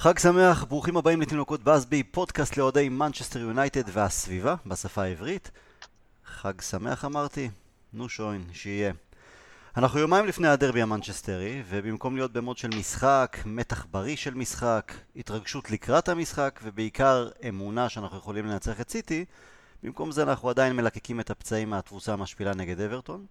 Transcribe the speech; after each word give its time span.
חג 0.00 0.18
שמח, 0.18 0.64
ברוכים 0.64 0.96
הבאים 0.96 1.20
לתינוקות 1.20 1.62
באזבי, 1.62 2.02
פודקאסט 2.02 2.56
לאוהדי 2.56 2.88
מנצ'סטר 2.88 3.40
יונייטד 3.40 3.82
והסביבה, 3.92 4.54
בשפה 4.66 5.02
העברית. 5.02 5.50
חג 6.26 6.60
שמח 6.60 7.04
אמרתי? 7.04 7.50
נו 7.92 8.08
שוין, 8.08 8.44
שיהיה. 8.52 8.92
אנחנו 9.76 9.98
יומיים 9.98 10.26
לפני 10.26 10.48
הדרבי 10.48 10.82
המנצ'סטרי, 10.82 11.62
ובמקום 11.68 12.16
להיות 12.16 12.32
במוד 12.32 12.58
של 12.58 12.68
משחק, 12.68 13.38
מתח 13.44 13.86
בריא 13.90 14.16
של 14.16 14.34
משחק, 14.34 14.92
התרגשות 15.16 15.70
לקראת 15.70 16.08
המשחק, 16.08 16.60
ובעיקר 16.62 17.28
אמונה 17.48 17.88
שאנחנו 17.88 18.18
יכולים 18.18 18.46
לנצח 18.46 18.80
את 18.80 18.90
סיטי, 18.90 19.24
במקום 19.82 20.12
זה 20.12 20.22
אנחנו 20.22 20.50
עדיין 20.50 20.76
מלקקים 20.76 21.20
את 21.20 21.30
הפצעים 21.30 21.70
מהתבוסה 21.70 22.12
המשפילה 22.12 22.54
נגד 22.54 22.80
אברטון, 22.80 23.26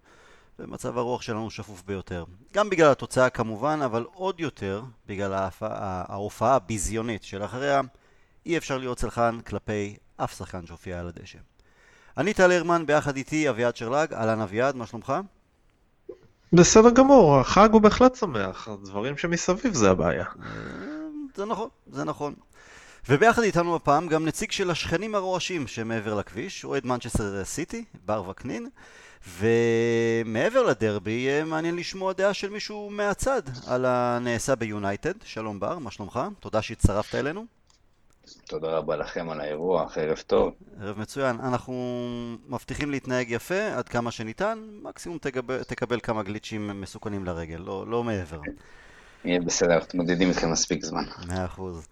ומצב 0.58 0.98
הרוח 0.98 1.22
שלנו 1.22 1.50
שפוף 1.50 1.82
ביותר. 1.82 2.24
גם 2.54 2.70
בגלל 2.70 2.90
התוצאה 2.90 3.30
כמובן, 3.30 3.80
אבל 3.84 4.04
עוד 4.14 4.40
יותר 4.40 4.82
בגלל 5.06 5.48
ההופעה 5.60 6.54
הביזיונית 6.54 7.22
שלאחריה 7.22 7.80
אי 8.46 8.56
אפשר 8.56 8.78
להיות 8.78 8.98
סלחן 8.98 9.40
כלפי 9.40 9.96
אף 10.16 10.38
שחקן 10.38 10.66
שהופיע 10.66 11.00
על 11.00 11.08
הדשא. 11.08 11.38
אני 12.16 12.34
טל 12.34 12.52
הרמן, 12.52 12.86
ביחד 12.86 13.16
איתי 13.16 13.50
אביעד 13.50 13.76
שרלג, 13.76 14.14
אהלן 14.14 14.40
אביעד, 14.40 14.76
מה 14.76 14.86
שלומך? 14.86 15.12
בסדר 16.52 16.90
גמור, 16.90 17.38
החג 17.38 17.68
הוא 17.72 17.80
בהחלט 17.82 18.14
שמח, 18.14 18.68
הדברים 18.68 19.18
שמסביב 19.18 19.74
זה 19.74 19.90
הבעיה. 19.90 20.24
אה, 20.24 20.48
זה 21.34 21.44
נכון, 21.44 21.68
זה 21.86 22.04
נכון. 22.04 22.34
וביחד 23.08 23.42
איתנו 23.42 23.76
הפעם 23.76 24.08
גם 24.08 24.26
נציג 24.26 24.50
של 24.50 24.70
השכנים 24.70 25.14
הרועשים 25.14 25.66
שמעבר 25.66 26.14
לכביש, 26.14 26.64
אוהד 26.64 26.86
מנצ'סטר 26.86 27.44
סיטי, 27.44 27.84
בר 28.04 28.28
וקנין, 28.28 28.68
ומעבר 29.26 30.62
לדרבי, 30.62 31.42
מעניין 31.46 31.76
לשמוע 31.76 32.12
דעה 32.12 32.34
של 32.34 32.50
מישהו 32.50 32.90
מהצד 32.90 33.42
על 33.66 33.84
הנעשה 33.84 34.54
ביונייטד. 34.54 35.12
שלום 35.24 35.60
בר, 35.60 35.78
מה 35.78 35.90
שלומך? 35.90 36.20
תודה 36.40 36.62
שהצטרפת 36.62 37.14
אלינו. 37.14 37.44
תודה 38.46 38.68
רבה 38.68 38.96
לכם 38.96 39.30
על 39.30 39.40
האירוח, 39.40 39.98
ערב 39.98 40.18
טוב. 40.26 40.54
ערב 40.80 40.98
מצוין. 40.98 41.36
אנחנו 41.40 41.74
מבטיחים 42.48 42.90
להתנהג 42.90 43.30
יפה 43.30 43.74
עד 43.76 43.88
כמה 43.88 44.10
שניתן, 44.10 44.58
מקסימום 44.82 45.18
תקבל, 45.18 45.62
תקבל 45.62 46.00
כמה 46.00 46.22
גליצ'ים 46.22 46.80
מסוכנים 46.80 47.24
לרגל, 47.24 47.56
לא, 47.56 47.84
לא 47.88 48.04
מעבר. 48.04 48.40
יהיה 49.24 49.40
בסדר, 49.40 49.78
מתמודדים 49.78 50.28
איתכם 50.28 50.52
מספיק 50.52 50.84
זמן. 50.84 51.04
מאה 51.28 51.44
אחוז. 51.44 51.88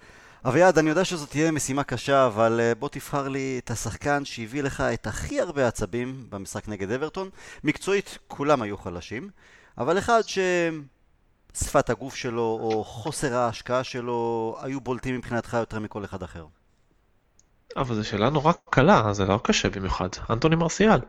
אביעד, 0.48 0.78
אני 0.78 0.90
יודע 0.90 1.04
שזאת 1.04 1.30
תהיה 1.30 1.50
משימה 1.50 1.84
קשה, 1.84 2.26
אבל 2.26 2.60
אה, 2.60 2.74
בוא 2.74 2.88
תבחר 2.88 3.28
לי 3.28 3.60
את 3.64 3.70
השחקן 3.70 4.24
שהביא 4.24 4.62
לך 4.62 4.80
את 4.80 5.06
הכי 5.06 5.40
הרבה 5.40 5.68
עצבים 5.68 6.26
במשחק 6.30 6.68
נגד 6.68 6.90
אברטון. 6.90 7.30
מקצועית, 7.64 8.18
כולם 8.28 8.62
היו 8.62 8.76
חלשים, 8.76 9.30
אבל 9.78 9.98
אחד 9.98 10.20
ששפת 11.52 11.90
הגוף 11.90 12.14
שלו 12.14 12.58
או 12.62 12.84
חוסר 12.84 13.36
ההשקעה 13.36 13.84
שלו 13.84 14.56
היו 14.60 14.80
בולטים 14.80 15.16
מבחינתך 15.16 15.56
יותר 15.60 15.78
מכל 15.78 16.04
אחד 16.04 16.22
אחר. 16.22 16.46
אבל 17.76 17.94
זו 17.94 18.08
שאלה 18.08 18.30
נורא 18.30 18.52
קלה, 18.70 19.12
זה 19.12 19.24
לא 19.24 19.40
קשה 19.42 19.70
במיוחד. 19.70 20.08
אנטוני 20.30 20.56
מרסיאל. 20.56 21.00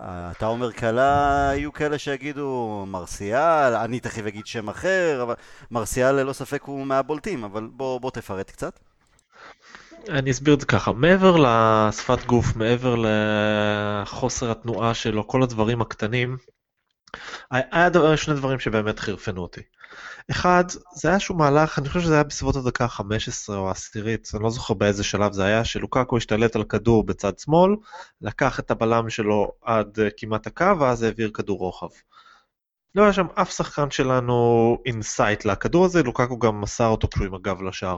אתה 0.00 0.46
אומר 0.46 0.72
קלה, 0.72 1.50
יהיו 1.54 1.72
כאלה 1.72 1.98
שיגידו 1.98 2.84
מרסיאל, 2.88 3.74
אני 3.74 4.00
תכף 4.00 4.26
אגיד 4.26 4.46
שם 4.46 4.68
אחר, 4.68 5.20
אבל 5.22 5.34
מרסיאל 5.70 6.12
ללא 6.12 6.32
ספק 6.32 6.62
הוא 6.62 6.86
מהבולטים, 6.86 7.44
אבל 7.44 7.68
בוא, 7.72 8.00
בוא 8.00 8.10
תפרט 8.10 8.50
קצת. 8.50 8.78
אני 10.08 10.30
אסביר 10.30 10.54
את 10.54 10.60
זה 10.60 10.66
ככה, 10.66 10.92
מעבר 10.92 11.36
לשפת 11.36 12.26
גוף, 12.26 12.56
מעבר 12.56 12.94
לחוסר 14.02 14.50
התנועה 14.50 14.94
שלו, 14.94 15.28
כל 15.28 15.42
הדברים 15.42 15.80
הקטנים, 15.80 16.36
היה 17.50 18.16
שני 18.16 18.34
דברים 18.34 18.58
שבאמת 18.58 18.98
חירפנו 18.98 19.42
אותי. 19.42 19.60
אחד, 20.30 20.64
זה 20.94 21.08
היה 21.08 21.14
איזשהו 21.14 21.34
מהלך, 21.34 21.78
אני 21.78 21.88
חושב 21.88 22.00
שזה 22.00 22.14
היה 22.14 22.22
בסביבות 22.22 22.56
הדקה 22.56 22.84
ה-15 22.84 23.54
או 23.54 23.68
העשירית, 23.68 24.28
אני 24.34 24.42
לא 24.42 24.50
זוכר 24.50 24.74
באיזה 24.74 25.04
שלב 25.04 25.32
זה 25.32 25.44
היה, 25.44 25.64
שלוקאקו 25.64 26.16
השתלט 26.16 26.56
על 26.56 26.64
כדור 26.64 27.06
בצד 27.06 27.38
שמאל, 27.38 27.76
לקח 28.20 28.60
את 28.60 28.70
הבלם 28.70 29.10
שלו 29.10 29.52
עד 29.62 29.98
uh, 29.98 30.02
כמעט 30.16 30.46
הקו, 30.46 30.80
ואז 30.80 31.02
העביר 31.02 31.30
כדור 31.34 31.58
רוחב. 31.58 31.88
לא 32.94 33.02
היה 33.02 33.12
שם 33.12 33.26
אף 33.34 33.50
שחקן 33.50 33.90
שלנו 33.90 34.78
in 34.86 35.03
sight 35.03 35.44
לכדור 35.44 35.84
הזה, 35.84 36.02
לוקאקו 36.02 36.38
גם 36.38 36.60
מסר 36.60 36.86
אותו 36.86 37.08
כשהוא 37.08 37.26
עם 37.26 37.34
הגב 37.34 37.62
לשער. 37.62 37.96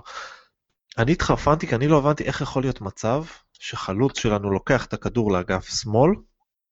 אני 0.99 1.13
התחרפנתי 1.13 1.67
כי 1.67 1.75
אני 1.75 1.89
לא 1.89 1.99
הבנתי 1.99 2.25
איך 2.25 2.41
יכול 2.41 2.63
להיות 2.63 2.81
מצב 2.81 3.25
שחלוץ 3.53 4.19
שלנו 4.19 4.51
לוקח 4.51 4.85
את 4.85 4.93
הכדור 4.93 5.33
לאגף 5.33 5.69
שמאל, 5.69 6.11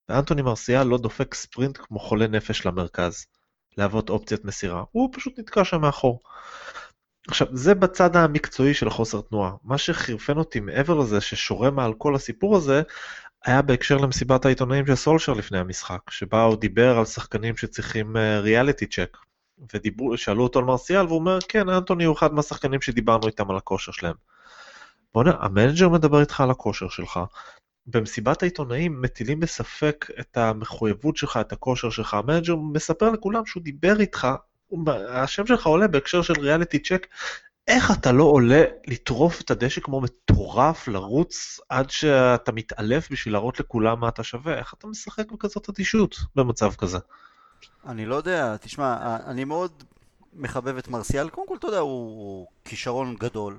ואנטוני 0.09 0.43
מרסיאל 0.43 0.87
לא 0.87 0.99
דופק 0.99 1.35
ספרינט 1.35 1.79
כמו 1.81 1.99
חולה 1.99 2.27
נפש 2.27 2.67
למרכז. 2.67 3.27
להוות 3.79 4.11
אופציית 4.11 4.45
מסירה, 4.45 4.85
הוא 4.93 5.11
פשוט 5.13 5.39
נתקע 5.39 5.65
שם 5.65 5.81
מאחור. 5.81 6.21
עכשיו, 7.29 7.47
זה 7.53 7.75
בצד 7.75 8.17
המקצועי 8.17 8.75
של 8.75 8.91
חוסר 8.91 9.21
תנועה. 9.21 9.53
מה 9.65 9.79
שחירפן 9.79 10.39
אותי 10.39 10.61
מעבר 10.61 10.95
לזה, 10.95 11.21
ששורה 11.21 11.71
מעל 11.71 11.95
כל 11.99 12.15
הסיפור 12.15 12.57
הזה, 12.57 12.83
היה 13.45 13.63
בהקשר 13.63 13.97
למסיבת 13.97 14.45
העיתונאים 14.45 14.87
של 14.87 14.95
סולשר 14.95 15.33
לפני 15.33 15.59
המשחק, 15.59 16.01
שבה 16.11 16.43
הוא 16.43 16.57
דיבר 16.57 16.99
על 16.99 17.05
שחקנים 17.05 17.57
שצריכים 17.57 18.17
ריאליטי 18.17 18.87
צ'ק. 18.87 19.17
ושאלו 20.13 20.43
אותו 20.43 20.59
על 20.59 20.65
מרסיאל, 20.65 21.07
והוא 21.07 21.19
אומר, 21.19 21.39
כן, 21.49 21.69
אנטוני 21.69 22.05
הוא 22.05 22.17
אחד 22.17 22.35
מהשחקנים 22.35 22.81
שדיברנו 22.81 23.27
איתם 23.27 23.51
על 23.51 23.57
הכושר 23.57 23.93
שלהם. 23.93 24.15
בוא'נה, 25.15 25.33
המנג'ר 25.41 25.89
מדבר 25.89 26.21
איתך 26.21 26.41
על 26.41 26.51
הכושר 26.51 26.89
שלך, 26.89 27.21
במסיבת 27.87 28.43
העיתונאים 28.43 29.03
מטילים 29.03 29.41
בספק 29.41 30.07
את 30.21 30.37
המחויבות 30.37 31.17
שלך, 31.17 31.37
את 31.41 31.53
הכושר 31.53 31.91
שלך. 31.91 32.15
המנג'ר 32.15 32.57
מספר 32.57 33.11
לכולם 33.11 33.47
שהוא 33.47 33.63
דיבר 33.63 34.01
איתך, 34.01 34.29
השם 35.09 35.47
שלך 35.47 35.67
עולה 35.67 35.89
בהקשר 35.89 36.23
של 36.23 36.41
reality 36.41 36.79
check, 36.79 37.07
איך 37.69 37.91
אתה 37.91 38.13
לא 38.13 38.25
עולה 38.25 38.65
לטרוף 38.87 39.41
את 39.41 39.51
הדשא 39.51 39.81
כמו 39.81 40.01
מטורף, 40.01 40.89
לרוץ 40.89 41.61
עד 41.69 41.91
שאתה 41.91 42.53
מתעלף 42.53 43.11
בשביל 43.11 43.35
להראות 43.35 43.61
לכולם 43.61 44.01
מה 44.01 44.09
אתה 44.09 44.23
שווה? 44.23 44.59
איך 44.59 44.75
אתה 44.79 44.87
משחק 44.87 45.33
בכזאת 45.33 45.69
אדישות 45.69 46.17
במצב 46.37 46.75
כזה? 46.75 46.99
אני 47.87 48.07
לא 48.07 48.15
יודע, 48.15 48.57
תשמע, 48.57 49.17
אני 49.27 49.45
מאוד 49.45 49.83
מחבב 50.33 50.77
את 50.77 50.89
מרסיאל, 50.89 51.29
קודם 51.29 51.49
כל, 51.49 51.57
אתה 51.57 51.67
יודע, 51.67 51.79
הוא 51.79 52.47
כישרון 52.65 53.17
גדול. 53.17 53.59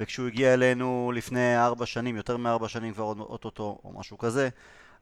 וכשהוא 0.00 0.26
הגיע 0.26 0.54
אלינו 0.54 1.12
לפני 1.14 1.58
ארבע 1.58 1.86
שנים, 1.86 2.16
יותר 2.16 2.36
מארבע 2.36 2.68
שנים 2.68 2.94
כבר 2.94 3.04
אוטוטו 3.04 3.78
או 3.84 3.92
משהו 3.98 4.18
כזה, 4.18 4.48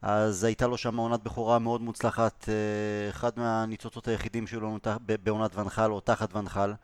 אז 0.03 0.45
הייתה 0.45 0.67
לו 0.67 0.77
שם 0.77 0.97
עונת 0.97 1.23
בכורה 1.23 1.59
מאוד 1.59 1.81
מוצלחת, 1.81 2.49
אה, 2.49 3.11
אחד 3.11 3.31
מהניצוצות 3.37 4.09
היחידים 4.09 4.47
שהיו 4.47 4.61
לנו 4.61 4.79
בעונת 5.23 5.57
ונחל 5.57 5.91
או 5.91 6.01
תחת 6.01 6.37
ונחל. 6.37 6.75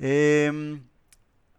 אמ, 0.00 0.06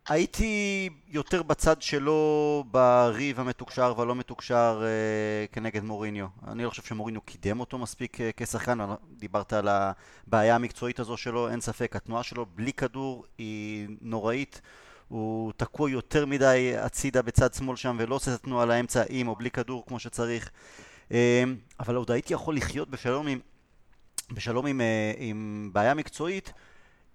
הייתי 0.09 0.89
יותר 1.07 1.43
בצד 1.43 1.81
שלו 1.81 2.63
בריב 2.71 3.39
המתוקשר 3.39 3.93
והלא 3.97 4.15
מתוקשר 4.15 4.81
אה, 4.83 5.47
כנגד 5.47 5.83
מוריניו. 5.83 6.27
אני 6.47 6.63
לא 6.63 6.69
חושב 6.69 6.83
שמוריניו 6.83 7.21
קידם 7.21 7.59
אותו 7.59 7.77
מספיק 7.77 8.21
אה, 8.21 8.29
כשחקן, 8.37 8.79
דיברת 9.11 9.53
על 9.53 9.67
הבעיה 9.67 10.55
המקצועית 10.55 10.99
הזו 10.99 11.17
שלו, 11.17 11.49
אין 11.49 11.61
ספק, 11.61 11.95
התנועה 11.95 12.23
שלו 12.23 12.45
בלי 12.55 12.73
כדור 12.73 13.25
היא 13.37 13.87
נוראית. 14.01 14.61
הוא 15.09 15.53
תקוע 15.57 15.89
יותר 15.89 16.25
מדי 16.25 16.73
הצידה 16.77 17.21
בצד 17.21 17.53
שמאל 17.53 17.75
שם 17.75 17.97
ולא 17.99 18.15
עושה 18.15 18.33
את 18.33 18.39
התנועה 18.39 18.65
לאמצע 18.65 19.03
עם 19.09 19.27
או 19.27 19.35
בלי 19.35 19.51
כדור 19.51 19.83
כמו 19.87 19.99
שצריך. 19.99 20.49
אמ, 21.11 21.17
אבל 21.79 21.95
עוד 21.95 22.11
הייתי 22.11 22.33
יכול 22.33 22.55
לחיות 22.55 22.89
בשלום 22.89 23.27
עם, 23.27 23.39
בשלום 24.31 24.65
עם, 24.65 24.81
אה, 24.81 25.11
עם 25.17 25.69
בעיה 25.73 25.93
מקצועית 25.93 26.53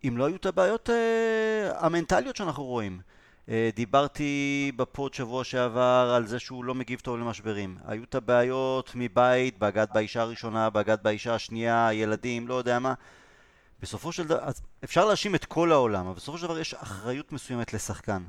אם 0.08 0.18
לא 0.18 0.24
היו 0.24 0.36
את 0.36 0.46
הבעיות 0.46 0.90
אה, 0.90 1.86
המנטליות 1.86 2.36
שאנחנו 2.36 2.64
רואים. 2.64 3.00
אה, 3.48 3.70
דיברתי 3.74 4.72
בפוד 4.76 5.14
שבוע 5.14 5.44
שעבר 5.44 6.12
על 6.16 6.26
זה 6.26 6.38
שהוא 6.38 6.64
לא 6.64 6.74
מגיב 6.74 7.00
טוב 7.00 7.18
למשברים. 7.18 7.78
היו 7.86 8.04
את 8.04 8.14
הבעיות 8.14 8.90
מבית, 8.94 9.58
בגד 9.58 9.86
באישה 9.94 10.22
הראשונה, 10.22 10.70
בגד 10.70 10.96
באישה 11.02 11.34
השנייה, 11.34 11.88
ילדים, 11.92 12.48
לא 12.48 12.54
יודע 12.54 12.78
מה. 12.78 12.94
בסופו 13.84 14.12
של 14.12 14.26
דבר, 14.26 14.38
אפשר 14.84 15.04
להאשים 15.04 15.34
את 15.34 15.44
כל 15.44 15.72
העולם, 15.72 16.06
אבל 16.06 16.16
בסופו 16.16 16.38
של 16.38 16.44
דבר 16.44 16.58
יש 16.58 16.74
אחריות 16.74 17.32
מסוימת 17.32 17.74
לשחקן. 17.74 18.22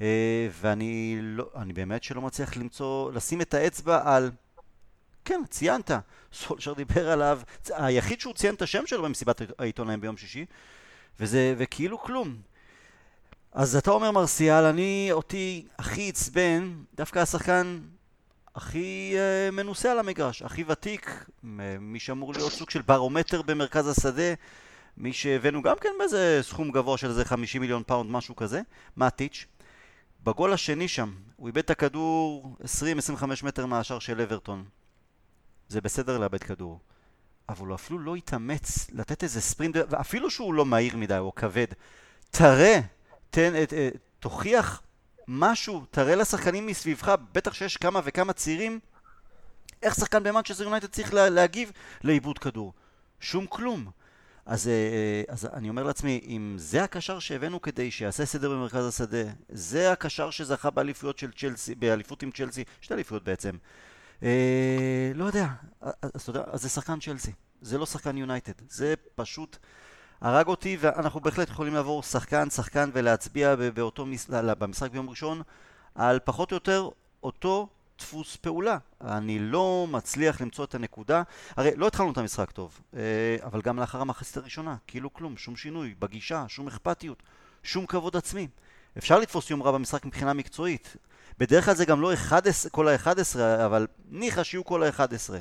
אה, 0.00 0.48
ואני 0.60 1.18
לא, 1.22 1.50
אני 1.56 1.72
באמת 1.72 2.02
שלא 2.02 2.20
מצליח 2.20 2.56
למצוא, 2.56 3.12
לשים 3.12 3.40
את 3.40 3.54
האצבע 3.54 4.14
על... 4.16 4.30
כן, 5.24 5.42
ציינת, 5.50 5.90
סולשר 6.32 6.72
דיבר 6.72 7.10
עליו, 7.10 7.40
היחיד 7.68 8.20
שהוא 8.20 8.34
ציין 8.34 8.54
את 8.54 8.62
השם 8.62 8.86
שלו 8.86 9.02
במסיבת 9.02 9.42
העיתונאים 9.58 10.00
ביום 10.00 10.16
שישי, 10.16 10.46
וזה, 11.20 11.54
וכאילו 11.58 11.98
כלום. 11.98 12.36
אז 13.52 13.76
אתה 13.76 13.90
אומר 13.90 14.10
מרסיאל, 14.10 14.64
אני, 14.64 15.08
אותי 15.12 15.66
הכי 15.78 16.08
עצבן, 16.08 16.74
דווקא 16.94 17.18
השחקן 17.18 17.80
הכי 18.54 19.14
uh, 19.14 19.54
מנוסה 19.54 19.92
על 19.92 19.98
המגרש, 19.98 20.42
הכי 20.42 20.64
ותיק, 20.66 21.24
מי 21.80 21.98
שאמור 22.00 22.32
להיות 22.32 22.52
סוג 22.52 22.70
של 22.70 22.82
ברומטר 22.82 23.42
במרכז 23.42 23.88
השדה, 23.88 24.34
מי 24.96 25.12
שהבאנו 25.12 25.62
גם 25.62 25.76
כן 25.80 25.90
באיזה 25.98 26.38
סכום 26.42 26.70
גבוה 26.70 26.98
של 26.98 27.08
איזה 27.08 27.24
50 27.24 27.60
מיליון 27.60 27.82
פאונד, 27.86 28.10
משהו 28.10 28.36
כזה, 28.36 28.60
מאטיץ'. 28.96 29.46
בגול 30.24 30.52
השני 30.52 30.88
שם, 30.88 31.14
הוא 31.36 31.46
איבד 31.46 31.58
את 31.58 31.70
הכדור 31.70 32.56
20-25 33.20 33.24
מטר 33.42 33.66
מהשער 33.66 33.98
של 33.98 34.20
אברטון. 34.20 34.64
זה 35.68 35.80
בסדר 35.80 36.18
לאבד 36.18 36.42
כדור. 36.42 36.80
אבל 37.48 37.66
הוא 37.66 37.74
אפילו 37.74 37.98
לא 37.98 38.14
התאמץ 38.14 38.90
לתת 38.92 39.22
איזה 39.22 39.40
ספרינט, 39.40 39.76
ואפילו 39.88 40.30
שהוא 40.30 40.54
לא 40.54 40.66
מהיר 40.66 40.96
מדי 40.96 41.18
או 41.18 41.34
כבד. 41.34 41.66
תראה, 42.30 42.80
תן, 43.30 43.52
תוכיח 44.18 44.82
משהו, 45.28 45.84
תראה 45.90 46.14
לשחקנים 46.14 46.66
מסביבך, 46.66 47.14
בטח 47.32 47.54
שיש 47.54 47.76
כמה 47.76 48.00
וכמה 48.04 48.32
צעירים, 48.32 48.80
איך 49.82 49.94
שחקן 49.94 50.22
במנצ'סטר 50.22 50.64
יונייטד 50.64 50.86
צריך 50.86 51.14
להגיב 51.14 51.72
לאיבוד 52.04 52.38
כדור? 52.38 52.72
שום 53.20 53.46
כלום. 53.46 53.90
אז, 54.50 54.68
אה, 54.68 54.72
אה, 54.72 55.22
אז 55.28 55.46
אני 55.52 55.68
אומר 55.68 55.82
לעצמי, 55.82 56.20
אם 56.26 56.54
זה 56.58 56.84
הקשר 56.84 57.18
שהבאנו 57.18 57.62
כדי 57.62 57.90
שיעשה 57.90 58.26
סדר 58.26 58.50
במרכז 58.50 58.86
השדה, 58.86 59.22
זה 59.48 59.92
הקשר 59.92 60.30
שזכה 60.30 60.70
באליפויות 60.70 61.18
של 61.18 61.32
צ'לסי, 61.32 61.74
באליפות 61.74 62.22
עם 62.22 62.30
צ'לסי, 62.30 62.64
שתי 62.80 62.94
אליפויות 62.94 63.24
בעצם. 63.24 63.50
אה, 64.22 65.12
לא 65.14 65.24
יודע, 65.24 65.46
אז 65.80 66.30
אז 66.52 66.62
זה 66.62 66.68
שחקן 66.68 67.00
צ'לסי, 67.00 67.32
זה 67.62 67.78
לא 67.78 67.86
שחקן 67.86 68.16
יונייטד, 68.16 68.52
זה 68.68 68.94
פשוט 69.14 69.56
הרג 70.20 70.46
אותי, 70.46 70.76
ואנחנו 70.80 71.20
בהחלט 71.20 71.48
יכולים 71.50 71.74
לעבור 71.74 72.02
שחקן 72.02 72.50
שחקן 72.50 72.90
ולהצביע 72.92 73.54
באותו, 73.74 74.06
במשחק 74.58 74.90
ביום 74.90 75.10
ראשון 75.10 75.42
על 75.94 76.18
פחות 76.24 76.52
או 76.52 76.56
יותר 76.56 76.88
אותו 77.22 77.68
דפוס 78.00 78.36
פעולה. 78.36 78.78
אני 79.00 79.38
לא 79.38 79.86
מצליח 79.90 80.40
למצוא 80.40 80.64
את 80.64 80.74
הנקודה. 80.74 81.22
הרי 81.56 81.70
לא 81.76 81.86
התחלנו 81.86 82.12
את 82.12 82.18
המשחק 82.18 82.50
טוב, 82.50 82.80
אה, 82.96 83.00
אבל 83.42 83.60
גם 83.60 83.78
לאחר 83.78 84.00
המחצית 84.00 84.36
הראשונה, 84.36 84.76
כאילו 84.86 85.12
כלום, 85.12 85.36
שום 85.36 85.56
שינוי 85.56 85.94
בגישה, 85.98 86.44
שום 86.48 86.68
אכפתיות, 86.68 87.22
שום 87.62 87.86
כבוד 87.86 88.16
עצמי. 88.16 88.48
אפשר 88.98 89.18
לתפוס 89.18 89.50
יום 89.50 89.62
רע 89.62 89.70
במשחק 89.70 90.04
מבחינה 90.04 90.32
מקצועית. 90.32 90.96
בדרך 91.38 91.64
כלל 91.64 91.74
זה 91.74 91.84
גם 91.84 92.00
לא 92.00 92.14
11, 92.14 92.70
כל 92.70 92.88
ה-11, 92.88 93.38
אבל 93.66 93.86
ניחא 94.08 94.42
שיהיו 94.42 94.64
כל 94.64 94.82
ה-11. 94.82 95.34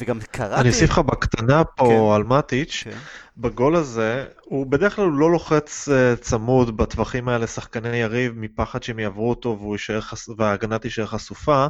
וגם 0.00 0.18
קראתי... 0.20 0.60
אני 0.60 0.68
אוסיף 0.68 0.90
לך 0.90 0.98
בקטנה 0.98 1.64
פה 1.64 1.84
כן. 1.84 2.14
על 2.14 2.24
מאטיץ', 2.24 2.80
כן. 2.84 2.98
בגול 3.36 3.76
הזה, 3.76 4.26
הוא 4.40 4.66
בדרך 4.66 4.96
כלל 4.96 5.04
לא 5.04 5.30
לוחץ 5.30 5.88
uh, 5.88 6.20
צמוד 6.20 6.76
בטווחים 6.76 7.28
האלה 7.28 7.46
שחקני 7.46 7.96
יריב 7.96 8.32
מפחד 8.36 8.82
שהם 8.82 8.98
יעברו 8.98 9.30
אותו 9.30 9.56
והוא 9.60 9.74
יישאר 9.74 10.00
חס... 10.00 10.28
וההגנה 10.36 10.78
תישאר 10.78 11.06
חשופה. 11.06 11.66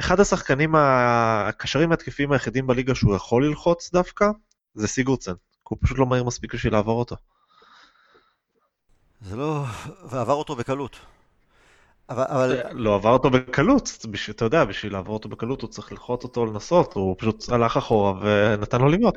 אחד 0.00 0.20
השחקנים 0.20 0.74
הקשרים 0.74 1.90
ההתקפיים 1.90 2.32
היחידים 2.32 2.66
בליגה 2.66 2.94
שהוא 2.94 3.16
יכול 3.16 3.46
ללחוץ 3.46 3.92
דווקא, 3.92 4.26
זה 4.74 4.88
סיגורצן. 4.88 5.32
הוא 5.68 5.78
פשוט 5.82 5.98
לא 5.98 6.06
מהיר 6.06 6.24
מספיק 6.24 6.54
בשביל 6.54 6.72
לעבור 6.72 6.98
אותו. 6.98 7.16
זה 9.20 9.36
לא... 9.36 9.64
ועבר 10.10 10.34
אותו 10.34 10.56
בקלות. 10.56 10.98
אבל, 12.10 12.24
אבל... 12.28 12.62
לא 12.72 12.94
עבר 12.94 13.10
אותו 13.10 13.30
בקלות, 13.30 14.06
בשביל, 14.10 14.34
אתה 14.34 14.44
יודע, 14.44 14.64
בשביל 14.64 14.92
לעבור 14.92 15.14
אותו 15.14 15.28
בקלות 15.28 15.62
הוא 15.62 15.70
צריך 15.70 15.92
ללחוץ 15.92 16.24
אותו 16.24 16.46
לנסות, 16.46 16.94
הוא 16.94 17.16
פשוט 17.18 17.48
הלך 17.48 17.76
אחורה 17.76 18.12
ונתן 18.20 18.80
לו 18.80 18.88
לבעוט. 18.88 19.14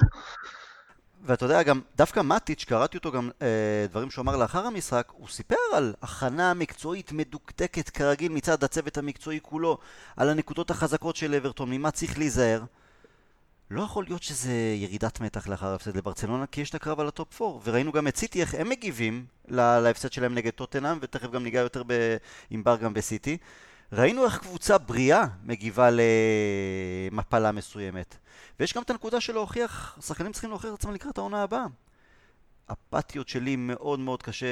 ואתה 1.24 1.46
יודע, 1.46 1.64
גם 1.64 1.82
דווקא 1.96 2.20
מטיץ', 2.20 2.64
קראתי 2.64 2.98
אותו 2.98 3.12
גם 3.12 3.30
אה, 3.42 3.86
דברים 3.90 4.12
שהוא 4.12 4.24
אמר 4.24 4.38
לאחר 4.38 4.66
המשחק, 4.66 5.12
הוא 5.12 5.28
סיפר 5.28 5.56
על 5.74 5.94
הכנה 6.02 6.54
מקצועית 6.54 7.12
מדוקדקת 7.12 7.90
כרגיל 7.90 8.32
מצד 8.32 8.64
הצוות 8.64 8.98
המקצועי 8.98 9.40
כולו, 9.42 9.78
על 10.18 10.30
הנקודות 10.30 10.72
החזקות 10.72 11.16
של 11.16 11.36
אברטון, 11.36 11.70
ממה 11.70 11.92
צריך 11.92 12.18
להיזהר. 12.18 12.62
לא 13.72 13.82
יכול 13.82 14.06
להיות 14.08 14.24
שזה 14.24 14.54
ירידת 14.76 15.20
מתח 15.20 15.48
לאחר 15.48 15.68
ההפסד 15.68 15.98
לברצלונה, 15.98 16.46
כי 16.46 16.62
יש 16.62 16.70
את 16.70 16.76
הקרב 16.76 17.00
על 17.00 17.08
ה 17.08 17.16
top 17.16 17.42
4, 17.42 17.60
וראינו 17.64 17.92
גם 17.92 18.08
את 18.08 18.18
סיטי 18.18 18.42
איך 18.42 18.56
הם 18.56 18.70
מגיבים 18.70 19.26
להפסד 19.48 20.12
שלהם 20.12 20.36
נגד 20.36 20.52
טוטנאם, 20.52 20.98
ותכף 21.02 21.32
גם 21.32 21.44
ניגע 21.44 21.60
יותר 21.60 21.84
עם 22.50 22.64
בר 22.64 22.78
גם 22.78 22.94
בסיטי. 22.94 23.38
ראינו 23.92 24.26
איך 24.26 24.38
קבוצה 24.38 24.78
בריאה 24.78 25.26
מגיבה 25.44 25.90
למפלה 27.12 27.52
מסוימת. 27.52 28.18
ויש 28.60 28.74
גם 28.74 28.82
את 28.82 28.90
הנקודה 28.90 29.22
של 29.22 29.34
להוכיח, 29.34 29.98
שחקנים 30.02 30.32
צריכים 30.32 30.50
להוכיח 30.50 30.70
את 30.74 30.80
עצמם 30.80 30.94
לקראת 30.94 31.18
העונה 31.18 31.44
הבאה. 31.44 31.66
אפתיות 32.72 33.28
שלי 33.28 33.56
מאוד 33.56 34.00
מאוד 34.00 34.24
קשה 34.24 34.48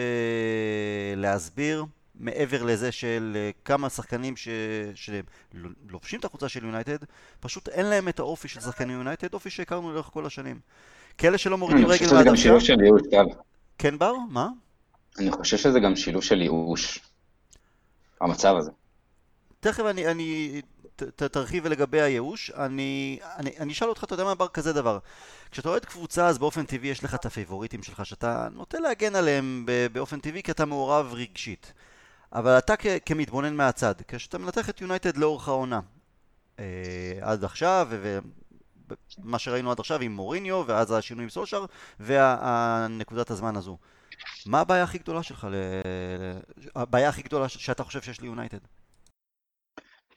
להסביר. 1.16 1.86
מעבר 2.20 2.64
לזה 2.64 2.92
של 2.92 3.34
אה, 3.36 3.50
כמה 3.66 3.90
שחקנים 3.90 4.38
ש... 4.38 4.48
שלובשים 4.96 6.20
את 6.20 6.26
החולצה 6.26 6.50
של 6.50 6.66
יונייטד, 6.66 6.98
פשוט 7.40 7.70
אין 7.70 7.86
להם 7.86 8.10
את 8.10 8.20
האופי 8.20 8.48
של 8.48 8.60
שחקני 8.60 8.94
יונייטד, 8.94 9.34
אופי 9.34 9.50
שהכרנו 9.50 9.92
לאורך 9.92 10.06
כל 10.06 10.26
השנים. 10.26 10.60
כאלה 11.18 11.38
שלא 11.38 11.58
מורידים 11.58 11.86
רגל 11.86 12.06
מהדוושה... 12.14 12.20
אני 12.22 12.30
חושב 12.30 12.30
שזה 12.30 12.30
גם 12.30 12.36
שילוב 12.36 12.60
של 12.60 12.82
ייאוש, 12.82 13.02
טל. 13.12 13.26
כן, 13.78 13.98
בר? 13.98 14.14
מה? 14.30 14.48
אני 15.20 15.32
חושב 15.32 15.58
שזה 15.58 15.80
גם 15.80 15.96
שילוב 15.96 16.24
של 16.24 16.42
ייאוש. 16.42 17.00
המצב 18.22 18.56
הזה. 18.56 18.72
תכף 19.60 19.84
אני, 19.86 20.08
אני 20.08 20.62
ת, 20.96 21.04
ת, 21.04 21.24
תרחיב 21.24 21.68
לגבי 21.68 22.02
הייאוש. 22.02 22.52
אני, 22.52 23.20
אני, 23.38 23.52
אני 23.60 23.74
אשאל 23.74 23.90
אותך, 23.90 24.04
אתה 24.04 24.14
יודע 24.14 24.24
מה 24.24 24.36
בר 24.36 24.48
כזה 24.48 24.74
דבר. 24.74 25.00
כשאתה 25.52 25.70
אוהד 25.70 25.86
קבוצה 25.86 26.28
אז 26.28 26.38
באופן 26.38 26.66
טבעי 26.66 26.90
יש 26.90 27.04
לך 27.04 27.16
את 27.16 27.26
הפייבוריטים 27.26 27.84
שלך 27.84 28.06
שאתה 28.06 28.48
נוטה 28.52 28.80
להגן 28.80 29.16
עליהם 29.16 29.66
באופן 29.92 30.20
טבעי 30.20 30.44
כי 30.44 30.52
אתה 30.52 30.66
מעורב 30.66 31.14
רגשית. 31.14 31.74
אבל 32.34 32.58
אתה 32.58 32.78
כ- 32.78 33.00
כמתבונן 33.06 33.56
מהצד, 33.56 33.96
כשאתה 34.08 34.38
מנתח 34.38 34.70
את 34.70 34.82
יונייטד 34.82 35.18
לאורך 35.18 35.48
העונה, 35.48 35.80
אה, 36.60 37.20
עד 37.22 37.44
עכשיו, 37.44 37.88
ומה 37.90 39.40
שראינו 39.40 39.72
עד 39.72 39.80
עכשיו 39.80 40.02
עם 40.02 40.12
מוריניו, 40.12 40.64
ואז 40.68 40.92
השינוי 40.92 41.24
עם 41.24 41.30
סולשר, 41.30 41.66
והנקודת 42.00 43.32
הזמן 43.32 43.56
הזו. 43.56 43.78
מה 44.46 44.60
הבעיה 44.60 44.84
הכי 44.84 44.98
גדולה 44.98 45.24
שלך, 45.24 45.48
ל... 45.52 45.56
הבעיה 46.76 47.10
הכי 47.10 47.22
גדולה 47.22 47.50
שאתה 47.50 47.84
חושב 47.84 48.02
שיש 48.02 48.22
ליונייטד? 48.22 48.58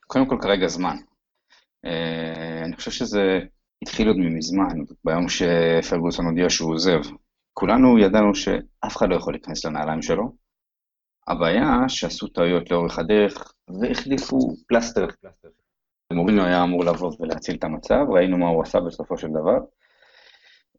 קודם 0.07 0.29
כל 0.29 0.37
כרגע 0.43 0.69
זמן. 0.69 0.97
Uh, 1.87 2.65
אני 2.65 2.77
חושב 2.77 2.91
שזה 2.91 3.39
התחיל 3.83 4.09
עוד 4.09 4.17
מזמן, 4.17 4.75
ביום 5.05 5.27
שפרגוסון 5.29 6.27
הודיע 6.27 6.51
שהוא 6.51 6.75
עוזב. 6.75 7.01
כולנו 7.55 7.99
ידענו 7.99 8.35
שאף 8.35 8.97
אחד 8.97 9.09
לא 9.09 9.17
יכול 9.17 9.35
להיכנס 9.35 9.65
לנעליים 9.65 10.03
שלו, 10.03 10.33
הבעיה 11.33 11.89
שעשו 11.89 12.29
טעויות 12.29 12.71
לאורך 12.71 12.99
הדרך 12.99 13.53
והחליפו 13.81 14.39
פלסטר. 14.69 15.07
מורינו 16.13 16.45
היה 16.45 16.63
אמור 16.63 16.85
לבוא 16.85 17.13
ולהציל 17.21 17.57
את 17.57 17.65
המצב, 17.65 18.05
ראינו 18.09 18.39
מה 18.39 18.49
הוא 18.49 18.63
עשה 18.63 18.81
בסופו 18.81 19.19
של 19.19 19.29
דבר. 19.29 19.59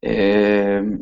אמ, 0.03 0.97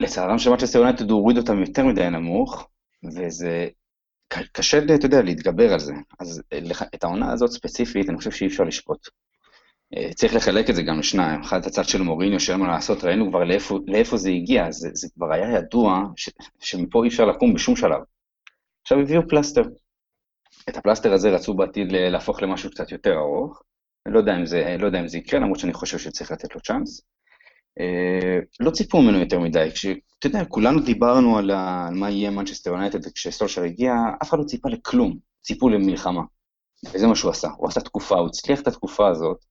לצערם 0.00 0.38
של 0.38 0.50
מצ'סטר 0.50 0.78
יונייטד 0.78 1.10
הוא 1.10 1.20
הוריד 1.20 1.38
אותם 1.38 1.60
יותר 1.60 1.84
מדי 1.84 2.10
נמוך, 2.10 2.68
וזה 3.04 3.68
קשה, 4.52 4.78
אתה 4.94 5.06
יודע, 5.06 5.22
להתגבר 5.22 5.72
על 5.72 5.78
זה. 5.78 5.94
אז 6.20 6.42
את 6.94 7.04
העונה 7.04 7.32
הזאת 7.32 7.50
ספציפית, 7.50 8.08
אני 8.08 8.18
חושב 8.18 8.30
שאי 8.30 8.46
אפשר 8.46 8.64
לשפוט. 8.64 9.08
אה, 9.96 10.14
צריך 10.14 10.34
לחלק 10.34 10.70
את 10.70 10.74
זה 10.74 10.82
גם 10.82 10.98
לשניים, 10.98 11.40
אחד 11.40 11.60
את 11.60 11.66
הצד 11.66 11.84
של 11.84 12.02
מוריניו 12.02 12.40
שאין 12.40 12.60
מה 12.60 12.68
לעשות, 12.68 13.04
ראינו 13.04 13.28
כבר 13.28 13.44
לאיפה, 13.44 13.78
לאיפה 13.86 14.16
זה 14.16 14.30
הגיע, 14.30 14.70
זה, 14.70 14.88
זה 14.92 15.08
כבר 15.14 15.32
היה 15.32 15.58
ידוע 15.58 16.02
ש, 16.16 16.30
שמפה 16.60 17.04
אי 17.04 17.08
אפשר 17.08 17.24
לקום 17.24 17.54
בשום 17.54 17.76
שלב. 17.76 18.00
עכשיו 18.86 18.98
הביאו 19.00 19.28
פלסטר. 19.28 19.62
את 20.68 20.76
הפלסטר 20.76 21.12
הזה 21.12 21.30
רצו 21.30 21.54
בעתיד 21.54 21.92
להפוך 21.92 22.42
למשהו 22.42 22.70
קצת 22.70 22.92
יותר 22.92 23.12
ארוך. 23.12 23.62
אני 24.06 24.14
לא 24.14 24.18
יודע 24.18 24.36
אם 24.36 24.46
זה, 24.46 24.76
לא 24.78 24.86
יודע 24.86 25.00
אם 25.00 25.08
זה 25.08 25.18
יקרה, 25.18 25.40
למרות 25.40 25.58
שאני 25.58 25.72
חושב 25.72 25.98
שצריך 25.98 26.32
לתת 26.32 26.54
לו 26.54 26.60
צ'אנס. 26.60 27.00
אה, 27.80 28.44
לא 28.60 28.70
ציפו 28.70 29.02
ממנו 29.02 29.18
יותר 29.18 29.40
מדי, 29.40 29.68
כשאתה 29.74 30.26
יודע, 30.26 30.44
כולנו 30.44 30.80
דיברנו 30.80 31.38
על, 31.38 31.50
ה, 31.50 31.86
על 31.88 31.94
מה 31.94 32.10
יהיה 32.10 32.30
מנצ'סטר 32.30 32.70
יונייטד 32.70 33.12
כשסולשר 33.14 33.62
הגיע, 33.62 33.92
אף 34.22 34.28
אחד 34.28 34.38
לא 34.38 34.44
ציפה 34.44 34.68
לכלום, 34.68 35.18
ציפו 35.42 35.68
למלחמה. 35.68 36.22
וזה 36.92 37.06
מה 37.06 37.16
שהוא 37.16 37.30
עשה, 37.30 37.48
הוא 37.56 37.68
עשה 37.68 37.80
תקופה, 37.80 38.14
הוא 38.14 38.26
הצליח 38.26 38.60
את 38.60 38.66
התקופה 38.66 39.08
הזאת, 39.08 39.44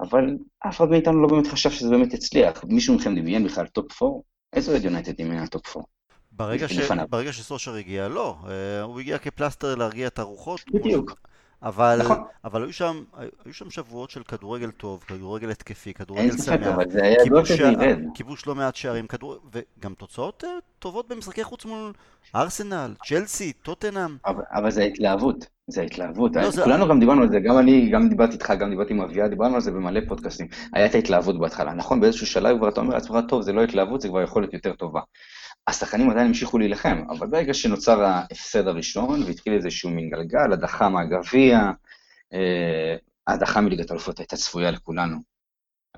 אבל 0.00 0.24
אף 0.68 0.76
אחד 0.76 0.88
מאיתנו 0.88 1.22
לא 1.22 1.28
באמת 1.28 1.46
חשב 1.46 1.70
שזה 1.70 1.90
באמת 1.90 2.14
יצליח. 2.14 2.64
מישהו 2.64 2.94
מכם 2.94 3.14
דמיין 3.14 3.44
בכלל 3.44 3.66
top 3.66 4.02
4? 4.02 4.14
איזה 4.52 4.72
אוהד 4.72 4.84
יונייטד 4.84 5.22
דמיין 5.22 5.40
על 5.40 5.46
top 5.46 5.76
4? 5.76 5.86
ברגע, 6.32 6.68
ש... 6.68 6.90
ברגע 7.10 7.32
שסולשר 7.32 7.74
הגיע, 7.74 8.08
לא. 8.08 8.36
אה, 8.48 8.82
הוא 8.82 9.00
הגיע 9.00 9.18
כפלסטר 9.18 9.74
להרגיע 9.74 10.06
את 10.06 10.18
הרוחות. 10.18 10.60
בדיוק. 10.74 11.14
אבל, 11.62 11.98
נכון. 12.02 12.16
אבל 12.44 12.62
היו, 12.62 12.72
שם, 12.72 13.02
היו 13.44 13.54
שם 13.54 13.70
שבועות 13.70 14.10
של 14.10 14.22
כדורגל 14.22 14.70
טוב, 14.70 15.04
כדורגל 15.06 15.50
התקפי, 15.50 15.94
כדורגל 15.94 16.30
שמח. 16.30 16.44
שזה 17.44 17.54
ירד. 17.54 18.02
כיבוש 18.14 18.46
לא 18.46 18.54
מעט 18.54 18.76
שערים, 18.76 19.06
כדור... 19.06 19.36
וגם 19.52 19.94
תוצאות 19.94 20.44
אה, 20.44 20.46
טובות 20.78 21.08
במשחקי 21.08 21.44
חוץ 21.44 21.64
מול 21.64 21.92
ארסנל, 22.34 22.94
צ'לסי, 23.04 23.52
טוטנאם. 23.52 24.16
אבל, 24.26 24.42
אבל 24.52 24.70
זה 24.70 24.82
ההתלהבות, 24.82 25.46
זה 25.66 25.80
ההתלהבות. 25.80 26.36
לא, 26.36 26.50
זה... 26.50 26.62
כולנו 26.62 26.88
גם 26.88 27.00
דיברנו 27.00 27.22
על 27.22 27.28
זה, 27.28 27.40
גם 27.40 27.58
אני, 27.58 27.90
גם 27.90 28.08
דיברתי 28.08 28.32
איתך, 28.32 28.52
גם 28.60 28.70
דיברתי 28.70 28.92
עם 28.92 29.00
אביה, 29.00 29.28
דיברנו 29.28 29.54
על 29.54 29.60
זה 29.60 29.70
במלא 29.70 30.00
פודקאסטים. 30.08 30.46
היה 30.72 30.86
את 30.86 30.94
ההתלהבות 30.94 31.40
בהתחלה. 31.40 31.74
נכון, 31.74 32.00
באיזשהו 32.00 32.26
שלב 32.26 32.58
כבר 32.58 32.68
אתה 32.68 32.80
אומר 32.80 32.94
לעצמך, 32.94 33.16
טוב, 33.28 33.42
זה 33.42 33.52
לא 33.52 33.62
התלהבות, 33.62 34.00
זה 34.00 34.08
כבר 34.08 34.22
יכולת 34.22 34.54
יותר 34.54 34.72
טובה. 34.72 35.00
השחקנים 35.66 36.10
עדיין 36.10 36.26
המשיכו 36.26 36.58
להילחם, 36.58 37.04
אבל 37.10 37.26
ברגע 37.26 37.54
שנוצר 37.54 38.02
ההפסד 38.02 38.68
הראשון 38.68 39.22
והתחיל 39.22 39.52
איזשהו 39.52 39.90
מין 39.90 40.10
גלגל, 40.10 40.52
הדחה 40.52 40.88
מהגביע, 40.88 41.70
אה, 42.32 42.96
ההדחה 43.26 43.60
מליגת 43.60 43.90
האלופות 43.90 44.18
הייתה 44.18 44.36
צפויה 44.36 44.70
לכולנו. 44.70 45.16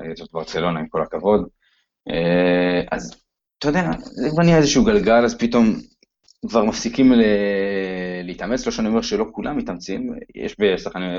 אה, 0.01 0.07
זאת 0.17 0.33
ברצלונה, 0.33 0.81
עם 0.81 0.89
כל 0.89 1.03
הכבוד. 1.03 1.49
אה, 2.11 2.83
אז 2.91 3.15
אתה 3.59 3.69
יודע, 3.69 3.91
זה 4.01 4.31
כבר 4.31 4.43
נהיה 4.43 4.57
איזשהו 4.57 4.85
גלגל, 4.85 5.25
אז 5.25 5.39
פתאום 5.39 5.81
כבר 6.49 6.65
מפסיקים 6.65 7.13
להתאמץ, 8.27 8.67
לא 8.67 8.73
שאני 8.73 8.89
אומר 8.89 9.03
שלא 9.03 9.27
כולם 9.33 9.57
מתאמצים, 9.57 10.15
יש 10.35 10.57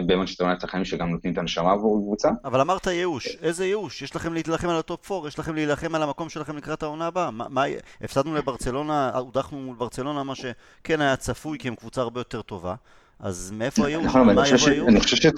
במנצ'סטר 0.07 0.43
יונייטד 0.43 0.61
שחקנים 0.61 0.85
שגם 0.85 1.09
נותנים 1.09 1.33
את 1.33 1.37
הנשמה 1.37 1.71
עבור 1.71 2.01
קבוצה. 2.01 2.29
אבל 2.45 2.61
אמרת 2.61 2.87
ייאוש, 2.87 3.37
איזה 3.41 3.65
ייאוש? 3.65 4.01
יש 4.01 4.15
לכם 4.15 4.33
להילחם 4.33 4.69
על 4.69 4.77
ה 4.77 4.86
top 4.86 5.11
4, 5.11 5.27
יש 5.27 5.39
לכם 5.39 5.55
להילחם 5.55 5.95
על 5.95 6.03
המקום 6.03 6.29
שלכם 6.29 6.57
לקראת 6.57 6.83
העונה 6.83 7.07
הבאה. 7.07 7.31
מה, 7.31 7.45
מה, 7.49 7.63
הפסדנו 8.01 8.35
לברצלונה, 8.35 9.11
הודחנו 9.17 9.57
מול 9.57 9.75
ברצלונה, 9.75 10.23
מה 10.23 10.33
שכן 10.35 11.01
היה 11.01 11.15
צפוי, 11.15 11.57
כי 11.59 11.67
הם 11.67 11.75
קבוצה 11.75 12.01
הרבה 12.01 12.19
יותר 12.19 12.41
טובה. 12.41 12.75
אז 13.19 13.53
מאיפה 13.57 13.85
הייאוש? 13.85 14.05
נכון, 14.05 14.29
אבל 14.29 14.43
אני 14.87 15.01
חושב 15.01 15.31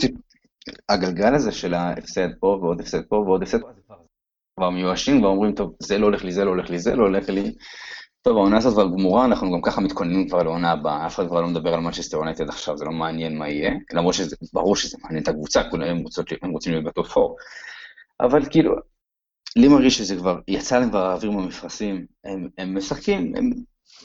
שהגלגל 0.89 1.35
הזה 1.35 1.51
של 1.51 1.73
ההפסד 1.73 2.27
פה 2.39 2.59
ועוד 2.61 2.81
הפסד 2.81 3.01
פה 3.09 3.15
ועוד 3.15 3.43
הפסד 3.43 3.61
פה, 3.61 3.67
כבר 4.55 4.69
מיואשים, 4.69 5.19
כבר 5.19 5.27
אומרים, 5.27 5.55
טוב, 5.55 5.75
זה 5.79 5.97
לא 5.97 6.05
הולך 6.05 6.23
לי, 6.23 6.31
זה 6.31 6.45
לא 6.45 6.49
הולך 6.49 6.69
לי, 6.69 6.79
זה 6.79 6.95
לא 6.95 7.03
הולך 7.03 7.29
לי. 7.29 7.53
טוב, 8.27 8.37
העונה 8.37 8.57
הזאת 8.57 8.73
כבר 8.73 8.87
גמורה, 8.87 9.25
אנחנו 9.25 9.51
גם 9.51 9.61
ככה 9.61 9.81
מתכוננים 9.81 10.27
כבר 10.29 10.43
לעונה 10.43 10.71
הבאה, 10.71 11.07
אף 11.07 11.15
אחד 11.15 11.27
כבר 11.27 11.41
לא 11.41 11.47
מדבר 11.47 11.73
על 11.73 11.79
מנצ'סטר 11.79 12.17
יונייטד 12.17 12.49
עכשיו, 12.49 12.77
זה 12.77 12.85
לא 12.85 12.91
מעניין 12.91 13.37
מה 13.37 13.49
יהיה, 13.49 13.71
למרות 13.93 14.13
שזה, 14.13 14.35
ברור 14.53 14.75
שזה 14.75 14.97
מעניין 15.03 15.23
את 15.23 15.27
הקבוצה, 15.27 15.69
כולם 15.71 15.87
הם 16.41 16.51
רוצים 16.51 16.71
להיות 16.71 16.85
ב 16.85 16.93
top 16.93 17.17
4. 17.17 17.33
אבל 18.19 18.49
כאילו, 18.49 18.75
לי 19.55 19.67
מרגיש 19.67 19.97
שזה 19.97 20.15
כבר, 20.15 20.39
יצא 20.47 20.79
להם 20.79 20.89
כבר 20.89 21.05
האוויר 21.05 21.31
במפרשים, 21.31 22.05
הם, 22.23 22.49
הם 22.57 22.77
משחקים, 22.77 23.33
הם, 23.35 23.51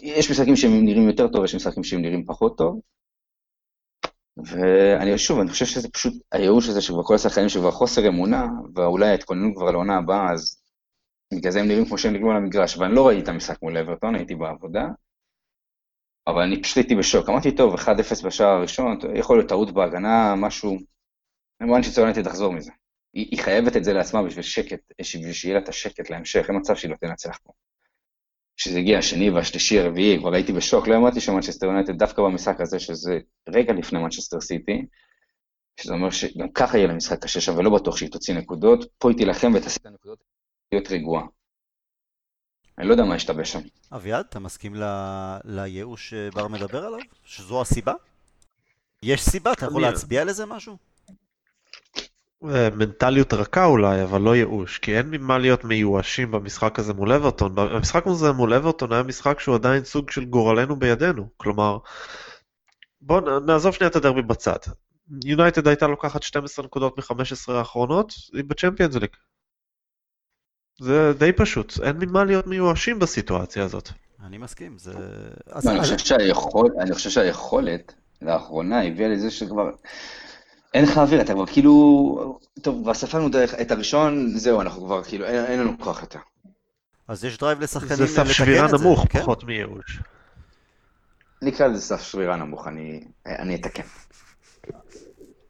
יש 0.02 0.30
משחקים 0.30 0.56
שהם 0.56 0.84
נראים 0.84 1.08
יותר 1.08 1.28
טוב, 1.28 1.44
יש 1.44 1.54
משחקים 1.54 1.84
שהם 1.84 2.02
נראים 2.02 2.24
פחות 2.24 2.58
טוב. 2.58 2.80
ואני 4.36 5.18
שוב, 5.18 5.40
אני 5.40 5.50
חושב 5.50 5.66
שזה 5.66 5.88
פשוט 5.88 6.14
הייאוש 6.32 6.68
הזה 6.68 6.80
שכבר 6.80 7.02
כל 7.02 7.14
השחקנים 7.14 7.48
שכבר 7.48 7.70
חוסר 7.70 8.08
אמונה, 8.08 8.46
ואולי 8.74 9.14
התכוננו 9.14 9.54
כבר 9.54 9.70
לעונה 9.70 9.96
הבאה, 9.96 10.32
אז 10.32 10.61
בגלל 11.36 11.52
זה 11.52 11.60
הם 11.60 11.68
נראים 11.68 11.84
כמו 11.84 11.98
שהם 11.98 12.12
נראים 12.12 12.28
על 12.28 12.36
המגרש, 12.36 12.76
ואני 12.76 12.94
לא 12.94 13.06
ראיתי 13.06 13.22
את 13.22 13.28
המשחק 13.28 13.62
מול 13.62 13.78
אברטון, 13.78 14.14
הייתי 14.14 14.34
בעבודה, 14.34 14.86
אבל 16.26 16.42
אני 16.42 16.62
פשוט 16.62 16.76
הייתי 16.76 16.94
בשוק. 16.94 17.28
אמרתי, 17.28 17.56
טוב, 17.56 17.74
1-0 17.74 17.88
בשער 18.26 18.48
הראשון, 18.48 18.98
יכול 19.14 19.38
להיות 19.38 19.48
טעות 19.48 19.74
בהגנה, 19.74 20.34
משהו... 20.36 20.76
אני 21.60 21.70
מבין 21.70 21.82
שציונית 21.82 22.18
תחזור 22.18 22.52
מזה. 22.52 22.70
היא, 23.14 23.26
היא 23.30 23.38
חייבת 23.38 23.76
את 23.76 23.84
זה 23.84 23.92
לעצמה 23.92 24.22
בשביל 24.22 24.42
שקט, 24.42 24.80
בשביל 25.00 25.32
שיהיה 25.32 25.54
לה 25.54 25.60
את 25.60 25.68
השקט 25.68 26.10
להמשך, 26.10 26.44
אין 26.48 26.56
מצב 26.56 26.76
שהיא 26.76 26.90
לא 26.90 26.96
תנצח 26.96 27.38
פה. 27.42 27.52
כשזה 28.56 28.78
הגיע 28.78 28.98
השני 28.98 29.30
והשלישי, 29.30 29.80
הרביעי, 29.80 30.18
כבר 30.18 30.34
הייתי 30.34 30.52
בשוק, 30.52 30.88
לא 30.88 30.96
אמרתי 30.96 31.20
שמנצ'סטר 31.20 31.66
יונייטד 31.66 31.98
דווקא 31.98 32.22
במשחק 32.22 32.60
הזה, 32.60 32.78
שזה 32.78 33.18
רגע 33.48 33.72
לפני 33.72 33.98
מנצ'סטר 33.98 34.40
סיטי, 34.40 34.86
שזה 35.80 35.94
אומר 35.94 36.10
שגם 36.10 36.52
ככה 36.54 36.78
יהיה 36.78 36.86
לה 36.86 37.16
קשה 37.20 37.40
שם, 37.40 37.58
ולא 37.58 37.70
בטוח 37.70 37.96
שהיא 37.96 38.10
תוציא 38.10 38.34
נקודות, 38.34 38.84
פה 38.98 39.10
היא 39.10 39.16
תילחם 39.16 39.52
ותעשה 39.54 39.78
את 39.80 39.86
הנקודות 39.86 40.31
להיות 40.72 40.90
רגועה. 40.90 41.22
אני 42.78 42.86
לא 42.86 42.92
יודע 42.92 43.04
מה 43.04 43.14
השתבש 43.14 43.52
שם. 43.52 43.60
אביעד, 43.92 44.26
אתה 44.28 44.38
מסכים 44.38 44.74
ל... 44.74 44.82
לייאוש 45.44 46.10
שבר 46.10 46.48
מדבר 46.48 46.84
עליו? 46.84 46.98
שזו 47.24 47.60
הסיבה? 47.60 47.92
יש 49.02 49.22
סיבה? 49.22 49.52
אתה 49.52 49.66
יכול 49.66 49.82
להצביע 49.82 50.24
לזה 50.24 50.46
משהו? 50.46 50.76
אה, 52.50 52.70
מנטליות 52.70 53.32
רכה 53.32 53.64
אולי, 53.64 54.02
אבל 54.02 54.20
לא 54.20 54.36
ייאוש, 54.36 54.78
כי 54.78 54.98
אין 54.98 55.10
ממה 55.10 55.38
להיות 55.38 55.64
מיואשים 55.64 56.30
במשחק 56.30 56.78
הזה 56.78 56.94
מול 56.94 57.12
אברטון. 57.12 57.58
המשחק 57.58 58.06
הזה 58.06 58.32
מול 58.32 58.54
אברטון 58.54 58.92
היה 58.92 59.02
משחק 59.02 59.40
שהוא 59.40 59.54
עדיין 59.54 59.84
סוג 59.84 60.10
של 60.10 60.24
גורלנו 60.24 60.76
בידינו. 60.76 61.28
כלומר, 61.36 61.78
בואו 63.00 63.40
נעזוב 63.40 63.74
שנייה 63.74 63.90
את 63.90 63.96
הדרבי 63.96 64.22
בצד. 64.22 64.58
יונייטד 65.24 65.68
הייתה 65.68 65.86
לוקחת 65.86 66.22
12 66.22 66.64
נקודות 66.64 66.98
מ-15 66.98 67.52
האחרונות, 67.52 68.12
היא 68.32 68.44
ב 68.46 68.51
Champions 68.51 68.94
League. 68.94 69.10
זה 70.80 71.12
די 71.18 71.32
פשוט, 71.32 71.80
אין 71.82 71.96
ממה 71.98 72.24
להיות 72.24 72.46
מיואשים 72.46 72.98
בסיטואציה 72.98 73.64
הזאת. 73.64 73.88
אני 74.26 74.38
מסכים, 74.38 74.78
זה... 74.78 74.92
לא, 75.64 75.70
אני 76.78 76.94
חושב 76.94 77.08
שהיכולת 77.08 77.94
לאחרונה 78.22 78.82
הביאה 78.86 79.08
לזה 79.08 79.30
שכבר... 79.30 79.70
אין 80.74 80.84
לך 80.84 80.98
אוויר, 80.98 81.20
אתה 81.20 81.34
כבר 81.34 81.46
כאילו... 81.46 82.38
טוב, 82.62 82.82
כבר 82.82 82.94
ספרנו 82.94 83.28
את 83.60 83.70
הראשון, 83.70 84.38
זהו, 84.38 84.60
אנחנו 84.60 84.84
כבר 84.84 85.04
כאילו, 85.04 85.26
אין 85.26 85.60
לנו 85.60 85.78
כוח 85.78 86.00
יותר. 86.02 86.18
אז 87.08 87.24
יש 87.24 87.38
drive 87.38 87.60
לשחקנים 87.60 87.92
לתקן 87.92 88.02
את 88.02 88.08
זה. 88.08 88.16
זה 88.16 88.24
סף 88.24 88.30
שבירה 88.30 88.68
נמוך, 88.72 89.06
כן? 89.10 89.20
פחות 89.20 89.44
מייאוש. 89.44 89.98
נקרא 91.42 91.66
לזה 91.66 91.80
סף 91.80 92.02
שבירה 92.02 92.36
נמוך, 92.36 92.68
אני 93.26 93.54
אתקן. 93.54 93.82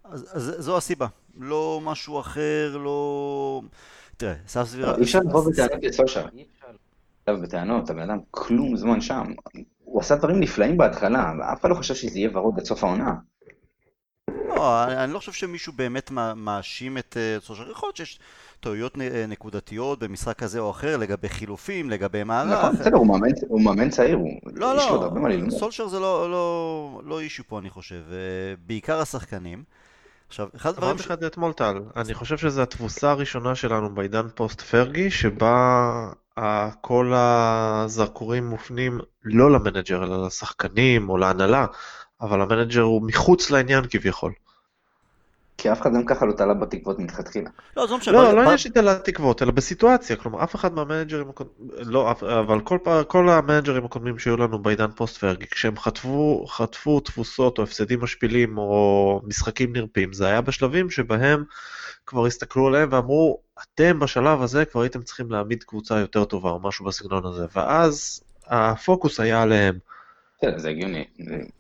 אז 0.05 0.55
זו 0.59 0.77
הסיבה, 0.77 1.07
לא 1.39 1.81
משהו 1.83 2.21
אחר, 2.21 2.77
לא... 2.77 3.63
תראה, 4.17 4.35
סף 4.47 4.65
סבירה... 4.65 4.97
אי 4.97 5.03
אפשר 5.03 5.19
לבוא 5.19 5.51
בטענות 5.51 5.85
לסושר. 5.85 6.27
אי 6.37 6.45
אפשר 6.59 7.37
בטענות, 7.43 7.91
הבן 7.91 8.11
אדם 8.11 8.19
כלום 8.31 8.77
זמן 8.77 9.01
שם. 9.01 9.25
הוא 9.85 10.01
עשה 10.01 10.17
דברים 10.17 10.41
נפלאים 10.41 10.77
בהתחלה, 10.77 11.33
ואף 11.39 11.61
אחד 11.61 11.71
לא 11.71 11.75
חושב 11.75 11.95
שזה 11.95 12.19
יהיה 12.19 12.31
ורוד 12.35 12.59
עד 12.59 12.65
סוף 12.65 12.85
העונה. 12.85 13.15
לא, 14.49 14.85
אני 14.85 15.13
לא 15.13 15.19
חושב 15.19 15.33
שמישהו 15.33 15.73
באמת 15.73 16.11
מאשים 16.37 16.99
את 16.99 17.17
אה, 17.17 17.37
סושר. 17.41 17.71
יכול 17.71 17.87
להיות 17.87 17.97
שיש 17.97 18.19
טעויות 18.61 18.99
אה, 19.01 19.25
נקודתיות 19.29 19.99
במשחק 19.99 20.39
כזה 20.39 20.59
או 20.59 20.71
אחר, 20.71 20.97
לגבי 20.97 21.29
חילופים, 21.29 21.91
לגבי 21.91 22.25
מערך. 22.25 22.59
נכון, 22.59 22.77
בסדר, 22.77 22.97
הוא 23.49 23.61
מאמן 23.63 23.91
צעיר. 23.91 24.19
לא, 24.47 24.77
לא, 24.77 25.51
סולשר 25.51 25.89
זה 25.89 26.01
לא, 26.01 26.31
לא, 26.31 27.01
לא 27.05 27.21
issue 27.21 27.45
פה, 27.47 27.59
אני 27.59 27.71
חושב. 27.71 28.03
אה, 28.13 28.55
בעיקר 28.67 29.01
השחקנים. 29.01 29.65
עכשיו, 30.33 30.49
אחד 30.57 30.71
הדברים... 30.71 30.99
ש... 30.99 31.07
לך 31.07 31.15
אתמול 31.27 31.53
טל, 31.53 31.83
אני 31.97 32.15
חושב 32.15 32.37
שזו 32.37 32.63
התבוסה 32.63 33.11
הראשונה 33.11 33.55
שלנו 33.55 33.95
בעידן 33.95 34.29
פוסט 34.35 34.61
פרגי, 34.61 35.11
שבה 35.11 36.11
כל 36.81 37.13
הזרקורים 37.17 38.47
מופנים 38.47 39.01
לא 39.25 39.51
למנג'ר, 39.51 40.05
אלא 40.05 40.27
לשחקנים 40.27 41.09
או 41.09 41.17
להנהלה, 41.17 41.67
אבל 42.21 42.41
המנג'ר 42.41 42.83
הוא 42.83 43.03
מחוץ 43.07 43.51
לעניין 43.51 43.85
כביכול. 43.91 44.33
כי 45.63 45.73
אף 45.73 45.81
אחד 45.81 45.95
גם 45.95 46.05
ככה 46.05 46.27
לא 46.27 46.33
תלה 46.33 46.55
בתקוות 46.55 46.99
מלכתחילה. 46.99 47.51
לא, 47.77 47.87
זה 47.87 47.93
לא 47.93 47.99
משנה. 47.99 48.15
לא, 48.15 48.33
לא 48.33 48.41
עניין 48.41 48.59
שתלה 48.59 48.99
תקוות, 48.99 49.43
אלא 49.43 49.51
בסיטואציה, 49.51 50.17
כלומר 50.17 50.45
אף 50.45 50.55
אחד 50.55 50.75
מהמנג'רים 50.75 51.29
הקודמים, 51.29 51.69
לא, 51.71 52.11
אבל 52.11 52.61
כל, 52.61 52.79
כל 53.09 53.29
המנג'רים 53.29 53.85
הקודמים 53.85 54.19
שהיו 54.19 54.37
לנו 54.37 54.59
בעידן 54.59 54.91
פוסט 54.91 55.17
פרגי, 55.17 55.47
כשהם 55.47 55.77
חטפו, 55.77 56.47
חטפו 56.49 57.01
תבוסות 57.01 57.59
או 57.59 57.63
הפסדים 57.63 58.01
משפילים 58.01 58.59
או 58.59 59.21
משחקים 59.25 59.73
נרפים, 59.73 60.13
זה 60.13 60.27
היה 60.27 60.41
בשלבים 60.41 60.91
שבהם 60.91 61.45
כבר 62.07 62.27
הסתכלו 62.27 62.67
עליהם 62.67 62.89
ואמרו, 62.93 63.41
אתם 63.63 63.99
בשלב 63.99 64.43
הזה 64.43 64.65
כבר 64.65 64.81
הייתם 64.81 65.03
צריכים 65.03 65.31
להעמיד 65.31 65.63
קבוצה 65.63 65.99
יותר 65.99 66.25
טובה 66.25 66.51
או 66.51 66.61
משהו 66.61 66.85
בסגנון 66.85 67.27
הזה, 67.27 67.47
ואז 67.55 68.21
הפוקוס 68.47 69.21
היה 69.21 69.43
עליהם. 69.43 69.79
זה 70.57 70.69
הגיוני. 70.69 71.05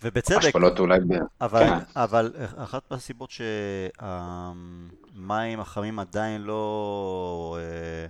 ובצדק. 0.02 0.38
השפלות 0.38 0.78
אולי. 0.78 0.98
אבל, 1.40 1.60
כן. 1.60 1.72
אבל 1.96 2.32
אחת 2.56 2.90
מהסיבות 2.90 3.30
שהמים 3.30 5.60
החמים 5.60 5.98
עדיין 5.98 6.42
לא... 6.42 7.58
אה, 7.60 8.06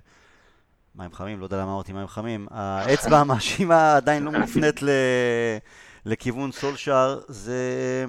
מים 0.95 1.13
חמים, 1.13 1.39
לא 1.39 1.45
יודע 1.45 1.57
למה 1.57 1.73
אמרתי 1.73 1.93
מים 1.93 2.07
חמים, 2.07 2.47
האצבע 2.51 3.19
המאשימה 3.21 3.95
עדיין 3.95 4.23
לא 4.23 4.31
מופנית 4.31 4.83
ל... 4.83 4.89
לכיוון 6.05 6.51
סולשאר, 6.51 7.19
זה... 7.27 8.05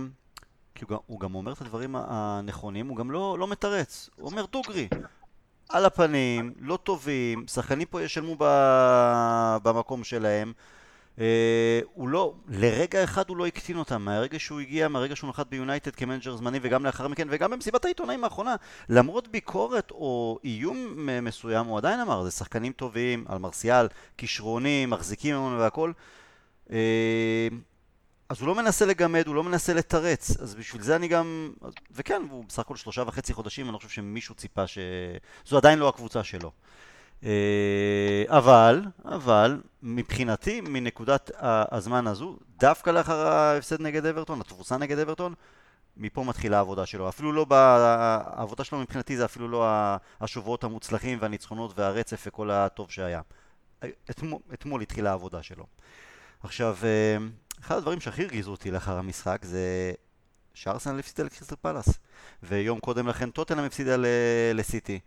כי 0.74 0.84
הוא 0.84 0.90
גם, 0.90 0.98
הוא 1.06 1.20
גם 1.20 1.34
אומר 1.34 1.52
את 1.52 1.60
הדברים 1.60 1.96
הנכונים, 1.98 2.88
הוא 2.88 2.96
גם 2.96 3.10
לא, 3.10 3.36
לא 3.38 3.48
מתרץ, 3.48 4.10
הוא 4.16 4.30
אומר 4.30 4.44
דוגרי. 4.52 4.88
על 5.68 5.84
הפנים, 5.84 6.54
לא 6.60 6.78
טובים, 6.82 7.44
שחקנים 7.46 7.86
פה 7.90 8.02
ישלמו 8.02 8.36
ב... 8.38 8.44
במקום 9.62 10.04
שלהם. 10.04 10.52
אה, 11.20 11.80
הוא 11.94 12.08
לא, 12.08 12.34
לרגע 12.48 13.04
אחד 13.04 13.28
הוא 13.28 13.36
לא 13.36 13.46
הקטין 13.46 13.78
אותם, 13.78 14.02
מהרגע 14.02 14.38
שהוא 14.38 14.60
הגיע, 14.60 14.88
מהרגע 14.88 15.16
שהוא 15.16 15.30
נחת 15.30 15.46
ביונייטד 15.46 15.94
כמנג'ר 15.94 16.36
זמני 16.36 16.58
וגם 16.62 16.84
לאחר 16.84 17.08
מכן 17.08 17.28
וגם 17.30 17.50
במסיבת 17.50 17.84
העיתונאים 17.84 18.24
האחרונה, 18.24 18.56
למרות 18.88 19.28
ביקורת 19.28 19.90
או 19.90 20.38
איום 20.44 21.08
מסוים, 21.22 21.66
הוא 21.66 21.78
עדיין 21.78 22.00
אמר, 22.00 22.24
זה 22.24 22.30
שחקנים 22.30 22.72
טובים, 22.72 23.24
על 23.28 23.38
מרסיאל, 23.38 23.88
כישרונים, 24.18 24.90
מחזיקים 24.90 25.36
ממנו 25.36 25.58
והכל. 25.58 25.92
אה, 26.70 27.48
אז 28.28 28.40
הוא 28.40 28.48
לא 28.48 28.54
מנסה 28.54 28.86
לגמד, 28.86 29.26
הוא 29.26 29.34
לא 29.34 29.44
מנסה 29.44 29.74
לתרץ, 29.74 30.40
אז 30.40 30.54
בשביל 30.54 30.82
זה 30.82 30.96
אני 30.96 31.08
גם... 31.08 31.52
וכן, 31.90 32.22
הוא 32.30 32.44
בסך 32.48 32.58
הכל 32.58 32.76
שלושה 32.76 33.02
וחצי 33.06 33.32
חודשים, 33.32 33.66
אני 33.66 33.72
לא 33.72 33.78
חושב 33.78 33.90
שמישהו 33.90 34.34
ציפה 34.34 34.66
ש... 34.66 34.78
זו 35.46 35.56
עדיין 35.56 35.78
לא 35.78 35.88
הקבוצה 35.88 36.24
שלו. 36.24 36.50
אה, 37.24 38.24
אבל, 38.28 38.82
אבל, 39.04 39.60
מבחינתי, 39.82 40.60
מנקודת 40.60 41.30
הזמן 41.40 42.06
הזו, 42.06 42.36
דווקא 42.58 42.90
לאחר 42.90 43.26
ההפסד 43.26 43.80
נגד 43.80 44.06
אברטון, 44.06 44.40
התבוסה 44.40 44.76
נגד 44.76 44.98
אברטון, 44.98 45.34
מפה 45.96 46.24
מתחילה 46.24 46.56
העבודה 46.56 46.86
שלו. 46.86 47.08
אפילו 47.08 47.32
לא, 47.32 47.46
העבודה 47.50 48.64
שלו 48.64 48.78
מבחינתי 48.78 49.16
זה 49.16 49.24
אפילו 49.24 49.48
לא 49.48 49.66
השבועות 50.20 50.64
המוצלחים 50.64 51.18
והניצחונות 51.20 51.78
והרצף 51.78 52.24
וכל 52.26 52.50
הטוב 52.50 52.90
שהיה. 52.90 53.20
אתמול, 54.10 54.40
אתמול 54.54 54.82
התחילה 54.82 55.10
העבודה 55.10 55.42
שלו. 55.42 55.66
עכשיו, 56.42 56.76
אה, 56.82 57.16
אחד 57.60 57.76
הדברים 57.76 58.00
שהכי 58.00 58.22
הרגיזו 58.22 58.50
אותי 58.50 58.70
לאחר 58.70 58.98
המשחק 58.98 59.38
זה 59.42 59.92
שארסנל 60.54 60.98
הפסידה 60.98 61.24
לקריסטל 61.24 61.56
פלאס, 61.62 61.88
ויום 62.42 62.80
קודם 62.80 63.08
לכן 63.08 63.30
טוטנאם 63.30 63.64
הפסידה 63.64 63.96
לסיטי. 64.54 64.92
אה, 64.92 64.98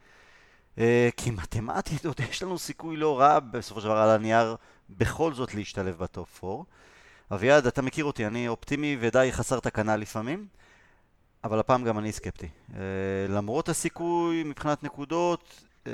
כי 1.18 1.32
מתמטית 1.32 2.06
עוד 2.06 2.20
יש 2.30 2.44
לנו 2.44 2.60
סיכוי 2.60 2.98
לא 2.98 3.20
רע 3.20 3.40
בסופו 3.40 3.82
של 3.82 3.88
דבר 3.88 3.98
על 3.98 4.10
הנייר 4.10 4.56
בכל 4.90 5.34
זאת 5.34 5.54
להשתלב 5.56 5.98
בטופ 5.98 6.44
4. 6.44 6.64
אביעד, 7.32 7.68
אתה 7.68 7.82
מכיר 7.82 8.06
אותי, 8.06 8.28
אני 8.28 8.48
אופטימי 8.48 8.98
ודי 9.00 9.30
חסר 9.32 9.60
תקנה 9.60 9.96
לפעמים, 9.98 10.48
אבל 11.44 11.60
הפעם 11.60 11.84
גם 11.84 12.00
אני 12.00 12.12
סקפטי. 12.12 12.48
אה, 12.76 12.80
למרות 13.30 13.70
הסיכוי 13.70 14.44
מבחינת 14.44 14.84
נקודות, 14.84 15.66
אה, 15.88 15.92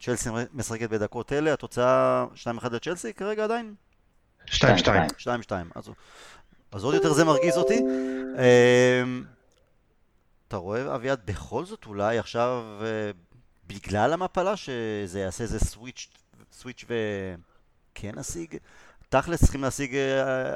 צ'לסי 0.00 0.30
משחקת 0.52 0.90
בדקות 0.90 1.32
אלה, 1.32 1.52
התוצאה 1.52 2.24
2-1 2.34 2.72
לצ'לסי 2.72 3.12
כרגע 3.12 3.44
עדיין? 3.44 3.74
2-2. 4.46 4.50
2-2, 5.18 5.52
אז, 5.74 5.90
אז 6.72 6.84
עוד 6.84 6.94
יותר 6.94 7.12
זה 7.12 7.24
מרגיז 7.24 7.56
אותי. 7.56 7.80
אה, 8.38 9.02
אתה 10.48 10.56
רואה, 10.56 10.94
אביעד, 10.94 11.20
בכל 11.24 11.64
זאת 11.64 11.86
אולי 11.86 12.18
עכשיו, 12.18 12.64
בגלל 13.66 14.12
המפלה, 14.12 14.56
שזה 14.56 15.20
יעשה 15.20 15.44
איזה 15.44 15.58
סוויץ', 15.58 16.08
switch 16.52 16.84
וכן 16.84 18.18
נשיג? 18.18 18.56
תכלס 19.08 19.40
צריכים 19.40 19.62
להשיג 19.62 19.96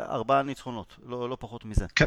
ארבעה 0.09 0.43
ניצחונות, 0.43 0.97
לא, 1.07 1.31
לא 1.31 1.37
פחות 1.41 1.65
מזה. 1.65 1.87
כן. 1.97 2.07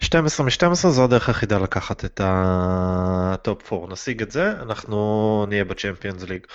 12 0.00 0.46
מ-12 0.46 0.74
זו 0.74 1.04
הדרך 1.04 1.28
היחידה 1.28 1.58
לקחת 1.58 2.04
את 2.04 2.20
ה 2.24 2.61
top 2.61 3.72
4. 3.72 3.92
נשיג 3.92 4.22
את 4.22 4.30
זה, 4.30 4.50
אנחנו 4.50 5.46
נהיה 5.48 5.64
ב 5.64 5.70
Champions 5.70 6.22
League. 6.22 6.46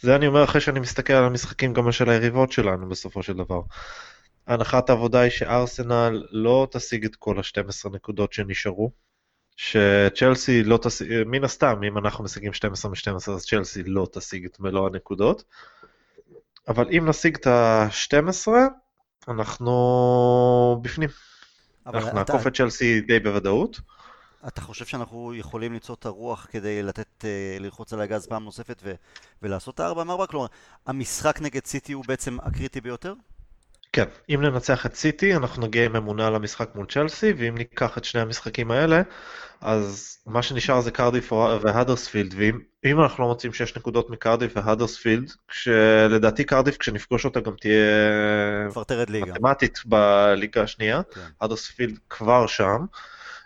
זה 0.00 0.16
אני 0.16 0.26
אומר 0.26 0.44
אחרי 0.44 0.60
שאני 0.60 0.80
מסתכל 0.80 1.12
על 1.12 1.24
המשחקים 1.24 1.72
גם 1.72 1.92
של 1.92 2.10
היריבות 2.10 2.52
שלנו 2.52 2.88
בסופו 2.88 3.22
של 3.22 3.32
דבר. 3.32 3.60
הנחת 4.46 4.90
העבודה 4.90 5.20
היא 5.20 5.30
שארסנל 5.30 6.26
לא 6.30 6.68
תשיג 6.70 7.04
את 7.04 7.16
כל 7.16 7.38
ה-12 7.38 7.94
נקודות 7.94 8.32
שנשארו. 8.32 8.90
שצ'לסי 9.62 10.62
לא 10.64 10.78
תשיג, 10.82 11.08
מן 11.26 11.44
הסתם, 11.44 11.80
אם 11.88 11.98
אנחנו 11.98 12.24
משיגים 12.24 12.52
12 12.52 12.90
מ-12 12.90 13.32
אז 13.32 13.46
צ'לסי 13.46 13.82
לא 13.82 14.06
תשיג 14.12 14.44
את 14.44 14.60
מלוא 14.60 14.86
הנקודות. 14.86 15.44
אבל 16.68 16.88
אם 16.98 17.08
נשיג 17.08 17.36
את 17.36 17.46
ה-12, 17.46 18.48
אנחנו 19.28 20.80
בפנים. 20.82 21.08
אנחנו 21.86 22.14
נעקוף 22.14 22.46
את 22.46 22.56
צ'לסי 22.56 23.00
די 23.00 23.20
בוודאות. 23.20 23.80
אתה 24.46 24.60
חושב 24.60 24.84
שאנחנו 24.84 25.34
יכולים 25.34 25.72
ליצור 25.72 25.96
את 26.00 26.06
הרוח 26.06 26.46
כדי 26.50 26.82
לתת, 26.82 27.24
אה, 27.24 27.56
ללחוץ 27.60 27.92
על 27.92 28.00
הגז 28.00 28.26
פעם 28.26 28.44
נוספת 28.44 28.82
ו- 28.84 28.94
ולעשות 29.42 29.74
את 29.74 29.80
הארבע 29.80 30.04
מארבע? 30.04 30.26
כלומר, 30.26 30.46
המשחק 30.86 31.40
נגד 31.40 31.66
סיטי 31.66 31.92
הוא 31.92 32.04
בעצם 32.06 32.38
הקריטי 32.42 32.80
ביותר? 32.80 33.14
כן, 33.92 34.04
אם 34.34 34.42
ננצח 34.42 34.86
את 34.86 34.94
סיטי, 34.94 35.36
אנחנו 35.36 35.62
נגיע 35.62 35.84
עם 35.84 35.96
אמונה 35.96 36.26
על 36.26 36.34
המשחק 36.34 36.68
מול 36.74 36.86
צ'לסי, 36.86 37.32
ואם 37.38 37.58
ניקח 37.58 37.98
את 37.98 38.04
שני 38.04 38.20
המשחקים 38.20 38.70
האלה, 38.70 39.02
אז 39.60 40.18
מה 40.26 40.42
שנשאר 40.42 40.80
זה 40.80 40.90
קרדיף 40.90 41.32
והדרספילד, 41.32 42.34
ואם 42.84 43.00
אנחנו 43.00 43.24
לא 43.24 43.28
מוצאים 43.28 43.52
6 43.52 43.76
נקודות 43.76 44.10
מקרדיף 44.10 44.52
והדרספילד, 44.56 45.32
כשלדעתי 45.48 46.44
קרדיף 46.44 46.76
כשנפגוש 46.76 47.24
אותה 47.24 47.40
גם 47.40 47.52
תהיה... 47.60 47.82
כבר 48.70 48.84
תרד 48.84 49.10
ליגה. 49.10 49.32
מתמטית 49.32 49.78
בליגה 49.84 50.62
השנייה, 50.62 51.00
כן. 51.14 51.20
הדרספילד 51.40 51.98
כבר 52.10 52.46
שם. 52.46 52.84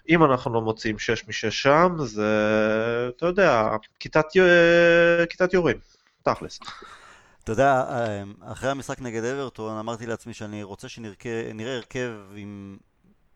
אם 0.09 0.25
אנחנו 0.25 0.55
לא 0.55 0.61
מוצאים 0.61 0.99
6 0.99 1.25
מ-6 1.25 1.50
שם, 1.50 1.97
זה, 1.99 2.26
אתה 3.17 3.26
יודע, 3.26 3.69
כיתת, 4.00 4.25
כיתת 5.31 5.55
יורים, 5.55 5.76
תכלס. 6.23 6.61
אתה 7.47 7.53
יודע, 7.53 7.85
אחרי 8.41 8.71
המשחק 8.71 9.00
נגד 9.00 9.25
אברטון 9.25 9.79
אמרתי 9.79 10.07
לעצמי 10.07 10.35
שאני 10.35 10.62
רוצה 10.62 10.88
שנראה 10.88 11.76
הרכב 11.76 12.11
עם 12.35 12.76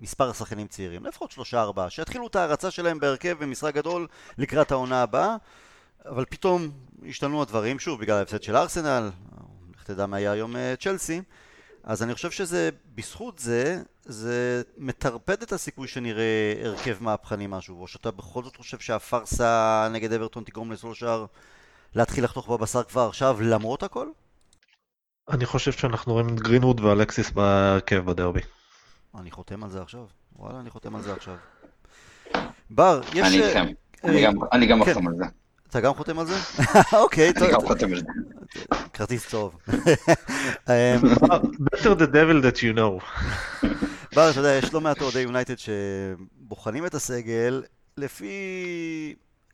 מספר 0.01 0.33
שחקנים 0.33 0.67
צעירים, 0.67 1.05
לפחות 1.07 1.31
שלושה 1.31 1.61
ארבעה, 1.63 1.91
שיתחילו 1.91 2.27
את 2.27 2.37
ההרצה 2.37 2.71
שלהם 2.71 2.99
בהרכב 2.99 3.37
במשחק 3.41 3.75
גדול 3.75 4.07
לקראת 4.39 4.71
העונה 4.73 5.03
הבאה, 5.03 5.37
אבל 6.07 6.25
פתאום 6.25 6.71
השתנו 7.09 7.43
הדברים, 7.43 7.79
שוב, 7.79 8.01
בגלל 8.01 8.17
ההפסד 8.17 8.43
של 8.43 8.57
ארסנל, 8.57 9.11
לך 9.75 9.83
תדע 9.85 10.07
מה 10.07 10.21
יהיה 10.21 10.33
היום 10.33 10.57
אה, 10.57 10.75
צ'לסי, 10.81 11.23
אז 11.85 12.03
אני 12.03 12.15
חושב 12.15 12.31
שזה, 12.31 12.71
בזכות 12.95 13.39
זה, 13.39 13.83
זה 14.05 14.63
מטרפד 14.77 15.43
את 15.43 15.53
הסיכוי 15.53 15.89
שנראה 15.89 16.55
הרכב 16.65 16.97
מהפכני 17.01 17.47
משהו, 17.49 17.81
או 17.81 17.89
שאתה 17.89 18.11
בכל 18.11 18.45
זאת 18.45 18.57
חושב 18.57 18.79
שהפארסה 18.79 19.89
נגד 19.93 20.13
אברטון 20.13 20.45
תגרום 20.45 20.73
לסולשאר 20.73 21.27
להתחיל 21.95 22.25
לחתוך 22.25 22.49
בבשר 22.49 22.83
כבר 22.83 23.07
עכשיו, 23.09 23.39
למרות 23.41 23.83
הכל? 23.83 24.09
אני 25.31 25.47
חושב 25.47 25.73
שאנחנו 25.73 26.13
רואים 26.13 26.29
את 26.29 26.41
גרינווד 26.41 26.81
ואלקסיס 26.81 27.31
בהרכב 27.31 28.05
בדרבי. 28.05 28.41
אני 29.19 29.31
חותם 29.31 29.65
על 29.65 29.71
זה 29.71 29.83
עכשיו. 29.83 30.07
וואלה, 30.37 30.61
אני 30.61 30.71
חותם 30.71 30.97
על 30.97 31.03
זה 31.03 31.13
עכשיו. 31.13 31.35
בר, 32.71 33.01
יש... 33.15 33.27
אני 33.27 33.43
איתכם. 33.43 33.67
אני 34.53 34.67
גם 34.67 34.85
כן. 34.85 34.95
חותם 34.95 35.07
על 35.09 35.15
זה. 35.17 35.25
אתה 35.71 35.81
גם 35.81 35.95
חותם 35.95 36.19
על 36.19 36.27
זה? 36.27 36.35
אוקיי, 37.03 37.33
טוב. 37.33 37.43
אני 37.43 37.53
גם 37.53 37.61
חותם 37.61 37.93
על 37.93 37.99
זה. 37.99 38.07
כרטיס 38.93 39.29
צהוב. 39.29 39.57
better 41.71 41.95
the 41.99 42.07
devil 42.07 42.43
that 42.43 42.57
you 42.57 42.77
know. 42.77 43.05
בר, 44.15 44.31
אתה 44.31 44.39
יודע, 44.41 44.55
יש 44.55 44.75
לא 44.75 44.81
מעט 44.81 45.01
אוהדי 45.01 45.21
יונייטד 45.21 45.55
שבוחנים 45.59 46.87
את 46.87 46.95
הסגל 46.95 47.63
לפי 47.97 48.35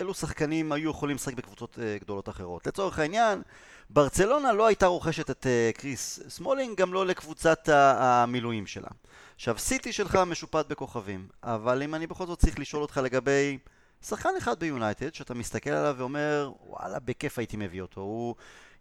אילו 0.01 0.15
שחקנים 0.15 0.73
היו 0.73 0.91
יכולים 0.91 1.17
לשחק 1.17 1.35
בקבוצות 1.35 1.79
גדולות 2.01 2.29
אחרות. 2.29 2.67
לצורך 2.67 2.99
העניין, 2.99 3.43
ברצלונה 3.91 4.53
לא 4.53 4.67
הייתה 4.67 4.87
רוכשת 4.87 5.31
את 5.31 5.47
קריס 5.75 6.21
סמולינג, 6.29 6.79
גם 6.79 6.93
לא 6.93 7.07
לקבוצת 7.07 7.69
המילואים 7.73 8.67
שלה. 8.67 8.89
עכשיו, 9.35 9.59
סיטי 9.59 9.93
שלך 9.93 10.17
משופט 10.17 10.67
בכוכבים, 10.69 11.29
אבל 11.43 11.83
אם 11.83 11.95
אני 11.95 12.07
בכל 12.07 12.27
זאת 12.27 12.39
צריך 12.39 12.59
לשאול 12.59 12.83
אותך 12.83 13.01
לגבי 13.05 13.59
שחקן 14.03 14.29
אחד 14.39 14.61
ביונייטד, 14.61 15.15
שאתה 15.15 15.35
מסתכל 15.35 15.71
עליו 15.71 15.95
ואומר, 15.99 16.53
וואלה, 16.67 16.99
בכיף 16.99 17.39
הייתי 17.39 17.57
מביא 17.57 17.83
אותו, 17.83 18.01
הוא 18.01 18.35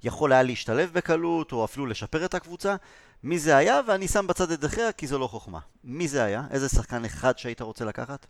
יכול 0.04 0.34
היה 0.34 0.44
להשתלב 0.44 0.94
בקלות, 0.94 1.52
או 1.52 1.66
אפילו 1.66 1.86
לשפר 1.86 2.26
את 2.26 2.34
הקבוצה, 2.34 2.76
מי 3.24 3.40
זה 3.40 3.58
היה? 3.58 3.82
ואני 3.88 4.08
שם 4.08 4.28
בצד 4.28 4.52
את 4.52 4.60
דחיה, 4.60 4.92
כי 4.92 5.08
זו 5.08 5.20
לא 5.20 5.28
חוכמה. 5.28 5.60
מי 5.84 6.08
זה 6.08 6.24
היה? 6.24 6.44
איזה 6.52 6.70
שחקן 6.70 7.06
אחד 7.06 7.38
שהיית 7.38 7.62
רוצה 7.62 7.86
לקחת? 7.86 8.26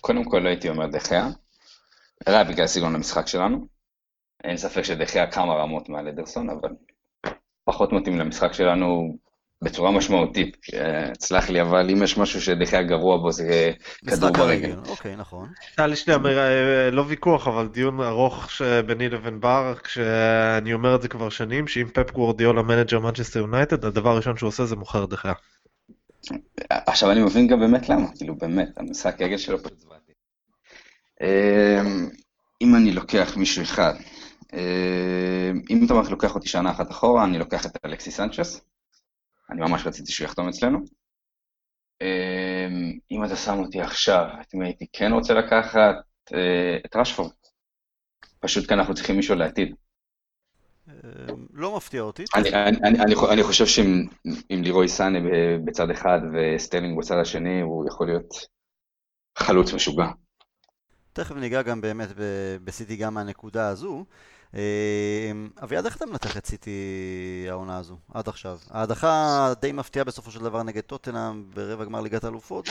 קודם 0.00 0.24
כל 0.24 0.38
לא 0.38 0.48
הייתי 0.48 0.68
אומר 0.68 0.86
דחיה, 0.86 1.28
רק 2.28 2.46
בגלל 2.46 2.66
סגנון 2.66 2.94
המשחק 2.94 3.26
שלנו. 3.26 3.66
אין 4.44 4.56
ספק 4.56 4.82
שדחיה 4.82 5.30
כמה 5.30 5.54
רמות 5.54 5.88
מעל 5.88 6.08
אדרסון, 6.08 6.50
אבל 6.50 6.68
פחות 7.64 7.92
מתאים 7.92 8.18
למשחק 8.18 8.52
שלנו 8.52 9.16
בצורה 9.64 9.90
משמעותית. 9.90 10.56
סלח 11.20 11.48
לי, 11.48 11.62
אבל 11.62 11.90
אם 11.90 12.02
יש 12.02 12.18
משהו 12.18 12.40
שדה 12.40 12.64
חאה 12.64 12.82
גרוע 12.82 13.16
בו 13.16 13.32
זה 13.32 13.72
כדור 14.10 14.30
ברגל. 14.30 14.78
אוקיי, 14.88 15.16
נכון. 15.16 15.48
היה 15.78 15.86
לי 15.86 15.96
שנייה, 15.96 16.18
לא 16.92 17.04
ויכוח, 17.08 17.48
אבל 17.48 17.68
דיון 17.68 18.00
ארוך 18.00 18.48
ביני 18.86 19.08
לבין 19.08 19.40
בר, 19.40 19.74
כשאני 19.84 20.74
אומר 20.74 20.94
את 20.94 21.02
זה 21.02 21.08
כבר 21.08 21.28
שנים, 21.28 21.68
שאם 21.68 21.88
פפ 21.94 22.10
גוורדיאלה 22.10 22.62
מנג'ר 22.62 23.00
מנצ'סטר 23.00 23.38
יונייטד, 23.38 23.84
הדבר 23.84 24.10
הראשון 24.10 24.36
שהוא 24.36 24.48
עושה 24.48 24.64
זה 24.64 24.76
מוכר 24.76 25.06
דה 25.06 25.15
חאה. 25.15 25.32
עכשיו 26.70 27.10
אני 27.10 27.22
מבין 27.22 27.46
גם 27.46 27.60
באמת 27.60 27.88
למה, 27.88 28.06
כאילו 28.16 28.36
באמת, 28.36 28.68
המשחק 28.76 29.22
רגל 29.22 29.38
שלו 29.38 29.58
פשוט 29.58 29.78
זוועתי. 29.78 30.12
אם 32.62 32.74
אני 32.76 32.92
לוקח 32.92 33.36
מישהו 33.36 33.62
אחד, 33.62 33.94
אם 35.70 35.86
אתה 35.86 35.94
לוקח 36.10 36.34
אותי 36.34 36.48
שנה 36.48 36.70
אחת 36.70 36.90
אחורה, 36.90 37.24
אני 37.24 37.38
לוקח 37.38 37.66
את 37.66 37.76
אלכסי 37.84 38.10
סנצ'ס. 38.10 38.60
אני 39.50 39.60
ממש 39.60 39.86
רציתי 39.86 40.12
שהוא 40.12 40.24
יחתום 40.24 40.48
אצלנו. 40.48 40.78
אם 43.10 43.24
אתה 43.24 43.36
שם 43.36 43.58
אותי 43.58 43.80
עכשיו, 43.80 44.24
את 44.40 44.54
מי 44.54 44.66
הייתי 44.66 44.86
כן 44.92 45.12
רוצה 45.12 45.34
לקחת? 45.34 45.94
את 46.86 46.96
רשפורד. 46.96 47.32
פשוט 48.40 48.68
כאן 48.68 48.78
אנחנו 48.78 48.94
צריכים 48.94 49.16
מישהו 49.16 49.34
לעתיד. 49.34 49.74
לא 51.52 51.76
מפתיע 51.76 52.00
אותי. 52.00 52.24
אני 53.32 53.42
חושב 53.42 53.66
שאם 53.66 54.62
לירוי 54.62 54.88
סאנה 54.88 55.18
בצד 55.64 55.90
אחד 55.90 56.20
וסטרלינג 56.34 56.98
בצד 56.98 57.16
השני, 57.20 57.60
הוא 57.60 57.88
יכול 57.88 58.06
להיות 58.06 58.34
חלוץ 59.38 59.72
משוגע. 59.72 60.06
תכף 61.16 61.34
ניגע 61.34 61.62
גם 61.62 61.80
באמת 61.80 62.08
בסיטי 62.64 62.96
גם 62.96 63.14
מהנקודה 63.14 63.68
הזו. 63.68 64.04
אביעד, 65.62 65.84
איך 65.84 65.96
אתה 65.96 66.06
מנתח 66.06 66.36
את 66.36 66.46
סיטי 66.46 66.70
העונה 67.48 67.78
הזו, 67.78 67.96
עד 68.14 68.28
עכשיו? 68.28 68.58
ההדחה 68.70 69.52
די 69.60 69.72
מפתיעה 69.72 70.04
בסופו 70.04 70.30
של 70.30 70.40
דבר 70.40 70.62
נגד 70.62 70.80
טוטנאם 70.80 71.44
ברבע 71.54 71.84
גמר 71.84 72.00
ליגת 72.00 72.24
האלופות, 72.24 72.68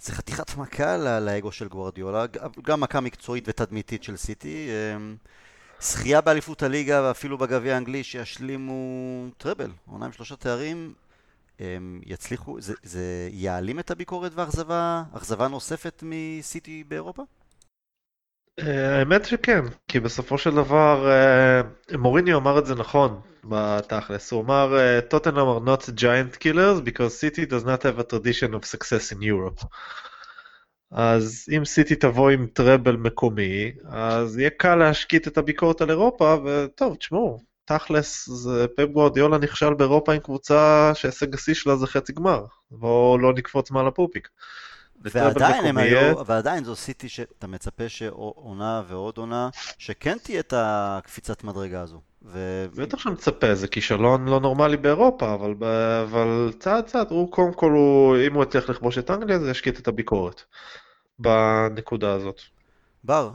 זה 0.00 0.12
חתיכת 0.12 0.56
מכה 0.56 1.20
לאגו 1.20 1.52
של 1.52 1.68
גוורדיולה, 1.68 2.24
גם 2.62 2.80
מכה 2.80 3.00
מקצועית 3.00 3.44
ותדמיתית 3.48 4.04
של 4.04 4.16
סיטי. 4.16 4.68
זכייה 5.80 6.20
באליפות 6.20 6.62
הליגה 6.62 7.02
ואפילו 7.02 7.38
בגביע 7.38 7.74
האנגלי 7.74 8.04
שישלימו 8.04 9.26
טראבל, 9.38 9.70
עונה 9.86 10.06
עם 10.06 10.12
שלושה 10.12 10.36
תארים, 10.36 10.94
הם 11.58 12.00
יצליחו, 12.06 12.60
זה, 12.60 12.74
זה 12.82 13.28
יעלים 13.32 13.78
את 13.78 13.90
הביקורת 13.90 14.32
והאכזבה, 14.34 15.02
אכזבה 15.12 15.48
נוספת 15.48 16.02
מסיטי 16.06 16.84
באירופה? 16.88 17.22
האמת 18.58 19.24
שכן, 19.24 19.60
כי 19.88 20.00
בסופו 20.00 20.38
של 20.38 20.50
דבר 20.50 21.10
אה, 21.10 21.60
מוריניו 21.98 22.38
אמר 22.38 22.58
את 22.58 22.66
זה 22.66 22.74
נכון 22.74 23.20
בתכלס, 23.44 24.32
הוא 24.32 24.42
אמר 24.44 24.76
טוטנאם 25.08 25.36
are 25.36 25.68
not 25.68 25.82
giant 26.00 26.38
killers 26.42 26.80
because 26.80 27.18
City 27.18 27.46
does 27.46 27.64
not 27.64 27.82
have 27.82 27.98
a 27.98 28.04
tradition 28.04 28.54
of 28.54 28.64
success 28.64 29.12
in 29.12 29.22
Europe. 29.22 29.66
אז 30.94 31.46
אם 31.56 31.64
סיטי 31.64 31.96
תבוא 31.96 32.30
עם 32.30 32.46
טראבל 32.46 32.96
מקומי, 32.96 33.72
אז 33.88 34.38
יהיה 34.38 34.50
קל 34.50 34.74
להשקיט 34.74 35.28
את 35.28 35.38
הביקורת 35.38 35.80
על 35.80 35.90
אירופה, 35.90 36.36
וטוב, 36.44 36.96
תשמעו, 36.96 37.38
תכלס, 37.64 38.28
פפ 38.76 38.88
גוורדיולה 38.92 39.38
נכשל 39.38 39.74
באירופה 39.74 40.14
עם 40.14 40.20
קבוצה 40.20 40.92
שהישג 40.94 41.34
השיא 41.34 41.54
שלה 41.54 41.76
זה 41.76 41.86
חצי 41.86 42.12
גמר. 42.12 42.44
בואו 42.70 43.18
לא 43.18 43.32
נקפוץ 43.32 43.70
מעל 43.70 43.86
הפופיק. 43.86 44.28
ועדיין 45.04 45.64
הם 45.64 45.78
היו, 45.78 46.26
ועדיין 46.26 46.64
זו 46.64 46.76
סיטי 46.76 47.08
שאתה 47.08 47.46
מצפה 47.46 47.88
שעונה 47.88 48.82
ועוד 48.88 49.18
עונה, 49.18 49.48
שכן 49.78 50.18
תהיה 50.18 50.40
את 50.40 50.54
הקפיצת 50.56 51.44
מדרגה 51.44 51.80
הזו. 51.80 52.00
ו... 52.22 52.66
בטח 52.76 52.98
שאני 52.98 53.14
מצפה, 53.14 53.54
זה 53.54 53.68
כישלון 53.68 54.28
לא 54.28 54.40
נורמלי 54.40 54.76
באירופה, 54.76 55.34
אבל, 55.34 55.54
אבל 56.02 56.52
צעד 56.58 56.84
צעד, 56.84 57.10
הוא 57.10 57.32
קודם 57.32 57.52
כל, 57.52 57.70
הוא, 57.70 58.16
אם 58.26 58.34
הוא 58.34 58.42
יצליח 58.42 58.70
לכבוש 58.70 58.98
את 58.98 59.10
אנגליה, 59.10 59.38
זה 59.38 59.50
ישקיט 59.50 59.78
את 59.78 59.88
הביקורת 59.88 60.42
בנקודה 61.18 62.12
הזאת. 62.12 62.40
בר, 63.04 63.30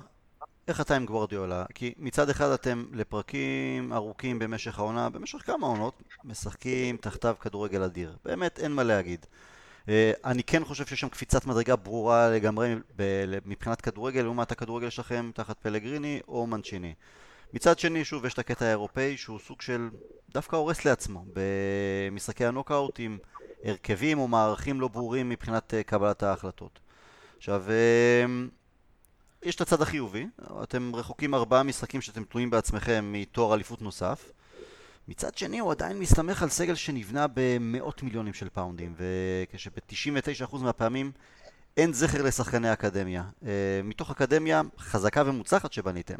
איך 0.67 0.81
אתה 0.81 0.95
עם 0.95 1.05
גוורדיולה? 1.05 1.65
כי 1.73 1.93
מצד 1.97 2.29
אחד 2.29 2.49
אתם 2.49 2.85
לפרקים 2.93 3.93
ארוכים 3.93 4.39
במשך 4.39 4.79
העונה, 4.79 5.09
במשך 5.09 5.39
כמה 5.45 5.67
עונות, 5.67 6.03
משחקים 6.23 6.97
תחתיו 6.97 7.35
כדורגל 7.39 7.83
אדיר. 7.83 8.15
באמת 8.25 8.59
אין 8.59 8.71
מה 8.71 8.83
להגיד. 8.83 9.25
אה, 9.89 10.11
אני 10.25 10.43
כן 10.43 10.65
חושב 10.65 10.85
שיש 10.85 10.99
שם 10.99 11.09
קפיצת 11.09 11.45
מדרגה 11.45 11.75
ברורה 11.75 12.29
לגמרי 12.29 12.75
מבחינת 13.45 13.81
כדורגל 13.81 14.21
לעומת 14.21 14.51
הכדורגל 14.51 14.89
שלכם 14.89 15.31
תחת 15.33 15.57
פלגריני 15.61 16.19
או 16.27 16.47
מנצ'יני. 16.47 16.93
מצד 17.53 17.79
שני, 17.79 18.05
שוב, 18.05 18.25
יש 18.25 18.33
את 18.33 18.39
הקטע 18.39 18.65
האירופאי 18.65 19.17
שהוא 19.17 19.39
סוג 19.39 19.61
של 19.61 19.89
דווקא 20.33 20.55
הורס 20.55 20.85
לעצמו 20.85 21.25
במשחקי 21.33 22.45
הנוקאוט 22.45 22.99
עם 22.99 23.17
הרכבים 23.63 24.19
או 24.19 24.27
מערכים 24.27 24.81
לא 24.81 24.87
ברורים 24.87 25.29
מבחינת 25.29 25.73
אה, 25.73 25.83
קבלת 25.83 26.23
ההחלטות. 26.23 26.79
עכשיו, 27.37 27.63
אה, 27.69 28.25
יש 29.43 29.55
את 29.55 29.61
הצד 29.61 29.81
החיובי, 29.81 30.27
אתם 30.63 30.95
רחוקים 30.95 31.33
ארבעה 31.33 31.63
משחקים 31.63 32.01
שאתם 32.01 32.23
תלויים 32.23 32.49
בעצמכם 32.49 33.09
מתואר 33.11 33.53
אליפות 33.53 33.81
נוסף. 33.81 34.31
מצד 35.09 35.37
שני 35.37 35.59
הוא 35.59 35.71
עדיין 35.71 35.99
מסתמך 35.99 36.43
על 36.43 36.49
סגל 36.49 36.75
שנבנה 36.75 37.25
במאות 37.33 38.03
מיליונים 38.03 38.33
של 38.33 38.49
פאונדים, 38.49 38.93
וכשב-99% 38.97 40.57
מהפעמים 40.57 41.11
אין 41.77 41.93
זכר 41.93 42.21
לשחקני 42.23 42.73
אקדמיה. 42.73 43.23
אה, 43.45 43.49
מתוך 43.83 44.11
אקדמיה 44.11 44.61
חזקה 44.79 45.23
ומוצלחת 45.25 45.73
שבניתם. 45.73 46.15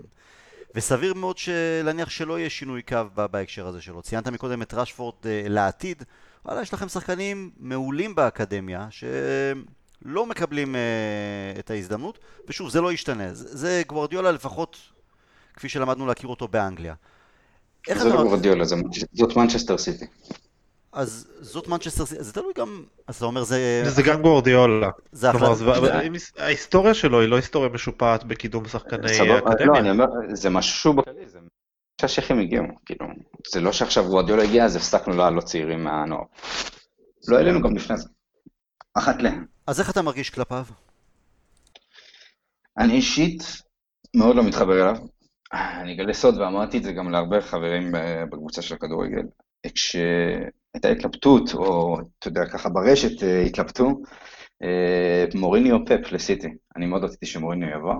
וסביר 0.76 1.14
מאוד 1.14 1.36
להניח 1.84 2.10
שלא 2.10 2.40
יהיה 2.40 2.50
שינוי 2.50 2.82
קו 2.82 2.98
בהקשר 3.32 3.68
הזה 3.68 3.82
שלו. 3.82 4.02
ציינת 4.02 4.28
מקודם 4.28 4.62
את 4.62 4.74
רשפורד 4.74 5.16
אה, 5.26 5.46
לעתיד, 5.50 6.04
וואלה, 6.46 6.62
יש 6.62 6.74
לכם 6.74 6.88
שחקנים 6.88 7.52
מעולים 7.58 8.16
באקדמיה, 8.16 8.88
שלא 8.92 10.26
מקבלים 10.26 10.76
אה, 10.76 10.82
את 11.60 11.72
ההזדמנות, 11.72 12.20
ושוב, 12.48 12.70
זה 12.70 12.82
לא 12.82 12.94
ישתנה. 12.94 13.34
זה, 13.34 13.58
זה 13.58 13.82
גוורדיולה 13.88 14.32
לפחות 14.32 14.78
כפי 15.54 15.70
שלמדנו 15.70 16.08
להכיר 16.08 16.30
אותו 16.30 16.48
באנגליה. 16.48 16.94
זה 17.98 18.10
לא 18.10 18.24
גוורדיולה, 18.24 18.66
זאת 19.14 19.36
מנצ'סטר 19.36 19.78
סיטי. 19.78 20.06
אז 20.94 21.28
זאת 21.42 21.68
מנצ'סטר 21.68 22.06
סיטי, 22.06 22.24
זה 22.24 22.34
תלוי 22.34 22.54
גם, 22.58 22.84
אז 23.08 23.16
אתה 23.16 23.26
אומר 23.26 23.44
זה... 23.44 23.84
זה 23.86 24.02
גם 24.02 24.22
גוורדיולה. 24.22 24.90
זה 25.12 25.30
החלטה. 25.30 26.00
ההיסטוריה 26.38 26.94
שלו 26.94 27.22
היא 27.22 27.30
לא 27.30 27.36
היסטוריה 27.36 27.70
משופעת 27.70 28.24
בקידום 28.24 28.68
שחקני 28.68 29.12
אקדמיה. 29.12 29.42
לא, 29.66 29.78
אני 29.78 29.92
אומר, 29.92 30.06
זה 30.34 30.50
משהו 30.50 30.94
בכללי, 30.94 31.30
זה 31.30 31.40
שהשייחים 32.02 32.40
הגיעו, 32.40 32.66
כאילו, 32.86 33.06
זה 33.48 33.62
לא 33.62 33.72
שעכשיו 33.72 34.06
גוורדיולה 34.06 34.44
הגיע, 34.44 34.66
אז 34.66 34.76
הפסקנו 34.76 35.14
לעלות 35.14 35.44
צעירים 35.44 35.84
מהנוער. 35.84 36.24
לא 37.28 37.38
העלינו 37.38 37.62
גם 37.62 37.76
לפני 37.76 37.98
זה. 37.98 38.08
אחת 38.94 39.22
להם. 39.22 39.46
אז 39.68 39.80
איך 39.80 39.90
אתה 39.90 40.02
מרגיש 40.02 40.30
כלפיו? 40.30 40.66
אני 42.78 42.94
אישית 42.94 43.44
מאוד 44.16 44.36
לא 44.36 44.44
מתחבר 44.44 44.82
אליו. 44.82 44.96
אני 45.54 45.94
אגלה 45.94 46.14
סוד, 46.14 46.38
ואמרתי 46.38 46.78
את 46.78 46.84
זה 46.84 46.94
גם 46.94 47.12
להרבה 47.12 47.42
חברים 47.42 47.92
בקבוצה 48.32 48.62
של 48.62 48.76
הכדורגל. 48.76 49.24
כשהייתה 49.76 50.90
התלבטות, 50.92 51.54
או 51.54 51.98
אתה 52.20 52.28
יודע, 52.28 52.42
ככה 52.54 52.70
ברשת 52.70 53.24
אה, 53.24 53.42
התלבטו, 53.42 54.02
אה, 54.64 55.26
מוריני 55.36 55.72
או 55.72 55.86
פפ 55.86 56.12
לסיטי. 56.12 56.48
אני 56.76 56.86
מאוד 56.86 57.04
רציתי 57.04 57.26
שמוריני 57.26 57.66
יבוא, 57.72 57.94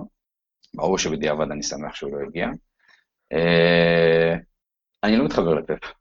ברור 0.74 0.98
שבדיעבד 0.98 1.50
אני 1.50 1.62
שמח 1.62 1.94
שהוא 1.94 2.12
לא 2.12 2.18
הגיע. 2.26 2.46
אה, 3.32 4.34
אני 5.04 5.16
לא 5.16 5.24
מתחבר 5.24 5.54
לפפ. 5.54 5.92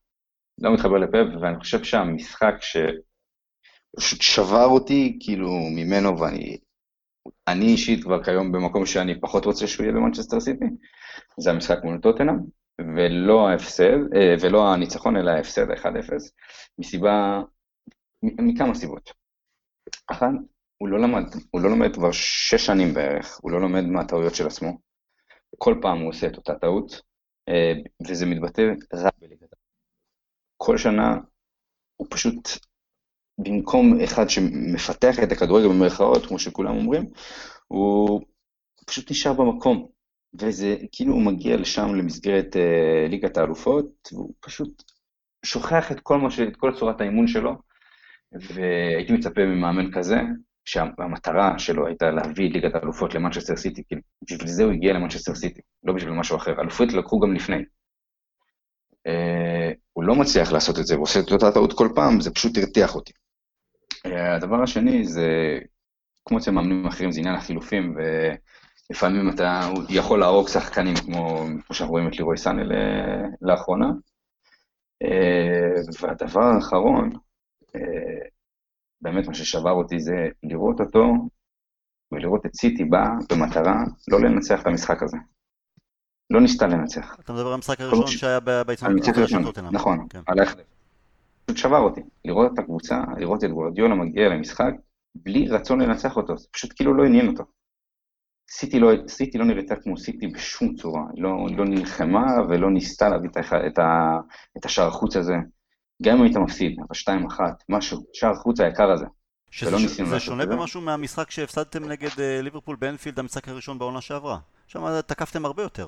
לא 0.58 0.74
מתחבר 0.74 0.98
לפפ, 0.98 1.42
ואני 1.42 1.60
חושב 1.60 1.84
שהמשחק 1.84 2.56
שפשוט 2.62 4.22
שבר 4.22 4.66
אותי, 4.66 5.18
כאילו, 5.22 5.50
ממנו, 5.76 6.20
ואני 6.20 6.58
אני 7.48 7.66
אישית 7.66 8.04
כבר 8.04 8.24
כיום 8.24 8.52
במקום 8.52 8.86
שאני 8.86 9.22
פחות 9.22 9.46
רוצה 9.46 9.68
שהוא 9.68 9.84
יהיה 9.84 9.96
במנצ'סטר 9.96 10.40
סיטי, 10.40 10.66
זה 11.40 11.52
המשחק 11.52 11.78
מול 11.84 12.00
טוטנאם, 12.02 12.36
ולא 12.96 13.50
ההפסד, 13.50 14.14
אה, 14.16 14.36
ולא 14.42 14.74
הניצחון, 14.74 15.18
אלא 15.18 15.32
ההפסד 15.32 15.72
ה-1-0, 15.72 16.14
מסיבה, 16.80 17.42
מכמה 18.24 18.76
סיבות. 18.76 19.12
אחת, 20.08 20.32
הוא 20.78 20.90
לא 20.90 21.00
למד, 21.00 21.24
הוא 21.52 21.62
לא 21.62 21.70
לומד 21.70 21.94
כבר 21.94 22.12
שש 22.12 22.66
שנים 22.66 22.94
בערך, 22.94 23.40
הוא 23.42 23.52
לא 23.52 23.62
לומד 23.62 23.84
מהטעויות 23.84 24.36
של 24.36 24.48
עצמו. 24.48 24.78
כל 25.58 25.76
פעם 25.82 26.00
הוא 26.00 26.10
עושה 26.10 26.28
את 26.28 26.38
אותה 26.38 26.56
טעות, 26.56 27.02
אה, 27.50 27.74
וזה 28.08 28.26
מתבטא 28.26 28.62
רק 28.94 29.14
בליגת 29.22 29.50
כל 30.62 30.78
שנה 30.78 31.18
הוא 31.98 32.08
פשוט, 32.10 32.50
במקום 33.44 34.02
אחד 34.02 34.30
שמפתח 34.30 35.20
את 35.24 35.32
הכדורגל 35.32 35.68
במרכאות, 35.68 36.26
כמו 36.26 36.40
שכולם 36.40 36.76
אומרים, 36.76 37.06
הוא 37.68 38.22
פשוט 38.86 39.12
נשאר 39.12 39.34
במקום. 39.34 39.88
וזה 40.34 40.76
כאילו 40.92 41.14
הוא 41.14 41.22
מגיע 41.22 41.58
לשם 41.58 41.96
למסגרת 41.96 42.56
אה, 42.56 43.08
ליגת 43.10 43.38
האלופות, 43.38 44.10
והוא 44.14 44.34
פשוט 44.40 44.84
שוכח 45.46 45.92
את 45.92 46.00
כל, 46.00 46.30
ש... 46.30 46.40
את 46.40 46.56
כל 46.56 46.72
צורת 46.76 47.02
האימון 47.02 47.28
שלו, 47.28 47.56
והייתי 48.32 49.14
מצפה 49.14 49.46
ממאמן 49.46 49.92
כזה, 49.92 50.18
שהמטרה 50.66 51.60
שלו 51.60 51.88
הייתה 51.88 52.12
להביא 52.12 52.52
ליגת 52.52 52.76
האלופות 52.76 53.16
למנצ'סטר 53.16 53.56
סיטי, 53.56 53.84
כי 53.88 53.96
בשביל 54.24 54.48
זה 54.48 54.64
הוא 54.64 54.72
הגיע 54.72 54.94
למנצ'סטר 54.94 55.36
סיטי, 55.36 55.62
לא 55.84 55.94
בשביל 55.94 56.14
משהו 56.14 56.38
אחר. 56.38 56.62
אלופות 56.62 56.94
לקחו 56.94 57.20
גם 57.20 57.34
לפני. 57.34 57.64
אה, 59.08 59.72
הוא 59.94 60.04
לא 60.04 60.16
מצליח 60.16 60.52
לעשות 60.52 60.80
את 60.80 60.86
זה, 60.86 60.96
הוא 60.96 61.04
עושה 61.04 61.20
את 61.20 61.32
אותה 61.32 61.52
טעות 61.52 61.74
כל 61.74 61.90
פעם, 61.96 62.22
זה 62.22 62.32
פשוט 62.32 62.58
הרתיח 62.58 62.96
אותי. 62.96 63.14
אה, 64.06 64.36
הדבר 64.36 64.64
השני 64.64 65.04
זה, 65.04 65.28
כמו 66.26 66.38
אצל 66.38 66.52
מאמנים 66.52 66.86
אחרים, 66.86 67.12
זה 67.12 67.20
עניין 67.20 67.36
החילופים, 67.36 67.96
ו... 67.98 68.02
לפעמים 68.92 69.30
אתה 69.30 69.70
יכול 69.90 70.20
להרוג 70.20 70.48
שחקנים 70.48 70.96
כמו, 70.96 71.46
כמו 71.66 71.76
שאנחנו 71.76 71.94
רואים 71.94 72.08
את 72.08 72.18
לירוי 72.18 72.38
סאנל 72.38 72.72
לאחרונה. 73.42 73.92
אה, 75.04 75.82
והדבר 76.02 76.42
האחרון, 76.42 77.10
אה, 77.76 78.28
באמת 79.02 79.28
מה 79.28 79.34
ששבר 79.34 79.72
אותי 79.72 80.00
זה 80.00 80.28
לראות 80.44 80.80
אותו 80.80 81.14
ולראות 82.12 82.46
את 82.46 82.56
סיטי 82.56 82.86
בא 82.86 83.06
במטרה 83.32 83.84
לא 84.08 84.20
לנצח 84.22 84.62
את 84.62 84.68
המשחק 84.68 85.04
הזה. 85.04 85.18
לא 86.30 86.42
ניסתה 86.42 86.68
לנצח. 86.68 87.16
אתה 87.20 87.34
מדבר 87.34 87.48
על 87.48 87.54
המשחק 87.54 87.82
הראשון 87.82 88.08
שהיה 88.08 88.40
בעיצונות 88.40 89.04
של 89.28 89.44
טוטנאם. 89.44 89.76
נכון, 89.76 90.08
כן. 90.10 90.22
על 90.28 90.40
איך... 90.40 90.56
פשוט 91.50 91.58
שבר 91.58 91.78
אותי. 91.78 92.02
לראות 92.26 92.54
את 92.54 92.60
הקבוצה, 92.60 93.04
לראות 93.18 93.44
את 93.44 93.52
גורדיולה 93.52 93.96
מגיע 93.96 94.30
למשחק 94.30 94.72
בלי 95.16 95.48
רצון 95.48 95.82
לנצח 95.82 96.18
אותו, 96.18 96.38
זה 96.38 96.48
פשוט 96.52 96.74
כאילו 96.76 96.94
לא 96.94 97.06
עניין 97.06 97.28
אותו. 97.28 97.44
סיטי 98.52 98.80
לא, 98.80 98.92
סיטי 99.08 99.38
לא 99.38 99.46
נראתה 99.46 99.76
כמו 99.76 99.98
סיטי 99.98 100.28
בשום 100.28 100.76
צורה, 100.76 101.02
היא 101.14 101.24
לא, 101.24 101.48
לא 101.58 101.66
נלחמה 101.66 102.26
ולא 102.50 102.72
ניסתה 102.72 103.10
להביא 103.10 103.30
את, 103.30 103.38
את, 103.38 103.80
את 104.58 104.66
השער 104.66 104.88
החוץ 104.88 105.16
הזה. 105.16 105.34
גם 106.04 106.18
אם 106.18 106.24
היית 106.24 106.38
מפסיד, 106.38 106.76
אבל 106.80 106.96
שתיים 106.96 107.26
אחת, 107.26 107.64
משהו, 107.70 108.04
שער 108.14 108.32
החוץ 108.32 108.60
היקר 108.60 108.92
הזה. 108.92 109.06
שזה 109.52 109.80
ש... 109.80 110.02
זה 110.02 110.20
שונה 110.20 110.46
כזה. 110.46 110.56
במשהו 110.56 110.82
מהמשחק 110.82 111.32
שהפסדתם 111.32 111.90
נגד 111.90 112.10
uh, 112.10 112.44
ליברפול 112.44 112.76
באנפילד, 112.76 113.20
המשחק 113.20 113.48
הראשון 113.48 113.80
בעונה 113.80 114.02
שעברה. 114.02 114.38
שם 114.68 115.02
תקפתם 115.02 115.46
הרבה 115.46 115.64
יותר. 115.64 115.88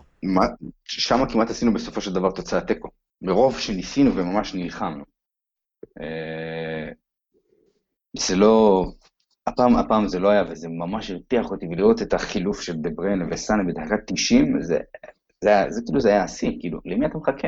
שם 0.84 1.26
כמעט 1.32 1.50
עשינו 1.50 1.74
בסופו 1.74 2.02
של 2.02 2.14
דבר 2.14 2.32
תוצאת 2.32 2.68
תיקו. 2.68 2.90
מרוב 3.22 3.60
שניסינו 3.60 4.16
וממש 4.16 4.54
נלחמנו. 4.54 5.04
Uh, 6.00 6.94
זה 8.18 8.36
לא, 8.36 8.86
הפעם, 9.48 9.76
הפעם 9.76 10.08
זה 10.08 10.20
לא 10.20 10.30
היה, 10.30 10.44
וזה 10.50 10.70
ממש 10.70 11.12
הרתיח 11.12 11.52
אותי, 11.52 11.68
ולראות 11.68 12.02
את 12.02 12.14
החילוף 12.14 12.62
של 12.62 12.74
דה 12.74 12.90
בריינה 12.90 13.26
וסאנה 13.32 13.64
בדקה 13.64 13.96
90, 14.08 14.62
זה, 14.62 14.68
זה, 14.68 14.80
זה, 15.44 15.66
זה 15.70 15.82
כאילו 15.86 16.00
זה 16.00 16.10
היה 16.10 16.24
השיא, 16.24 16.52
כאילו, 16.60 16.80
למי 16.86 17.06
אתה 17.06 17.18
מחכה? 17.18 17.48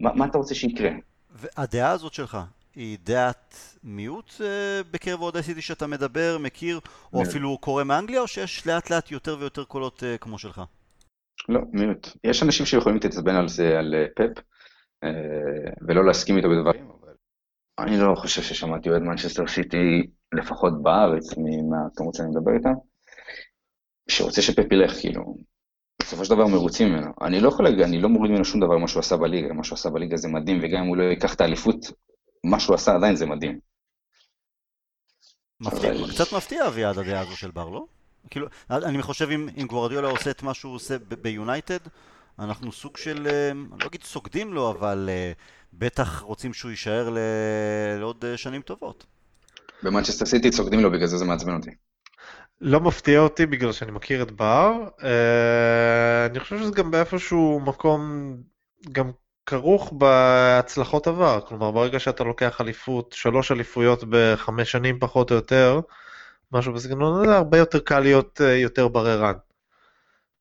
מה, 0.00 0.14
מה 0.14 0.26
אתה 0.26 0.38
רוצה 0.38 0.54
שיקרה? 0.54 0.90
והדעה 1.30 1.90
הזאת 1.90 2.12
שלך, 2.12 2.38
היא 2.74 2.98
דעת 3.02 3.76
מיעוט 3.84 4.34
אה, 4.40 4.80
בקרב 4.90 5.20
אוהדי 5.20 5.42
סיטי 5.42 5.62
שאתה 5.62 5.86
מדבר, 5.86 6.38
מכיר, 6.40 6.80
או. 7.12 7.22
אפילו 7.22 7.58
קורא 7.58 7.84
מאנגליה, 7.84 8.20
או 8.20 8.28
שיש 8.28 8.66
לאט 8.66 8.90
לאט 8.90 9.10
יותר 9.10 9.36
ויותר 9.40 9.64
קולות 9.64 10.02
אה, 10.04 10.18
כמו 10.18 10.38
שלך? 10.38 10.62
לא, 11.48 11.60
מיעוט. 11.72 12.08
יש 12.24 12.42
אנשים 12.42 12.66
שיכולים 12.66 12.94
להתעצבן 12.96 13.34
על 13.34 13.48
זה, 13.48 13.78
על 13.78 13.94
אה, 13.94 14.06
פפ, 14.16 14.38
אה, 14.38 14.42
ולא 15.88 16.04
להסכים 16.06 16.36
איתו 16.36 16.48
בדברים, 16.50 16.90
אני 17.78 17.98
לא 17.98 18.14
חושב 18.14 18.42
ששמעתי 18.42 18.90
אוהד 18.90 19.02
מנצ'סטר 19.02 19.46
סיטי, 19.46 20.06
לפחות 20.34 20.82
בארץ, 20.82 21.24
מהכמות 21.70 22.14
שאני 22.14 22.28
מדבר 22.28 22.52
איתה, 22.58 22.68
שרוצה 24.08 24.42
שפפ 24.42 24.72
ילך, 24.72 24.92
כאילו. 25.00 25.36
בסופו 26.02 26.24
של 26.24 26.30
דבר 26.34 26.46
מרוצים 26.46 26.88
ממנו. 26.88 27.12
אני 27.20 27.40
לא 27.40 27.48
יכול 27.48 27.64
להגיד, 27.64 27.80
אני 27.80 28.00
לא 28.00 28.08
מוריד 28.08 28.30
ממנו 28.32 28.44
שום 28.44 28.60
דבר 28.60 28.78
מה 28.78 28.88
שהוא 28.88 29.00
עשה 29.00 29.16
בליגה, 29.16 29.52
מה 29.54 29.64
שהוא 29.64 29.76
עשה 29.76 29.90
בליגה 29.90 30.16
זה 30.16 30.28
מדהים, 30.28 30.58
וגם 30.62 30.82
אם 30.82 30.88
הוא 30.88 30.96
לא 30.96 31.02
ייקח 31.02 31.34
את 31.34 31.40
האליפות, 31.40 31.76
מה 32.44 32.60
שהוא 32.60 32.74
עשה 32.74 32.94
עדיין 32.94 33.16
זה 33.16 33.26
מדהים. 33.26 33.58
מפתיע, 35.60 35.92
אבל- 35.92 36.10
קצת 36.14 36.32
מפתיע 36.36 36.66
אביעד 36.68 36.98
הדעה 36.98 37.20
הזו 37.20 37.36
של 37.36 37.50
בר, 37.50 37.68
לא? 37.68 37.84
כאילו, 38.30 38.46
אני 38.70 39.02
חושב 39.02 39.28
אם, 39.30 39.48
אם 39.62 39.66
גוורדיולה 39.66 40.08
עושה 40.08 40.30
את 40.30 40.42
מה 40.42 40.54
שהוא 40.54 40.74
עושה 40.74 40.98
ב- 40.98 41.14
ביונייטד, 41.14 41.78
אנחנו 42.38 42.72
סוג 42.72 42.96
של, 42.96 43.26
אה, 43.30 43.50
אני 43.50 43.80
לא 43.80 43.86
אגיד 43.86 44.02
סוגדים 44.02 44.52
לו, 44.52 44.70
אבל 44.70 45.08
אה, 45.12 45.32
בטח 45.72 46.20
רוצים 46.20 46.54
שהוא 46.54 46.70
יישאר 46.70 47.10
ל... 47.10 47.18
לעוד 47.98 48.24
אה, 48.24 48.36
שנים 48.36 48.62
טובות. 48.62 49.06
במנצ'סטר 49.82 50.26
סיטי 50.26 50.50
צוקדים 50.50 50.80
לו, 50.80 50.90
בגלל 50.90 51.06
זה 51.06 51.18
זה 51.18 51.24
מעצבן 51.24 51.54
אותי. 51.54 51.70
לא 52.60 52.80
מפתיע 52.80 53.20
אותי 53.20 53.46
בגלל 53.46 53.72
שאני 53.72 53.90
מכיר 53.90 54.22
את 54.22 54.32
בר. 54.32 54.72
אני 56.30 56.40
חושב 56.40 56.58
שזה 56.58 56.70
גם 56.70 56.90
באיפשהו 56.90 57.60
מקום 57.60 58.32
גם 58.92 59.10
כרוך 59.46 59.92
בהצלחות 59.92 61.06
עבר. 61.06 61.40
כלומר, 61.40 61.70
ברגע 61.70 61.98
שאתה 61.98 62.24
לוקח 62.24 62.60
אליפות, 62.60 63.14
שלוש 63.18 63.52
אליפויות 63.52 64.04
בחמש 64.08 64.72
שנים 64.72 64.98
פחות 64.98 65.30
או 65.30 65.36
יותר, 65.36 65.80
משהו 66.52 66.72
בסגנון 66.72 67.22
הזה, 67.22 67.36
הרבה 67.36 67.58
יותר 67.58 67.78
קל 67.78 68.00
להיות 68.00 68.40
יותר 68.62 68.88
בררן. 68.88 69.34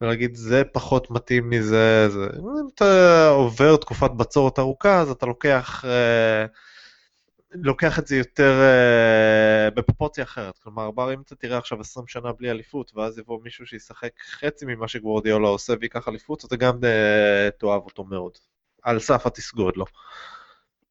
ולהגיד 0.04 0.36
זה 0.36 0.64
פחות 0.74 1.12
מתאים 1.12 1.50
מזה, 1.50 2.10
זה... 2.10 2.28
אם 2.40 2.68
אתה 2.76 3.28
עובר 3.30 3.76
תקופת 3.76 4.12
בצורת 4.12 4.60
ארוכה, 4.60 5.00
אז 5.00 5.10
אתה 5.10 5.26
לוקח... 5.26 5.86
אה, 5.86 6.46
לוקח 7.54 8.00
את 8.00 8.08
זה 8.08 8.16
יותר 8.16 8.62
uh, 8.62 9.76
בפרופורציה 9.76 10.24
אחרת. 10.24 10.58
כלומר, 10.58 10.92
בר, 10.92 11.14
אם 11.14 11.22
אתה 11.22 11.36
תראה 11.36 11.58
עכשיו 11.58 11.80
20 11.80 12.08
שנה 12.08 12.32
בלי 12.32 12.52
אליפות, 12.52 12.92
ואז 12.96 13.20
יבוא 13.20 13.40
מישהו 13.44 13.66
שישחק 13.66 14.12
חצי 14.40 14.66
ממה 14.66 14.88
שגוורדיאלה 14.88 15.48
עושה 15.48 15.74
ויקח 15.82 16.08
אליפות, 16.08 16.46
אתה 16.46 16.56
גם 16.56 16.78
uh, 16.78 17.60
תאהב 17.60 17.82
אותו 17.82 18.04
מאוד. 18.04 18.32
על 18.84 19.00
סף 19.00 19.26
התסגוד 19.26 19.78
לו. 19.78 19.86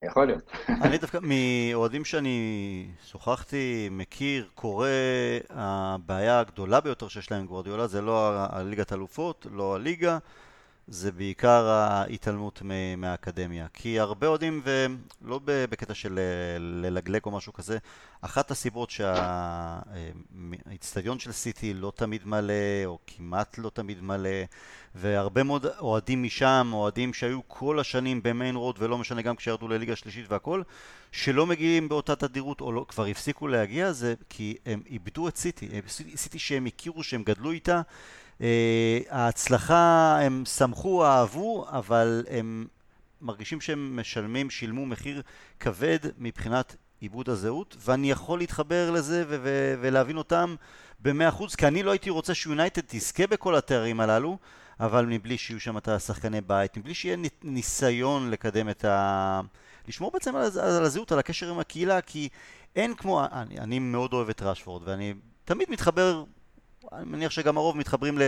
יכול 0.03 0.27
להיות. 0.27 0.51
אני 0.69 0.99
דווקא, 0.99 1.19
מאוהדים 1.23 2.05
שאני 2.05 2.87
שוחחתי, 3.07 3.89
מכיר, 3.91 4.49
קורא, 4.55 4.89
הבעיה 5.51 6.41
הגדולה 6.41 6.81
ביותר 6.81 7.09
שיש 7.09 7.31
להם 7.31 7.41
עם 7.41 7.47
גוורדיולה 7.47 7.87
זה 7.87 8.01
לא 8.01 8.33
הליגת 8.37 8.93
אלופות, 8.93 9.47
לא 9.51 9.75
הליגה, 9.75 10.19
זה 10.87 11.13
בעיקר 11.13 11.65
ההתעלמות 11.69 12.63
מהאקדמיה. 12.97 13.67
כי 13.73 14.01
הרבה 14.01 14.27
אוהדים, 14.27 14.63
ולא 14.65 15.41
בקטע 15.45 15.95
של 15.95 16.19
אה, 16.19 16.59
ללגלג 16.59 17.21
או 17.27 17.31
משהו 17.31 17.53
כזה, 17.53 17.79
אחת 18.21 18.51
הסיבות 18.51 18.91
שהאיצטדיון 20.67 21.19
של 21.19 21.33
סיטי 21.33 21.75
לא 21.75 21.93
תמיד 21.97 22.27
מלא, 22.27 22.85
או 22.85 22.99
כמעט 23.07 23.59
לא 23.59 23.71
תמיד 23.71 24.03
מלא, 24.03 24.31
והרבה 24.95 25.43
מאוד 25.43 25.67
אוהדים 25.67 26.23
משם, 26.23 26.71
אוהדים 26.73 27.15
שהיו 27.15 27.41
כל 27.49 27.81
השנים 27.81 28.23
במיין 28.23 28.57
רוד 28.57 28.77
ולא 28.79 28.99
משנה 28.99 29.23
גם 29.23 29.37
כשירדו 29.37 29.69
לליגה 29.69 29.97
שלישית 29.97 30.27
והכל, 30.29 30.63
שלא 31.13 31.47
מגיעים 31.47 31.89
באותה 31.89 32.17
תדירות 32.17 32.61
או 32.61 32.73
לא, 32.73 32.85
כבר 32.89 33.05
הפסיקו 33.05 33.49
להגיע, 33.49 33.93
זה 33.93 34.15
כי 34.29 34.57
הם 34.67 34.83
איבדו 34.87 35.29
את 35.29 35.37
סיטי, 35.37 35.69
סיטי 36.17 36.39
שהם 36.39 36.67
הכירו, 36.67 37.03
שהם 37.03 37.23
גדלו 37.23 37.51
איתה, 37.51 37.77
אה, 37.77 37.83
ההצלחה, 39.11 40.19
הם 40.23 40.45
שמחו, 40.45 41.05
אהבו, 41.07 41.67
אבל 41.69 42.25
הם 42.31 42.67
מרגישים 43.21 43.61
שהם 43.61 43.97
משלמים, 44.01 44.51
שילמו 44.51 44.87
מחיר 44.87 45.23
כבד 45.61 45.99
מבחינת 46.19 46.77
עיבוד 47.01 47.29
הזהות, 47.29 47.77
ואני 47.81 48.11
יכול 48.11 48.39
להתחבר 48.39 48.91
לזה 48.91 49.25
ו- 49.29 49.37
ו- 49.43 49.75
ולהבין 49.81 50.17
אותם 50.17 50.55
במאה 51.01 51.29
אחוז, 51.29 51.55
כי 51.55 51.67
אני 51.67 51.83
לא 51.83 51.91
הייתי 51.91 52.11
רוצה 52.11 52.35
שיונייטד 52.35 52.83
תזכה 52.87 53.27
בכל 53.27 53.55
התארים 53.57 54.01
הללו, 54.01 54.39
אבל 54.81 55.07
מבלי 55.07 55.39
שיהיו 55.39 55.61
שם 55.61 55.77
את 55.79 55.89
השחקני 55.89 56.41
בית, 56.41 56.77
מבלי 56.77 56.95
שיהיה 56.95 57.17
ני- 57.17 57.29
ניסיון 57.43 58.31
לקדם 58.31 58.69
את 58.69 58.85
ה... 58.85 59.41
לשמור 59.89 60.11
בעצם 60.11 60.37
על, 60.37 60.43
הז- 60.43 60.57
על 60.57 60.85
הזהות, 60.85 61.13
על 61.13 61.19
הקשר 61.19 61.51
עם 61.51 61.59
הקהילה, 61.59 62.01
כי 62.01 62.29
אין 62.77 62.95
כמו... 62.95 63.25
אני, 63.33 63.59
אני 63.59 63.79
מאוד 63.79 64.13
אוהב 64.13 64.29
את 64.29 64.43
ראשפורד, 64.43 64.83
ואני 64.89 65.15
תמיד 65.45 65.71
מתחבר, 65.71 66.25
אני 66.93 67.05
מניח 67.05 67.31
שגם 67.33 67.57
הרוב 67.57 67.77
מתחברים 67.77 68.19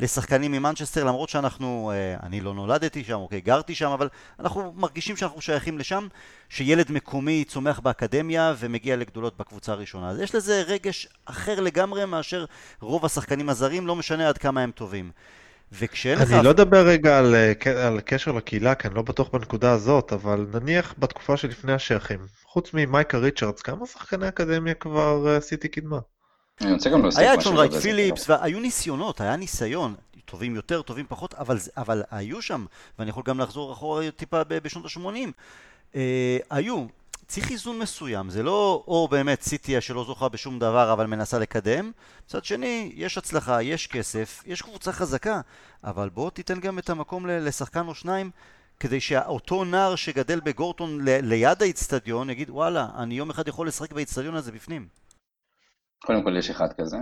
לשחקנים 0.00 0.52
ממנצ'סטר, 0.52 1.04
למרות 1.04 1.28
שאנחנו, 1.28 1.92
אה, 1.94 2.16
אני 2.26 2.40
לא 2.40 2.54
נולדתי 2.54 3.04
שם, 3.04 3.14
אוקיי, 3.14 3.40
גרתי 3.40 3.74
שם, 3.74 3.90
אבל 3.90 4.08
אנחנו 4.40 4.72
מרגישים 4.76 5.16
שאנחנו 5.16 5.40
שייכים 5.40 5.78
לשם, 5.78 6.08
שילד 6.48 6.92
מקומי 6.92 7.44
צומח 7.44 7.80
באקדמיה 7.80 8.54
ומגיע 8.58 8.96
לגדולות 8.96 9.36
בקבוצה 9.36 9.72
הראשונה. 9.72 10.10
אז 10.10 10.20
יש 10.20 10.34
לזה 10.34 10.62
רגש 10.66 11.08
אחר 11.24 11.60
לגמרי 11.60 12.04
מאשר 12.04 12.44
רוב 12.80 13.04
השחקנים 13.04 13.48
הזרים, 13.48 13.86
לא 13.86 13.96
משנה 13.96 14.28
עד 14.28 14.38
כמה 14.38 14.60
הם 14.60 14.70
טובים. 14.70 15.10
וכשאין 15.72 16.18
לך... 16.18 16.32
אני 16.32 16.44
לא 16.44 16.50
אדבר 16.50 16.86
רגע 16.86 17.18
על, 17.18 17.34
אה, 17.34 17.86
על 17.86 18.00
קשר 18.00 18.32
לקהילה, 18.32 18.74
כי 18.74 18.88
אני 18.88 18.94
לא 18.94 19.02
בטוח 19.02 19.28
בנקודה 19.28 19.72
הזאת, 19.72 20.12
אבל 20.12 20.46
נניח 20.54 20.94
בתקופה 20.98 21.36
שלפני 21.36 21.72
השייחים, 21.72 22.18
חוץ 22.44 22.70
ממייקה 22.74 23.18
ריצ'רדס, 23.18 23.62
כמה 23.62 23.86
שחקני 23.86 24.28
אקדמיה 24.28 24.74
כבר 24.74 25.34
אה, 25.34 25.40
סיטי 25.40 25.68
קידמה? 25.68 25.98
אני 26.60 26.72
רוצה 26.72 26.90
גם 26.90 27.02
להוסיף 27.02 27.20
היה 27.20 27.40
שון 27.40 27.56
רייט. 27.56 27.72
פיליפס, 27.72 28.30
והיו 28.30 28.60
ניסיונות, 28.60 29.20
היה 29.20 29.36
ניסיון, 29.36 29.94
טובים 30.24 30.56
יותר, 30.56 30.82
טובים 30.82 31.06
פחות, 31.08 31.34
אבל, 31.34 31.58
אבל 31.76 32.02
היו 32.10 32.42
שם, 32.42 32.66
ואני 32.98 33.10
יכול 33.10 33.22
גם 33.26 33.40
לחזור 33.40 33.72
אחורה 33.72 34.10
טיפה 34.10 34.44
בשנות 34.44 34.84
ה-80, 34.84 35.30
אה, 35.94 36.38
היו, 36.50 36.86
צריך 37.26 37.50
איזון 37.50 37.78
מסוים, 37.78 38.30
זה 38.30 38.42
לא 38.42 38.84
או 38.88 39.08
באמת 39.10 39.42
סיטי 39.42 39.80
שלא 39.80 40.04
זוכה 40.04 40.28
בשום 40.28 40.58
דבר 40.58 40.92
אבל 40.92 41.06
מנסה 41.06 41.38
לקדם, 41.38 41.92
מצד 42.26 42.44
שני, 42.44 42.92
יש 42.94 43.18
הצלחה, 43.18 43.62
יש 43.62 43.86
כסף, 43.86 44.42
יש 44.46 44.62
קבוצה 44.62 44.92
חזקה, 44.92 45.40
אבל 45.84 46.08
בוא 46.08 46.30
תיתן 46.30 46.60
גם 46.60 46.78
את 46.78 46.90
המקום 46.90 47.26
לשחקן 47.26 47.86
או 47.88 47.94
שניים 47.94 48.30
כדי 48.80 49.00
שאותו 49.00 49.64
נער 49.64 49.96
שגדל 49.96 50.40
בגורטון 50.40 50.98
ליד 51.04 51.62
האיצטדיון 51.62 52.30
יגיד 52.30 52.50
וואלה, 52.50 52.88
אני 52.96 53.14
יום 53.14 53.30
אחד 53.30 53.48
יכול 53.48 53.68
לשחק 53.68 53.92
באיצטדיון 53.92 54.34
הזה 54.34 54.52
בפנים. 54.52 55.03
קודם 56.04 56.24
כל 56.24 56.36
יש 56.38 56.50
אחד 56.50 56.72
כזה, 56.80 56.96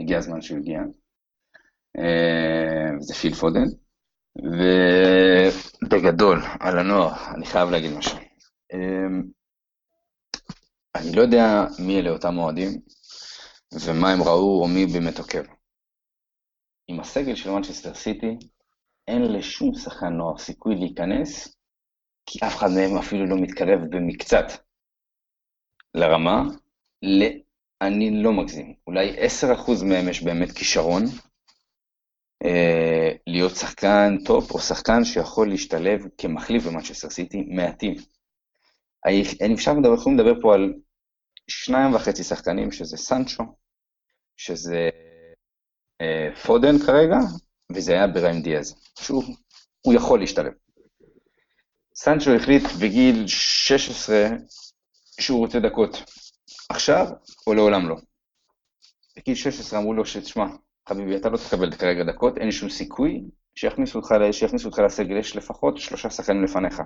הגיע 0.00 0.18
הזמן 0.18 0.40
שהוא 0.40 0.58
הגיע, 0.58 0.80
אה, 1.98 3.00
זה 3.00 3.14
פיל 3.14 3.34
פודן, 3.34 3.66
ובגדול, 5.86 6.38
על 6.60 6.78
הנוער, 6.78 7.34
אני 7.34 7.46
חייב 7.46 7.70
להגיד 7.70 7.92
משהו. 7.98 8.18
אה, 8.72 9.08
אני 10.94 11.16
לא 11.16 11.22
יודע 11.22 11.66
מי 11.86 12.00
אלה 12.00 12.10
אותם 12.10 12.38
אוהדים, 12.38 12.70
ומה 13.86 14.12
הם 14.12 14.22
ראו, 14.22 14.62
או 14.62 14.68
מי 14.68 14.86
באמת 14.86 15.18
עוקב. 15.18 15.42
עם 16.88 17.00
הסגל 17.00 17.34
של 17.34 17.50
מנצ'סטר 17.50 17.94
סיטי, 17.94 18.36
אין 19.08 19.22
לשום 19.22 19.74
שחקן 19.74 20.06
נוער 20.06 20.38
סיכוי 20.38 20.74
להיכנס, 20.74 21.56
כי 22.26 22.38
אף 22.46 22.56
אחד 22.56 22.68
מהם 22.74 22.98
אפילו 22.98 23.26
לא 23.26 23.36
מתקרב 23.42 23.80
במקצת 23.90 24.46
לרמה. 25.94 26.42
אני 27.82 28.22
לא 28.22 28.32
מגזים, 28.32 28.74
אולי 28.86 29.16
10% 29.18 29.84
מהם 29.84 30.08
יש 30.08 30.22
באמת 30.22 30.52
כישרון 30.52 31.04
אה, 32.44 33.12
להיות 33.26 33.56
שחקן 33.56 34.16
top 34.24 34.50
או 34.50 34.58
שחקן 34.58 35.04
שיכול 35.04 35.48
להשתלב 35.48 36.00
כמחליף 36.18 36.64
במנצ'סטר 36.64 37.10
סיטי, 37.10 37.42
מעטים. 37.42 37.94
אין 39.40 39.52
אפשר 39.52 39.72
לדבר, 39.72 39.94
יכולים 39.94 40.18
לדבר 40.18 40.40
פה 40.40 40.54
על 40.54 40.74
שניים 41.48 41.94
וחצי 41.94 42.24
שחקנים, 42.24 42.72
שזה 42.72 42.96
סנצ'ו, 42.96 43.44
שזה 44.36 44.90
אה, 46.00 46.36
פודן 46.46 46.78
כרגע, 46.86 47.16
וזה 47.72 47.92
היה 47.92 48.06
בריים 48.06 48.42
דיאז, 48.42 48.74
שהוא 48.98 49.24
הוא 49.86 49.94
יכול 49.94 50.20
להשתלב. 50.20 50.52
סנצ'ו 51.94 52.30
החליט 52.30 52.62
בגיל 52.80 53.26
16 53.26 54.28
שהוא 55.20 55.38
רוצה 55.38 55.60
דקות. 55.60 56.02
עכשיו 56.68 57.06
או 57.46 57.54
לעולם 57.54 57.88
לא. 57.88 57.96
בגיל 59.16 59.34
16 59.34 59.78
אמרו 59.78 59.94
לו 59.94 60.06
שתשמע, 60.06 60.46
חביבי, 60.88 61.16
אתה 61.16 61.28
לא 61.28 61.36
תקבל 61.36 61.72
כרגע 61.72 62.04
דקות, 62.04 62.38
אין 62.38 62.50
שום 62.50 62.70
סיכוי 62.70 63.22
שיכניסו 63.54 63.98
אותך, 63.98 64.14
שיכניסו 64.32 64.68
אותך 64.68 64.78
לסגל, 64.78 65.16
יש 65.16 65.36
לפחות 65.36 65.78
שלושה 65.78 66.10
שחקנים 66.10 66.44
לפניך. 66.44 66.80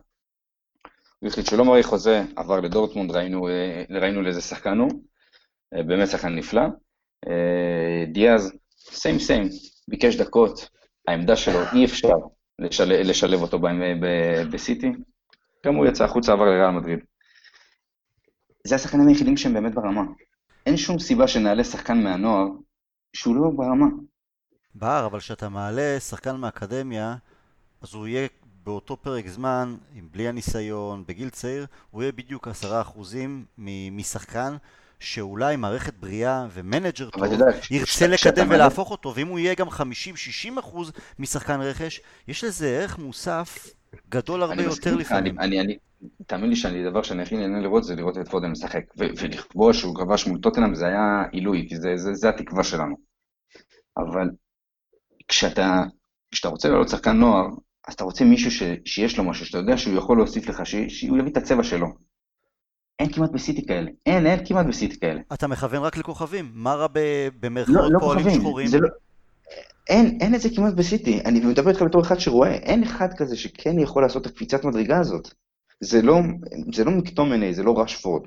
הוא 1.19 1.29
החליט 1.29 1.47
שלא 1.47 1.65
מראה 1.65 1.83
חוזה, 1.83 2.23
עבר 2.37 2.61
לדורטמונד, 2.61 3.11
ראינו, 3.11 3.49
אה, 3.49 3.83
ראינו 3.91 4.23
לאיזה 4.23 4.41
שחקן 4.41 4.79
הוא, 4.79 4.91
אה, 5.75 5.83
באמת 5.83 6.09
שחקן 6.09 6.35
נפלא. 6.35 6.63
אה, 7.29 8.05
דיאז, 8.13 8.53
סיים 8.77 9.19
סיים, 9.19 9.49
ביקש 9.89 10.17
דקות, 10.17 10.69
העמדה 11.09 11.37
שלו, 11.37 11.59
אי 11.73 11.85
אפשר 11.85 12.09
לשלב, 12.59 13.01
לשלב 13.01 13.43
אותו 13.43 13.59
ב- 13.59 13.67
ב- 14.01 14.51
בסיטי. 14.53 14.93
גם 15.67 15.75
הוא 15.75 15.87
יצא 15.87 16.05
החוצה, 16.05 16.33
עבר 16.33 16.45
לריאל 16.45 16.71
מדריד. 16.71 16.99
זה 18.67 18.75
השחקנים 18.75 19.09
היחידים 19.09 19.37
שהם 19.37 19.55
באמת 19.55 19.75
ברמה. 19.75 20.03
אין 20.67 20.77
שום 20.77 20.99
סיבה 20.99 21.29
שנעלה 21.29 21.65
שחקן 21.65 22.03
מהנוער 22.03 22.47
שהוא 23.13 23.37
לא 23.37 23.51
ברמה. 23.57 23.87
בר, 24.75 25.07
אבל 25.07 25.19
כשאתה 25.19 25.49
מעלה 25.49 26.01
שחקן 26.01 26.37
מהאקדמיה, 26.37 27.17
אז 27.83 27.95
הוא 27.95 28.07
יהיה 28.07 28.29
באותו 28.65 28.97
פרק 28.97 29.29
זמן, 29.29 29.77
עם 29.95 30.09
בלי 30.13 30.29
הניסיון, 30.29 31.05
בגיל 31.07 31.31
צעיר, 31.31 31.67
הוא 31.91 32.03
יהיה 32.03 32.13
בדיוק 32.13 32.49
עשרה 32.49 32.81
אחוזים 32.81 33.45
משחקן 33.93 34.57
שאולי 35.01 35.57
מערכת 35.57 35.95
בריאה 35.95 36.47
ומנג'ר 36.53 37.11
טוב 37.11 37.25
יודע, 37.25 37.45
ירצה 37.71 38.07
לקדם 38.07 38.47
ולהפוך 38.51 38.91
אותו, 38.91 39.15
ואם 39.17 39.27
הוא 39.27 39.39
יהיה 39.39 39.55
גם 39.55 39.69
50-60 39.69 39.73
אחוז 40.61 40.93
משחקן 41.19 41.61
רכש, 41.61 42.01
יש 42.29 42.45
לזה 42.45 42.69
ערך 42.69 42.99
מוסף 42.99 43.69
גדול 44.09 44.43
הרבה 44.43 44.63
יותר 44.63 44.99
איתך, 44.99 45.13
אני, 45.13 45.31
לפעמים. 45.31 45.39
אני, 45.39 45.61
אני, 45.61 45.77
תאמין 46.31 46.51
לי 46.51 46.57
שאני, 46.57 46.91
דבר 46.91 47.03
שאני 47.03 47.23
הכי 47.23 47.37
נהנה 47.37 47.61
לראות 47.61 47.85
זה 47.85 47.95
לראות 47.95 48.19
את 48.19 48.29
פודן 48.29 48.51
משחק, 48.51 48.83
ולכבוש 48.97 49.81
שהוא 49.81 49.95
כבש 49.97 50.27
מול 50.27 50.39
טוטנאם 50.39 50.75
זה 50.75 50.87
היה 50.87 51.25
עילוי, 51.33 51.67
כי 51.69 51.77
זה, 51.77 51.97
זה, 51.97 52.15
זה 52.15 52.29
התקווה 52.29 52.65
שלנו. 52.65 52.97
אבל 53.99 54.31
כשאתה, 55.29 55.83
כשאתה 56.31 56.49
רוצה 56.49 56.69
לעלות 56.69 56.89
שחקן 56.89 57.17
נוער, 57.17 57.47
אז 57.89 57.95
אתה 57.95 58.05
רוצה 58.05 58.25
מישהו 58.25 58.51
ש, 58.51 58.63
שיש 58.85 59.19
לו 59.19 59.25
משהו, 59.25 59.47
שאתה 59.47 59.59
יודע 59.59 59.77
שהוא 59.77 59.99
יכול 59.99 60.17
להוסיף 60.17 60.49
לך, 60.49 60.67
ש, 60.67 60.75
שהוא 60.89 61.19
יביא 61.19 61.33
את 61.33 61.37
הצבע 61.37 61.63
שלו. 61.63 61.87
אין 62.99 63.13
כמעט 63.13 63.31
בסיטי 63.31 63.67
כאלה, 63.67 63.91
אין, 64.07 64.27
אין 64.27 64.47
כמעט 64.47 64.67
בסיטי 64.67 65.01
כאלה. 65.01 65.21
אתה 65.35 65.49
מכוון 65.49 65.83
רק 65.83 65.97
לכוכבים, 65.97 66.51
מה 66.55 66.75
רע 66.75 66.87
ב- 66.87 66.99
לא, 66.99 67.31
במרכאות 67.41 67.91
לא 67.91 67.99
פועלים 67.99 68.25
כוכבים, 68.25 68.41
שחורים? 68.41 68.67
זה 68.67 68.79
לא... 68.79 68.89
אין, 69.89 70.19
אין 70.21 70.35
את 70.35 70.41
זה 70.41 70.49
כמעט 70.57 70.75
בסיטי, 70.75 71.21
אני 71.25 71.41
מדבר 71.41 71.71
איתך 71.71 71.83
בתור 71.83 72.03
אחד 72.03 72.19
שרואה, 72.19 72.53
אין 72.55 72.83
אחד 72.83 73.09
כזה 73.17 73.37
שכן 73.37 73.79
יכול 73.79 74.03
לעשות 74.03 74.27
את 74.27 74.31
הקפיצת 74.31 74.65
מדרגה 74.65 74.99
הזאת. 74.99 75.35
זה 75.81 76.03
לא, 76.03 76.15
זה 76.75 76.85
לא 76.85 76.91
מקטומני, 76.91 77.55
זה 77.55 77.63
לא 77.63 77.81
רשפורד. 77.83 78.23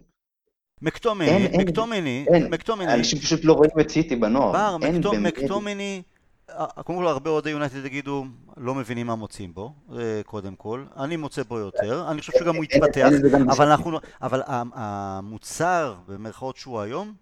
מקטומני, 0.82 1.30
אין, 1.30 1.46
אין, 1.46 1.62
מקטומני, 1.62 2.26
אין. 2.34 2.48
מקטומני, 2.54 2.94
אנשים 2.94 3.20
פשוט 3.20 3.46
לא 3.46 3.54
רואים 3.54 3.72
את 3.82 3.90
סיטי 3.90 4.16
בנוער. 4.16 4.52
בר, 4.52 4.78
אין 4.88 4.96
מקטומ- 5.02 5.12
באמת- 5.12 5.38
מקטומני, 5.40 6.02
אה, 6.50 6.66
קודם 6.84 7.00
כל 7.00 7.08
הרבה 7.08 7.30
אוהדי 7.30 7.50
יונייטד 7.50 7.86
יגידו, 7.86 8.26
לא 8.58 8.76
מבינים 8.76 9.08
מה 9.08 9.16
מוצאים 9.16 9.54
בו, 9.54 9.74
אה, 9.98 10.22
קודם 10.26 10.56
כל, 10.56 10.86
אני 10.98 11.16
מוצא 11.16 11.44
בו 11.44 11.60
יותר, 11.60 12.06
אני 12.12 12.20
חושב 12.22 12.34
שגם 12.40 12.56
הוא 12.56 12.64
אין- 12.72 12.84
יתפתח, 12.84 13.10
אין 13.14 13.30
גם 13.34 13.50
אבל. 13.50 13.68
אנחנו, 13.70 13.92
לא- 13.92 14.00
אבל 14.22 14.42
המוצר, 14.48 15.96
במרכאות 16.08 16.58
שהוא 16.58 16.80
היום, 16.82 17.14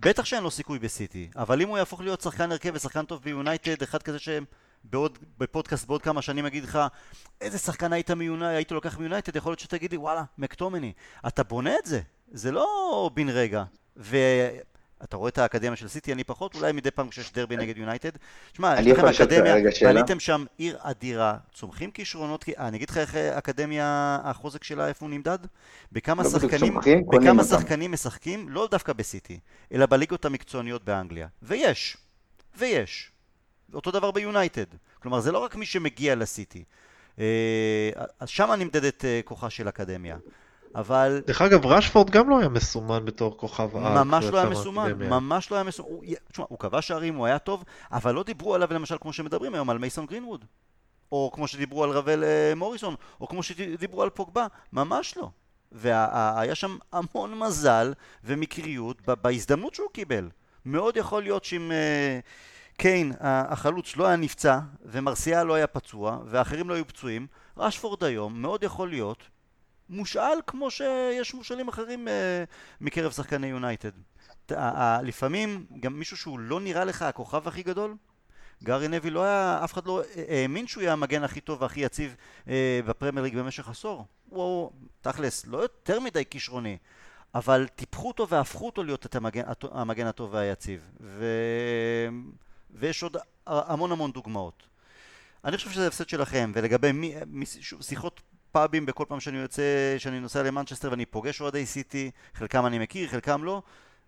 בטח 0.00 0.24
שאין 0.24 0.42
לו 0.42 0.50
סיכוי 0.50 0.78
בסיטי, 0.78 1.28
אבל 1.36 1.62
אם 1.62 1.68
הוא 1.68 1.78
יהפוך 1.78 2.00
להיות 2.00 2.20
שחקן 2.20 2.52
הרכב 2.52 2.70
ושחקן 2.74 3.04
טוב 3.04 3.22
ביונייטד, 3.22 3.82
אחד 3.82 4.02
כזה 4.02 4.18
שבעוד, 4.86 5.18
בפודקאסט 5.38 5.86
בעוד 5.86 6.02
כמה 6.02 6.22
שנים 6.22 6.46
יגיד 6.46 6.64
לך, 6.64 6.78
איזה 7.40 7.58
שחקן 7.58 7.92
היית 7.92 8.10
מיונייטד, 8.10 8.54
היית 8.54 8.72
לוקח 8.72 8.98
מיונייטד, 8.98 9.36
יכול 9.36 9.50
להיות 9.50 9.60
שתגיד 9.60 9.90
לי, 9.90 9.96
וואלה, 9.96 10.22
מקטומני, 10.38 10.92
אתה 11.26 11.42
בונה 11.42 11.78
את 11.78 11.86
זה, 11.86 12.00
זה 12.32 12.52
לא 12.52 13.10
בן 13.14 13.28
רגע, 13.28 13.64
ואתה 13.96 15.16
רואה 15.16 15.28
את 15.28 15.38
האקדמיה 15.38 15.76
של 15.76 15.88
סיטי, 15.88 16.12
אני 16.12 16.24
פחות, 16.24 16.54
אולי 16.54 16.72
מדי 16.72 16.90
פעם 16.90 17.08
כשיש 17.08 17.32
דרבי 17.32 17.56
נגד 17.56 17.76
יונייטד, 17.76 18.10
שמע, 18.52 18.74
יש 18.80 18.98
לכם 18.98 19.02
אקדמיה? 19.24 19.54
בניתם 19.92 20.20
שם 20.20 20.44
עיר 20.58 20.76
אדירה, 20.80 21.36
צומחים 21.54 21.90
כישרונות, 21.90 22.44
כי- 22.44 22.56
אני 22.58 22.76
אגיד 22.76 22.90
לך 22.90 22.98
איך 22.98 23.14
האקדמיה, 23.14 24.18
החוזק 24.24 24.64
שלה, 24.64 24.88
איפה 24.88 25.06
הוא 25.06 25.10
נמדד? 25.10 25.38
בכמה 25.92 26.22
לא 26.22 26.28
שחקנים, 26.30 26.72
צומחים, 26.72 27.06
בכמה. 27.06 27.44
שחקנים 27.44 27.92
משחקים, 27.92 28.48
לא 28.48 28.68
דווקא 28.70 28.92
בסיטי, 28.92 29.38
אלא 29.72 29.86
בליגות 29.86 30.24
המקצועניות 30.24 30.84
באנגליה. 30.84 31.28
ויש, 31.42 31.96
ויש. 32.58 33.10
אותו 33.74 33.90
דבר 33.90 34.10
ביונייטד. 34.10 34.64
כלומר, 35.02 35.20
זה 35.20 35.32
לא 35.32 35.38
רק 35.38 35.56
מי 35.56 35.66
שמגיע 35.66 36.14
לסיטי. 36.14 36.64
אה, 37.18 37.90
אז 38.20 38.28
שם 38.28 38.50
נמדדת 38.58 39.04
אה, 39.04 39.20
כוחה 39.24 39.50
של 39.50 39.68
אקדמיה. 39.68 40.16
אבל 40.74 41.22
דרך 41.26 41.42
אגב, 41.42 41.66
רשפורד 41.66 42.10
גם 42.10 42.30
לא 42.30 42.38
היה 42.38 42.48
מסומן 42.48 43.04
בתור 43.04 43.36
כוכב 43.36 43.76
על. 43.76 43.82
ממש 44.04 44.24
כשהוא 44.24 44.32
לא 44.32 44.38
היה 44.38 44.48
מסומן, 44.50 44.82
מהאקדמיה. 44.82 45.08
ממש 45.10 45.50
לא 45.50 45.56
היה 45.56 45.64
מסומן. 45.64 45.88
הוא- 45.88 46.04
תשמע, 46.32 46.44
הוא 46.48 46.58
כבש 46.58 46.88
שערים, 46.88 47.14
הוא 47.14 47.26
היה 47.26 47.38
טוב, 47.38 47.64
אבל 47.92 48.14
לא 48.14 48.22
דיברו 48.22 48.54
עליו 48.54 48.68
למשל 48.74 48.96
כמו 49.00 49.12
שמדברים 49.12 49.54
היום 49.54 49.70
על 49.70 49.78
מייסון 49.78 50.06
גרינווד. 50.06 50.44
או 51.12 51.30
כמו 51.34 51.48
שדיברו 51.48 51.84
על 51.84 51.90
רבל 51.90 52.24
אה, 52.24 52.52
מוריסון, 52.56 52.94
או 53.20 53.28
כמו 53.28 53.42
שדיברו 53.42 54.02
על 54.02 54.10
פוגבה, 54.10 54.46
ממש 54.72 55.16
לא. 55.16 55.30
והיה 55.72 56.54
שם 56.54 56.76
המון 56.92 57.38
מזל 57.38 57.92
ומקריות 58.24 59.02
בהזדמנות 59.22 59.74
שהוא 59.74 59.88
קיבל. 59.92 60.28
מאוד 60.64 60.96
יכול 60.96 61.22
להיות 61.22 61.44
שאם 61.44 61.72
אה, 61.72 62.18
קיין, 62.76 63.12
החלוץ, 63.20 63.96
לא 63.96 64.06
היה 64.06 64.16
נפצע, 64.16 64.58
ומרסיאל 64.84 65.42
לא 65.46 65.54
היה 65.54 65.66
פצוע, 65.66 66.18
ואחרים 66.26 66.68
לא 66.68 66.74
היו 66.74 66.86
פצועים, 66.86 67.26
רשפורד 67.56 68.04
היום 68.04 68.42
מאוד 68.42 68.62
יכול 68.62 68.88
להיות 68.88 69.22
מושאל 69.88 70.38
כמו 70.46 70.70
שיש 70.70 71.34
מושאלים 71.34 71.68
אחרים 71.68 72.08
אה, 72.08 72.44
מקרב 72.80 73.12
שחקני 73.12 73.46
יונייטד. 73.46 73.90
ת- 74.46 74.52
ה- 74.52 74.68
ה- 74.96 75.02
לפעמים 75.02 75.66
גם 75.80 75.98
מישהו 75.98 76.16
שהוא 76.16 76.38
לא 76.38 76.60
נראה 76.60 76.84
לך 76.84 77.02
הכוכב 77.02 77.48
הכי 77.48 77.62
גדול, 77.62 77.94
גארי 78.64 78.88
נבי 78.88 79.10
לא 79.10 79.22
היה, 79.24 79.60
אף 79.64 79.72
אחד 79.72 79.86
לא 79.86 80.02
האמין 80.28 80.66
שהוא 80.66 80.82
יהיה 80.82 80.92
המגן 80.92 81.24
הכי 81.24 81.40
טוב 81.40 81.62
והכי 81.62 81.80
יציב 81.80 82.16
אה, 82.48 82.80
בפרמייר 82.86 83.24
ליג 83.24 83.36
במשך 83.36 83.68
עשור. 83.68 84.06
הוא 84.28 84.70
תכלס 85.00 85.46
לא 85.46 85.58
יותר 85.58 86.00
מדי 86.00 86.24
כישרוני, 86.30 86.76
אבל 87.34 87.66
טיפחו 87.76 88.08
אותו 88.08 88.28
והפכו 88.28 88.66
אותו 88.66 88.84
להיות 88.84 89.16
המגן, 89.16 89.42
המגן 89.72 90.06
הטוב 90.06 90.34
והיציב. 90.34 90.90
ו... 91.00 91.24
ויש 92.78 93.02
עוד 93.02 93.16
המון 93.46 93.92
המון 93.92 94.10
דוגמאות. 94.10 94.62
אני 95.44 95.56
חושב 95.56 95.70
שזה 95.70 95.86
הפסד 95.86 96.08
שלכם, 96.08 96.52
ולגבי 96.54 96.92
מי, 96.92 97.14
מי, 97.26 97.46
שיחות 97.80 98.20
פאבים 98.52 98.86
בכל 98.86 99.04
פעם 99.08 99.20
שאני 99.20 99.38
יוצא, 99.38 99.62
שאני 99.98 100.20
נוסע 100.20 100.42
למנצ'סטר 100.42 100.90
ואני 100.90 101.06
פוגש 101.06 101.40
אוהדי 101.40 101.66
סיטי, 101.66 102.10
חלקם 102.34 102.66
אני 102.66 102.78
מכיר, 102.78 103.08
חלקם 103.08 103.44
לא, 103.44 103.62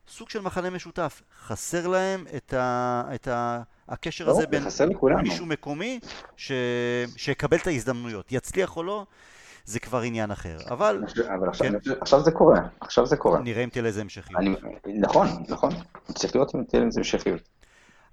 סוג 0.09 0.31
של 0.31 0.41
מחנה 0.41 0.71
משותף. 0.71 1.23
חסר 1.47 1.87
להם 1.87 2.25
את, 2.37 2.53
ה, 2.53 3.03
את 3.15 3.29
ה, 3.29 3.63
הקשר 3.89 4.27
לא, 4.27 4.31
הזה 4.31 4.41
זה 4.41 4.47
בין. 4.47 4.63
מישהו 5.23 5.47
מקומי 5.47 6.01
ש, 6.37 6.53
שיקבל 7.17 7.57
את 7.57 7.67
ההזדמנויות. 7.67 8.33
יצליח 8.33 8.77
או 8.77 8.83
לא, 8.83 9.07
זה 9.65 9.81
כבר 9.81 10.01
עניין 10.01 10.31
אחר. 10.31 10.59
אבל 10.71 11.05
אבל 11.35 11.49
עכשיו, 11.49 11.67
כן. 11.67 11.75
עכשיו 12.01 12.23
זה 12.23 12.31
קורה, 12.31 12.61
עכשיו 12.81 13.07
זה 13.07 13.17
קורה. 13.17 13.41
נראה 13.41 13.65
אם 13.65 13.69
תהיה 13.69 13.85
לזה 13.85 14.01
המשכיות. 14.01 14.41
אני, 14.41 14.55
נכון, 15.01 15.29
נכון. 15.49 15.71
צריך 16.15 16.35
לראות 16.37 16.55
אם 16.55 16.63
תהיה 16.63 16.85
לזה 16.85 17.01
המשכיות. 17.01 17.58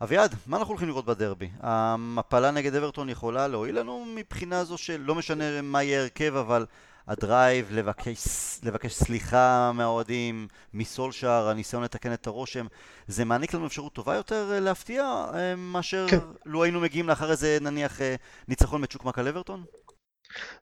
אביעד, 0.01 0.35
מה 0.47 0.57
אנחנו 0.57 0.71
הולכים 0.71 0.87
לראות 0.87 1.05
בדרבי? 1.05 1.49
המפלה 1.59 2.51
נגד 2.51 2.75
אברטון 2.75 3.09
יכולה 3.09 3.47
להועיל 3.47 3.79
לנו 3.79 4.05
מבחינה 4.15 4.63
זו 4.63 4.77
שלא 4.77 5.15
משנה 5.15 5.61
מה 5.61 5.83
יהיה 5.83 6.01
הרכב, 6.01 6.35
אבל 6.35 6.65
הדרייב, 7.07 7.67
לבקש, 7.71 8.27
לבקש 8.63 8.93
סליחה 8.93 9.71
מהאוהדים, 9.71 10.47
מסולשאר, 10.73 11.49
הניסיון 11.49 11.83
לתקן 11.83 12.13
את 12.13 12.27
הרושם, 12.27 12.65
זה 13.07 13.25
מעניק 13.25 13.53
לנו 13.53 13.67
אפשרות 13.67 13.93
טובה 13.93 14.15
יותר 14.15 14.51
אה, 14.53 14.59
להפתיע 14.59 15.25
אה, 15.33 15.55
מאשר 15.55 16.05
כן. 16.09 16.17
לו 16.45 16.63
היינו 16.63 16.79
מגיעים 16.79 17.09
לאחר 17.09 17.31
איזה 17.31 17.57
נניח 17.61 18.01
אה, 18.01 18.15
ניצחון 18.47 18.83
מצ'וקמק 18.83 19.19
על 19.19 19.27
אברטון? 19.27 19.63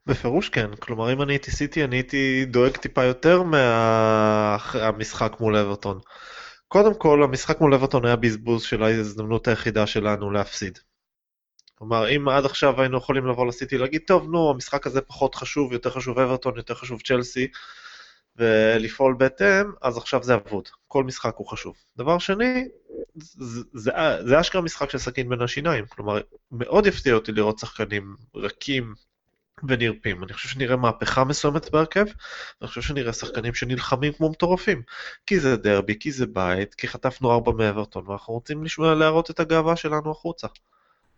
בפירוש 0.06 0.48
כן, 0.48 0.74
כלומר 0.74 1.12
אם 1.12 1.22
אני 1.22 1.32
הייתי 1.32 1.50
סיטי 1.50 1.84
אני 1.84 1.96
הייתי 1.96 2.44
דואג 2.44 2.76
טיפה 2.76 3.04
יותר 3.04 3.42
מהמשחק 3.42 5.32
מול 5.40 5.56
אברטון. 5.56 6.00
קודם 6.74 6.94
כל 6.94 7.22
המשחק 7.22 7.60
מול 7.60 7.74
אברטון 7.74 8.04
היה 8.04 8.16
בזבוז 8.16 8.62
של 8.62 8.82
ההזדמנות 8.82 9.48
היחידה 9.48 9.86
שלנו 9.86 10.30
להפסיד. 10.30 10.78
כלומר 11.74 12.16
אם 12.16 12.28
עד 12.28 12.44
עכשיו 12.44 12.80
היינו 12.80 12.98
יכולים 12.98 13.26
לבוא 13.26 13.46
לסיטי 13.46 13.78
להגיד 13.78 14.02
טוב 14.06 14.30
נו 14.30 14.50
המשחק 14.50 14.86
הזה 14.86 15.00
פחות 15.00 15.34
חשוב, 15.34 15.72
יותר 15.72 15.90
חשוב 15.90 16.18
אברטון, 16.18 16.56
יותר 16.56 16.74
חשוב 16.74 17.00
צ'לסי 17.00 17.48
ולפעול 18.36 19.14
בהתאם, 19.18 19.72
אז 19.82 19.96
עכשיו 19.96 20.22
זה 20.22 20.34
אבוד. 20.34 20.68
כל 20.88 21.04
משחק 21.04 21.34
הוא 21.36 21.46
חשוב. 21.46 21.76
דבר 21.96 22.18
שני, 22.18 22.68
זה, 23.14 23.62
זה, 23.72 23.90
זה 24.26 24.40
אשכרה 24.40 24.62
משחק 24.62 24.90
של 24.90 24.98
סכין 24.98 25.28
בין 25.28 25.42
השיניים. 25.42 25.86
כלומר, 25.86 26.20
מאוד 26.52 26.86
יפתיע 26.86 27.14
אותי 27.14 27.32
לראות 27.32 27.58
שחקנים 27.58 28.16
רכים 28.34 28.94
ונרפים. 29.68 30.24
אני 30.24 30.32
חושב 30.32 30.48
שנראה 30.48 30.76
מהפכה 30.76 31.24
מסוימת 31.24 31.70
בהרכב, 31.70 32.04
ואני 32.60 32.68
חושב 32.68 32.82
שנראה 32.82 33.12
שחקנים 33.12 33.54
שנלחמים 33.54 34.12
כמו 34.12 34.30
מטורפים. 34.30 34.82
כי 35.26 35.40
זה 35.40 35.56
דרבי, 35.56 35.98
כי 36.00 36.12
זה 36.12 36.26
בית, 36.26 36.74
כי 36.74 36.88
חטפנו 36.88 37.32
ארבע 37.32 37.52
מאברטון, 37.52 38.04
ואנחנו 38.08 38.34
רוצים 38.34 38.64
לשמוע, 38.64 38.94
להראות 38.94 39.30
את 39.30 39.40
הגאווה 39.40 39.76
שלנו 39.76 40.10
החוצה. 40.10 40.46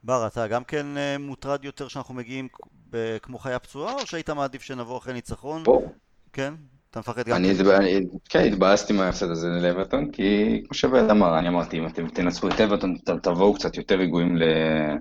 בר, 0.04 0.26
אתה 0.26 0.46
גם 0.46 0.64
כן 0.64 0.86
אה, 0.96 1.18
מוטרד 1.18 1.64
יותר 1.64 1.88
שאנחנו 1.88 2.14
מגיעים 2.14 2.48
ב- 2.90 3.18
כמו 3.22 3.38
חיה 3.38 3.58
פצועה, 3.58 3.94
או 3.94 4.06
שהיית 4.06 4.30
מעדיף 4.30 4.62
שנבוא 4.62 4.98
אחרי 4.98 5.12
ניצחון? 5.12 5.62
בואו. 5.62 5.92
כן? 6.32 6.54
אתה 6.90 7.00
מפחד 7.00 7.28
גם 7.28 7.36
אני, 7.36 7.54
כן? 7.54 7.70
אני- 7.70 8.00
כן, 8.28 8.44
התבאסתי 8.52 8.92
מההפסד 8.92 9.30
הזה 9.30 9.48
לאברטון, 9.48 10.10
כי 10.10 10.60
כמו 10.64 10.74
שבאד 10.74 11.10
אמר, 11.10 11.38
אני 11.38 11.48
אמרתי, 11.48 11.78
אם 11.78 11.86
אתם 11.86 12.08
תנצחו 12.08 12.48
את 12.48 12.60
אברטון, 12.60 12.96
תבואו 13.22 13.54
קצת 13.54 13.76
יותר 13.76 13.94
רגועים 13.94 14.36
ל- 14.36 14.96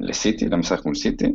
לסיטי, 0.00 0.48
למשחק 0.48 0.84
מול 0.84 0.94
סיטי. 0.94 1.26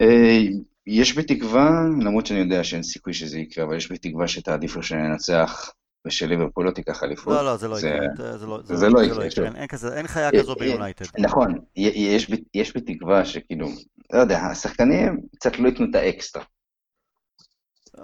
אה, 0.00 0.40
יש 0.86 1.14
בי 1.14 1.22
תקווה, 1.22 1.70
למרות 2.00 2.26
שאני 2.26 2.40
יודע 2.40 2.64
שאין 2.64 2.82
סיכוי 2.82 3.12
שזה 3.14 3.38
יקרה, 3.38 3.64
אבל 3.64 3.76
יש 3.76 3.88
בי 3.88 3.98
תקווה 3.98 4.28
שתעדיפו 4.28 4.82
שננצח 4.82 5.70
ושליברפול 6.06 6.66
לא 6.66 6.70
תיקח 6.70 7.02
אליפות. 7.02 7.34
לא, 7.34 7.44
לא, 7.44 7.56
זה 7.56 7.68
לא 7.68 7.78
זה- 7.80 7.88
יקרה. 7.88 8.38
זה 8.38 8.46
לא- 8.46 8.60
זה 8.64 8.88
לא 8.88 9.02
יקרה, 9.04 9.30
שוב. 9.30 9.44
אין- 9.44 10.06
חיה 10.06 10.26
אה, 10.30 10.40
כזו 10.40 10.52
אה, 10.52 10.58
ביונייטד. 10.58 11.04
נכון, 11.18 11.58
יש 11.76 12.30
בי, 12.74 12.80
תקווה 12.80 13.24
שכאילו, 13.24 13.68
לא 14.12 14.18
יודע, 14.18 14.38
השחקנים 14.38 15.20
קצת 15.36 15.58
לא 15.58 15.68
ייתנו 15.68 15.86
את 15.90 15.94
האקסטרה. 15.94 16.44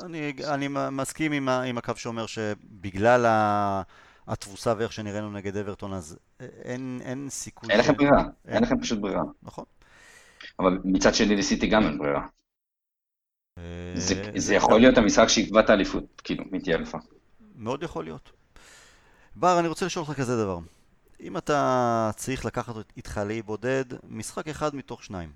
אני, 0.05 0.33
אני 0.49 0.69
מסכים 0.71 1.33
עם, 1.33 1.49
עם 1.49 1.79
הקו 1.79 1.93
שאומר 1.97 2.27
שבגלל 2.27 3.27
ה, 3.27 3.83
התבוסה 4.29 4.75
ואיך 4.79 4.93
שנראינו 4.93 5.31
נגד 5.31 5.57
אברטון, 5.57 5.93
אז 5.93 6.19
אין, 6.41 7.01
אין 7.05 7.27
סיכוי 7.31 7.71
אין 7.71 7.81
לכם 7.81 7.93
ברירה, 7.97 8.19
אין. 8.19 8.55
אין 8.55 8.63
לכם 8.63 8.81
פשוט 8.81 8.99
ברירה. 8.99 9.23
נכון. 9.43 9.65
אבל 10.63 10.79
מצד 10.85 11.15
שני 11.15 11.37
לסיטי 11.37 11.67
גם 11.67 11.83
אין 11.83 11.99
ברירה. 11.99 12.27
אה, 13.59 13.63
זה, 13.95 14.31
זה 14.37 14.55
יכול 14.55 14.81
להיות 14.81 14.99
המשחק 14.99 15.29
שיקבע 15.29 15.61
את 15.61 15.71
האליפות, 15.71 16.23
כאילו, 16.25 16.45
מי 16.51 16.61
תהיה 16.61 16.77
אלופה. 16.77 16.99
מאוד 17.57 17.83
יכול 17.83 18.05
להיות. 18.05 18.31
בר, 19.37 19.59
אני 19.59 19.69
רוצה 19.69 19.87
לשאול 19.87 20.05
אותך 20.09 20.19
כזה 20.19 20.37
דבר. 20.37 20.59
אם 21.21 21.37
אתה 21.37 22.11
צריך 22.17 22.45
לקחת 22.45 22.75
איתך 22.97 23.21
לאי 23.27 23.43
בודד 23.43 23.85
משחק 24.09 24.49
אחד 24.49 24.77
מתוך 24.77 25.05
שניים, 25.05 25.33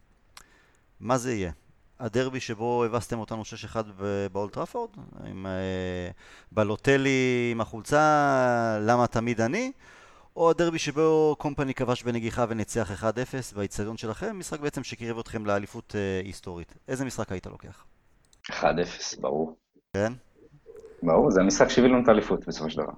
מה 1.00 1.18
זה 1.18 1.34
יהיה? 1.34 1.52
הדרבי 2.00 2.40
שבו 2.40 2.84
הבסתם 2.84 3.18
אותנו 3.18 3.42
6-1 3.72 3.76
באולטראפורד? 4.32 4.90
עם 5.26 5.46
אה, 5.46 6.10
בלוטלי 6.52 7.48
עם 7.52 7.60
החולצה, 7.60 8.78
למה 8.80 9.06
תמיד 9.06 9.40
אני? 9.40 9.72
או 10.36 10.50
הדרבי 10.50 10.78
שבו 10.78 11.36
קומפני 11.38 11.74
כבש 11.74 12.02
בנגיחה 12.02 12.44
וניצח 12.48 12.90
1-0 13.02 13.04
באיצטדיון 13.56 13.96
שלכם, 13.96 14.38
משחק 14.38 14.60
בעצם 14.60 14.84
שקירב 14.84 15.18
אתכם 15.18 15.46
לאליפות 15.46 15.94
אה, 15.96 16.20
היסטורית. 16.24 16.74
איזה 16.88 17.04
משחק 17.04 17.32
היית 17.32 17.46
לוקח? 17.46 17.84
1-0, 18.50 18.62
ברור. 19.20 19.56
כן? 19.94 20.12
ברור, 21.02 21.30
זה 21.30 21.40
המשחק 21.40 21.68
שהביא 21.68 21.88
לנו 21.90 22.02
את 22.02 22.08
האליפות 22.08 22.46
בסופו 22.48 22.70
של 22.70 22.76
דבר. 22.82 22.92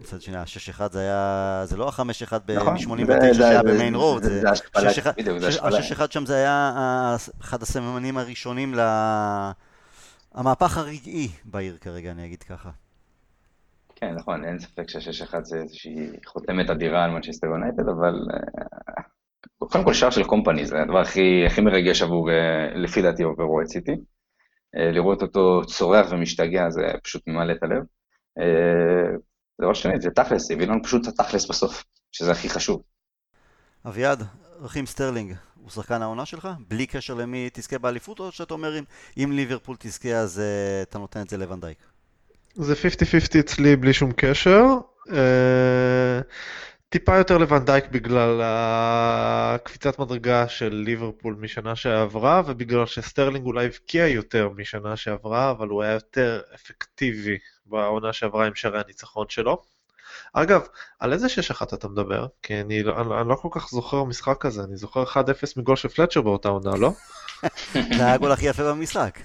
מצד 0.00 0.22
שני, 0.22 0.36
ה-6-1 0.36 0.92
זה 0.92 1.00
היה, 1.00 1.62
זה 1.66 1.76
לא 1.76 1.88
ה-5-1 1.88 2.02
נכון, 2.02 2.74
ב-89 2.76 3.20
זה- 3.20 3.34
שהיה 3.34 3.62
במיין 3.62 3.94
רוד, 3.94 4.22
זה- 4.22 4.28
זה 4.28 4.40
זה 4.40 4.50
השפלה, 4.50 4.90
6-1 4.90 5.12
בדיוק, 5.16 5.38
זה 5.38 5.48
השפלה. 5.48 5.78
ה-6-1 5.78 6.10
שם 6.10 6.26
זה 6.26 6.34
היה 6.36 6.72
אחד 7.40 7.62
הסממנים 7.62 8.18
הראשונים 8.18 8.74
ל... 8.74 8.80
המהפך 10.34 10.78
הרגעי 10.78 11.28
בעיר 11.44 11.76
כרגע, 11.80 12.10
אני 12.10 12.26
אגיד 12.26 12.42
ככה. 12.42 12.70
כן, 14.00 14.14
נכון, 14.14 14.44
אין 14.44 14.58
ספק 14.58 14.88
שה-6-1 14.88 15.42
זה 15.42 15.56
איזושהי 15.56 16.10
חותמת 16.26 16.70
אדירה 16.70 17.04
על 17.04 17.10
מנצ'סטר 17.10 17.46
יונייטד, 17.46 17.88
אבל 17.88 18.14
אה, 18.34 19.02
קודם 19.58 19.84
כל 19.84 19.94
שער 19.94 20.10
של 20.10 20.24
קומפני 20.24 20.66
זה 20.66 20.82
הדבר 20.82 21.00
הכי, 21.00 21.46
הכי 21.46 21.60
מרגש 21.60 22.02
עבור, 22.02 22.30
אה, 22.30 22.74
לפי 22.74 23.02
דעתי, 23.02 23.22
עבור 23.22 23.62
את 23.62 23.68
סיטי. 23.68 23.92
לראות 24.74 25.22
אותו 25.22 25.62
צורח 25.66 26.06
ומשתגע 26.10 26.70
זה 26.70 26.82
פשוט 27.02 27.22
ממלא 27.26 27.52
את 27.52 27.62
הלב. 27.62 27.82
אה, 28.38 29.16
דבר 29.60 29.74
שני, 29.74 30.00
זה 30.00 30.10
תכלס, 30.10 30.50
הביא 30.50 30.66
לנו 30.66 30.82
פשוט 30.82 31.08
את 31.08 31.20
התכלס 31.20 31.50
בסוף, 31.50 31.84
שזה 32.12 32.32
הכי 32.32 32.48
חשוב. 32.48 32.82
אביעד, 33.86 34.22
ראחים 34.60 34.86
סטרלינג, 34.86 35.34
הוא 35.54 35.70
שחקן 35.70 36.02
העונה 36.02 36.26
שלך? 36.26 36.48
בלי 36.68 36.86
קשר 36.86 37.14
למי 37.14 37.48
תזכה 37.52 37.78
באליפות, 37.78 38.20
או 38.20 38.32
שאתה 38.32 38.54
אומר 38.54 38.78
אם, 39.16 39.32
ליברפול 39.32 39.76
תזכה 39.78 40.08
אז 40.08 40.42
אתה 40.82 40.98
נותן 40.98 41.20
את 41.20 41.30
זה 41.30 41.36
לוונדייק? 41.36 41.78
זה 42.54 42.74
50-50 43.36 43.40
אצלי 43.40 43.76
בלי 43.76 43.92
שום 43.92 44.12
קשר. 44.16 44.64
אה, 45.12 46.20
טיפה 46.88 47.16
יותר 47.16 47.38
לוונדייק 47.38 47.84
בגלל 47.90 48.40
הקפיצת 48.44 49.98
מדרגה 49.98 50.48
של 50.48 50.74
ליברפול 50.74 51.36
משנה 51.40 51.76
שעברה, 51.76 52.42
ובגלל 52.46 52.86
שסטרלינג 52.86 53.46
אולי 53.46 53.66
הבקיע 53.66 54.06
יותר 54.06 54.48
משנה 54.56 54.96
שעברה, 54.96 55.50
אבל 55.50 55.68
הוא 55.68 55.82
היה 55.82 55.92
יותר 55.92 56.40
אפקטיבי 56.54 57.38
בעונה 57.66 58.12
שעברה 58.12 58.46
עם 58.46 58.54
שערי 58.54 58.80
הניצחון 58.80 59.26
שלו. 59.28 59.62
אגב, 60.32 60.66
על 61.00 61.12
איזה 61.12 61.26
6-1 61.26 61.74
אתה 61.74 61.88
מדבר? 61.88 62.26
כי 62.42 62.60
אני, 62.60 62.82
לא- 62.82 63.00
אני, 63.00 63.20
אני 63.20 63.28
לא 63.28 63.34
כל 63.34 63.48
כך 63.52 63.68
זוכר 63.68 64.04
משחק 64.04 64.36
כזה, 64.40 64.62
אני 64.64 64.76
זוכר 64.76 65.04
1-0 65.04 65.16
מגול 65.56 65.76
של 65.76 65.88
פלצ'ר 65.88 66.20
באותה 66.20 66.48
עונה, 66.48 66.76
לא? 66.76 66.92
זה 67.72 68.04
היה 68.04 68.12
הגול 68.12 68.32
הכי 68.32 68.46
יפה 68.46 68.62
במשחק. 68.62 69.18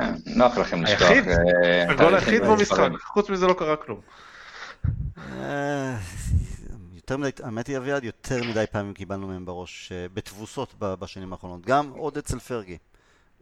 אה, 0.00 0.10
נוח 0.26 0.58
לכם 0.58 0.82
לשכוח. 0.82 1.08
היחיד? 1.08 1.28
אה, 1.28 1.82
הגול 1.82 1.96
תאריכים 1.96 2.34
היחיד 2.34 2.50
במשחק. 2.50 2.88
חוץ 3.04 3.30
מזה 3.30 3.46
לא 3.46 3.52
קרה 3.52 3.76
כלום. 3.76 4.00
אה, 5.18 5.96
יותר 6.94 7.16
מדי, 7.16 7.30
האמת 7.42 7.66
היא 7.66 7.76
אביעד, 7.76 8.04
יותר 8.04 8.44
מדי 8.50 8.64
פעמים 8.72 8.94
קיבלנו 8.94 9.26
מהם 9.26 9.44
בראש, 9.44 9.92
אה, 9.92 10.06
בתבוסות 10.14 10.74
בשנים 10.78 11.32
האחרונות. 11.32 11.66
גם 11.66 11.90
עוד 11.90 12.18
אצל 12.18 12.38
פרגי. 12.38 12.78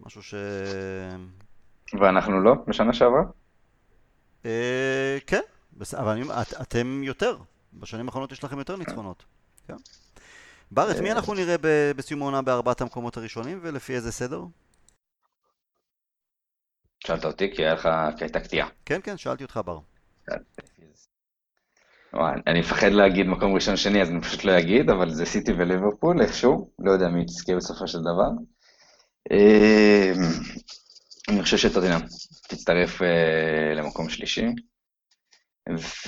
משהו 0.07 0.23
ש... 0.23 0.35
ואנחנו 2.01 2.41
לא, 2.41 2.55
בשנה 2.67 2.93
שעברה? 2.93 3.23
אה, 4.45 5.19
כן. 5.27 5.41
אבל 5.99 6.23
אתם 6.63 7.03
יותר. 7.05 7.37
בשנים 7.75 8.07
האחרונות 8.07 8.33
יש 8.33 8.45
לכם 8.45 8.59
יותר 8.59 8.77
ניצחונות. 8.77 9.25
כן. 9.69 9.77
בר, 10.71 10.91
את 10.91 11.01
מי 11.01 11.13
אנחנו 11.13 11.35
נראה 11.35 11.57
בסיום 11.97 12.23
העונה 12.23 12.43
בארבעת 12.43 12.81
המקומות 12.81 13.17
הראשונים, 13.17 13.59
ולפי 13.63 13.95
איזה 13.95 14.13
סדר? 14.13 14.43
שאלת 17.01 17.25
אותי, 17.25 17.51
כי 17.55 17.63
היה 17.63 17.75
לך, 17.75 17.89
כי 18.19 18.25
הייתה 18.25 18.41
קטיעה. 18.41 18.69
כן, 18.85 19.01
כן, 19.03 19.17
שאלתי 19.17 19.45
אותך 19.45 19.61
בר. 19.65 19.79
אני 22.47 22.61
מפחד 22.61 22.93
להגיד 22.93 23.27
מקום 23.27 23.55
ראשון 23.55 23.77
שני, 23.77 24.03
אז 24.03 24.11
אני 24.11 24.21
פשוט 24.21 24.45
לא 24.45 24.59
אגיד, 24.59 24.91
אבל 24.91 25.11
זה 25.11 25.27
סיטי 25.27 25.53
וליברפול 25.53 26.23
איכשהו, 26.23 26.71
לא 26.79 26.91
יודע 26.91 27.09
מי 27.09 27.25
תזכה 27.25 27.57
בסופו 27.57 27.89
של 27.89 27.99
דבר. 27.99 28.31
אה, 29.33 30.13
אני 31.29 31.43
חושב 31.43 31.57
שטוטנאם 31.57 32.01
תצטרף 32.49 33.03
אה, 33.03 33.75
למקום 33.77 34.09
שלישי, 34.09 34.47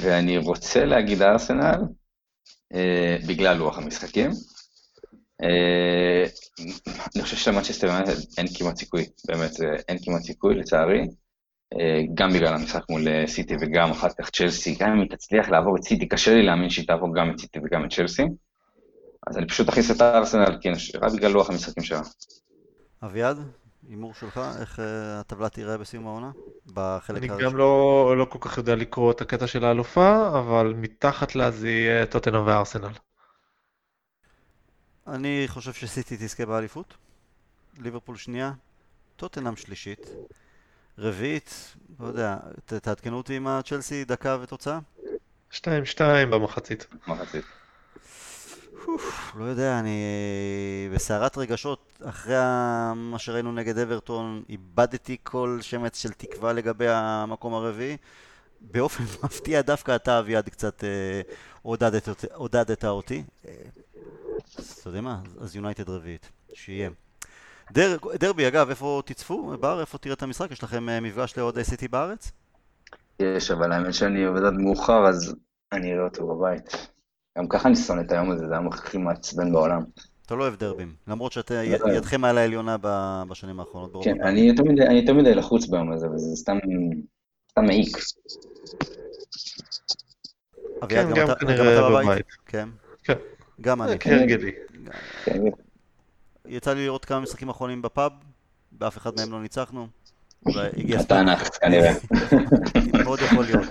ואני 0.00 0.38
רוצה 0.38 0.84
להגיד 0.84 1.22
ארסנל, 1.22 1.80
אה, 2.74 3.16
בגלל 3.28 3.56
לוח 3.56 3.78
המשחקים. 3.78 4.30
אה, 5.42 6.24
אני 7.16 7.22
חושב 7.22 7.36
שלמנצ'סטר 7.36 7.88
אין 8.38 8.46
כמעט 8.58 8.76
סיכוי, 8.76 9.04
באמת, 9.28 9.52
זה- 9.52 9.76
אין 9.88 9.98
כמעט 10.04 10.22
סיכוי 10.22 10.54
לצערי. 10.54 11.00
אה, 11.80 12.00
גם 12.14 12.32
בגלל 12.32 12.54
המשחק 12.54 12.82
מול 12.90 13.08
אה, 13.08 13.24
סיטי 13.26 13.54
וגם 13.60 13.90
אחר 13.90 14.08
כך 14.20 14.30
צ'לסי, 14.30 14.74
גם 14.80 14.90
אם 14.92 15.00
היא 15.00 15.10
תצליח 15.10 15.48
לעבור 15.48 15.76
את 15.76 15.82
סיטי, 15.82 16.08
קשה 16.08 16.34
לי 16.34 16.42
להאמין 16.42 16.70
שהיא 16.70 16.86
תעבור 16.86 17.14
גם 17.14 17.30
את 17.30 17.38
סיטי 17.40 17.58
וגם 17.64 17.84
את 17.84 17.92
צ'לסי. 17.92 18.22
אז 19.26 19.38
אני 19.38 19.46
פשוט 19.48 19.68
אכניס 19.68 19.90
את 19.90 20.00
הארסנל, 20.00 20.58
כי 20.60 20.68
אני 20.68 20.76
חושב- 20.76 20.98
רק 21.04 21.12
בגלל 21.12 21.30
לוח 21.30 21.50
המשחקים 21.50 21.82
שלה. 21.84 22.00
אביעד, 23.04 23.38
הימור 23.88 24.14
שלך, 24.14 24.40
איך 24.60 24.80
אה, 24.80 24.84
הטבלה 25.20 25.48
תיראה 25.48 25.78
בסיום 25.78 26.06
העונה? 26.06 26.30
בחלק 26.74 27.22
אני. 27.30 27.42
גם 27.44 27.56
לא, 27.56 28.14
לא 28.18 28.24
כל 28.24 28.38
כך 28.40 28.58
יודע 28.58 28.74
לקרוא 28.74 29.12
את 29.12 29.20
הקטע 29.20 29.46
של 29.46 29.64
האלופה, 29.64 30.28
אבל 30.38 30.74
מתחת 30.76 31.34
לה 31.34 31.50
זה 31.50 31.68
יהיה 31.70 32.06
טוטנאם 32.06 32.46
וארסנל. 32.46 32.88
אני 35.08 35.44
חושב 35.48 35.72
שסיטי 35.72 36.16
תזכה 36.16 36.46
באליפות, 36.46 36.94
ליברפול 37.78 38.16
שנייה, 38.16 38.52
טוטנאם 39.16 39.56
שלישית, 39.56 40.06
רביעית, 40.98 41.74
לא 42.00 42.06
יודע, 42.06 42.36
ת- 42.66 42.72
תעדכנו 42.74 43.16
אותי 43.16 43.36
עם 43.36 43.46
הצ'לסי 43.46 44.04
דקה 44.04 44.36
ותוצאה? 44.40 44.78
2-2 45.52 45.60
במחצית. 46.30 46.86
מחצית. 47.06 47.44
אוף, 48.88 49.32
לא 49.38 49.44
יודע, 49.44 49.78
אני 49.78 49.98
בסערת 50.94 51.38
רגשות, 51.38 51.98
אחרי 52.04 52.34
מה 52.96 53.18
שראינו 53.18 53.52
נגד 53.52 53.78
אברטון, 53.78 54.42
איבדתי 54.48 55.16
כל 55.22 55.58
שמץ 55.62 56.02
של 56.02 56.12
תקווה 56.12 56.52
לגבי 56.52 56.88
המקום 56.88 57.54
הרביעי. 57.54 57.96
באופן 58.60 59.04
מפתיע 59.24 59.62
דווקא 59.62 59.96
אתה 59.96 60.18
אביעד 60.18 60.48
קצת 60.48 60.84
אה, 60.84 61.20
עודדת, 61.62 62.08
עודדת 62.34 62.84
אותי. 62.84 63.22
אה, 64.58 64.64
אז 64.64 64.78
אתה 64.80 64.88
יודע 64.88 65.00
מה? 65.00 65.20
אז 65.40 65.56
יונייטד 65.56 65.88
רביעית, 65.90 66.28
שיהיה. 66.54 66.90
דר, 67.72 67.96
דרבי, 68.14 68.48
אגב, 68.48 68.68
איפה 68.70 69.02
תצפו? 69.04 69.56
בר, 69.60 69.80
איפה 69.80 69.98
תראה 69.98 70.14
את 70.14 70.22
המשחק? 70.22 70.50
יש 70.50 70.62
לכם 70.64 70.88
אה, 70.88 71.00
מפגש 71.00 71.36
לאוהדי 71.38 71.64
סיטי 71.64 71.88
בארץ? 71.88 72.30
יש, 73.20 73.50
אבל 73.50 73.72
האמת 73.72 73.94
שאני 73.94 74.24
עובד 74.24 74.44
עד 74.44 74.52
מאוחר, 74.52 75.06
אז 75.08 75.34
אני 75.72 75.92
אראה 75.94 76.04
אותו 76.04 76.26
בבית. 76.26 76.88
גם 77.38 77.48
ככה 77.48 77.68
אני 77.68 77.76
שונא 77.76 78.00
את 78.00 78.12
היום 78.12 78.30
הזה, 78.30 78.46
זה 78.48 78.52
היום 78.54 78.68
הכי 78.68 78.98
מעצבן 78.98 79.52
בעולם. 79.52 79.82
אתה 80.26 80.34
לא 80.34 80.42
אוהב 80.42 80.54
דרבים, 80.54 80.94
למרות 81.08 81.32
שאתה 81.32 81.54
לא 81.54 81.76
אוהב. 81.84 81.96
ידכם 81.96 82.24
על 82.24 82.38
העליונה 82.38 82.76
ב- 82.80 83.22
בשנים 83.28 83.60
האחרונות. 83.60 84.04
כן, 84.04 84.22
אני 84.22 84.40
יותר 84.40 84.62
מדי- 85.14 85.34
לחוץ 85.34 85.66
ביום 85.66 85.92
הזה, 85.92 86.06
וזה 86.10 86.36
סתם 86.36 86.58
מעיק. 87.58 87.96
אביעד, 90.84 91.06
כן, 91.06 91.14
גם 91.14 91.30
אתה- 91.30 91.44
בבית? 91.44 92.06
בבית. 92.06 92.26
כן. 92.46 92.68
כן. 93.58 93.62
גם 93.62 93.82
אני. 93.82 93.90
זה 93.90 93.98
כהרגלי. 93.98 94.52
כן, 95.24 95.40
יצא 96.46 96.74
לי 96.74 96.84
לראות 96.84 97.04
כמה 97.04 97.20
משחקים 97.20 97.48
אחרונים 97.48 97.82
בפאב, 97.82 98.12
באף 98.72 98.96
אחד 98.96 99.10
מהם 99.16 99.32
לא 99.32 99.42
ניצחנו. 99.42 99.88
נח, 101.22 101.48
כנראה. 101.60 101.92
מאוד 103.04 103.18
יכול 103.20 103.44
להיות. 103.44 103.68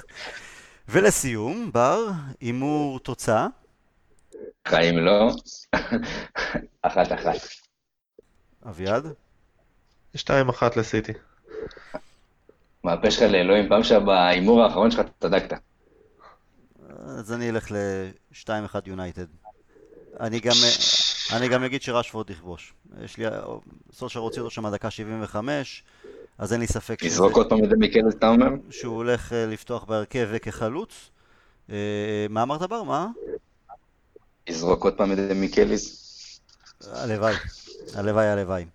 ולסיום, 0.90 1.72
בר, 1.74 2.08
הימור 2.42 3.00
תוצאה. 3.00 3.48
חיים 4.68 4.98
לא. 4.98 5.32
אחת 6.82 7.12
אחת. 7.12 7.36
אביעד? 8.70 9.06
2-1 10.16 10.20
לסיטי. 10.76 11.14
מהפה 12.84 13.12
שלך 13.12 13.32
לאלוהים, 13.32 13.70
פעם 13.70 13.84
שבהימור 13.84 14.64
האחרון 14.64 14.92
שלך 14.92 15.06
צדקת. 15.20 15.58
אז 16.90 17.34
אני 17.34 17.50
אלך 17.50 17.72
ל-2-1 17.72 18.76
יונייטד. 18.86 19.26
אני 20.20 20.40
גם, 20.40 20.56
אני 21.36 21.48
גם 21.48 21.64
אגיד 21.64 21.82
שרשפורד 21.82 22.30
יכבוש. 22.30 22.74
יש 23.04 23.18
לי, 23.18 23.26
סושר 23.94 24.20
הוציא 24.20 24.42
אותו 24.42 24.52
שם 24.52 24.70
דקה 24.70 24.92
75, 24.92 25.84
אז 26.38 26.54
אין 26.54 26.62
לי 26.62 26.68
ספק 26.68 27.04
לזרוק 27.04 27.36
עוד 27.36 27.50
פעם 27.50 27.64
את 27.64 27.70
זה 27.70 27.76
מקלס, 27.80 28.16
אתה 28.16 28.30
אומר? 28.30 28.48
שהוא 28.70 28.96
הולך 28.96 29.34
אה, 29.34 29.46
לפתוח 29.46 29.84
בהרכב 29.84 30.28
וכחלוץ. 30.32 31.10
אה, 31.70 32.26
מה 32.30 32.44
אמרת 32.44 32.62
בר? 32.62 32.84
מה? 32.84 33.08
לזרוק 34.50 34.84
עוד 34.84 34.94
פעם 34.94 35.12
את 35.12 35.18
זה 35.18 35.34
מקליס? 35.34 36.08
הלוואי, 36.92 37.34
הלוואי, 37.96 38.26
הלוואי. 38.28 38.66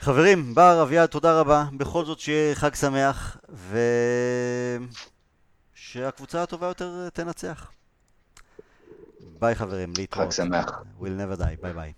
חברים, 0.00 0.54
בר, 0.54 0.82
אביעד, 0.82 1.08
תודה 1.08 1.40
רבה. 1.40 1.64
בכל 1.76 2.04
זאת 2.04 2.18
שיהיה 2.18 2.54
חג 2.54 2.74
שמח, 2.74 3.36
ו... 3.50 3.78
שהקבוצה 5.74 6.42
הטובה 6.42 6.66
יותר 6.66 7.08
תנצח. 7.12 7.70
ביי 9.40 9.54
חברים, 9.54 9.92
להתראות. 9.98 10.32
חג 10.32 10.32
שמח. 10.32 10.82
We'll 11.00 11.04
never 11.04 11.40
die, 11.40 11.62
ביי 11.62 11.72
ביי. 11.72 11.92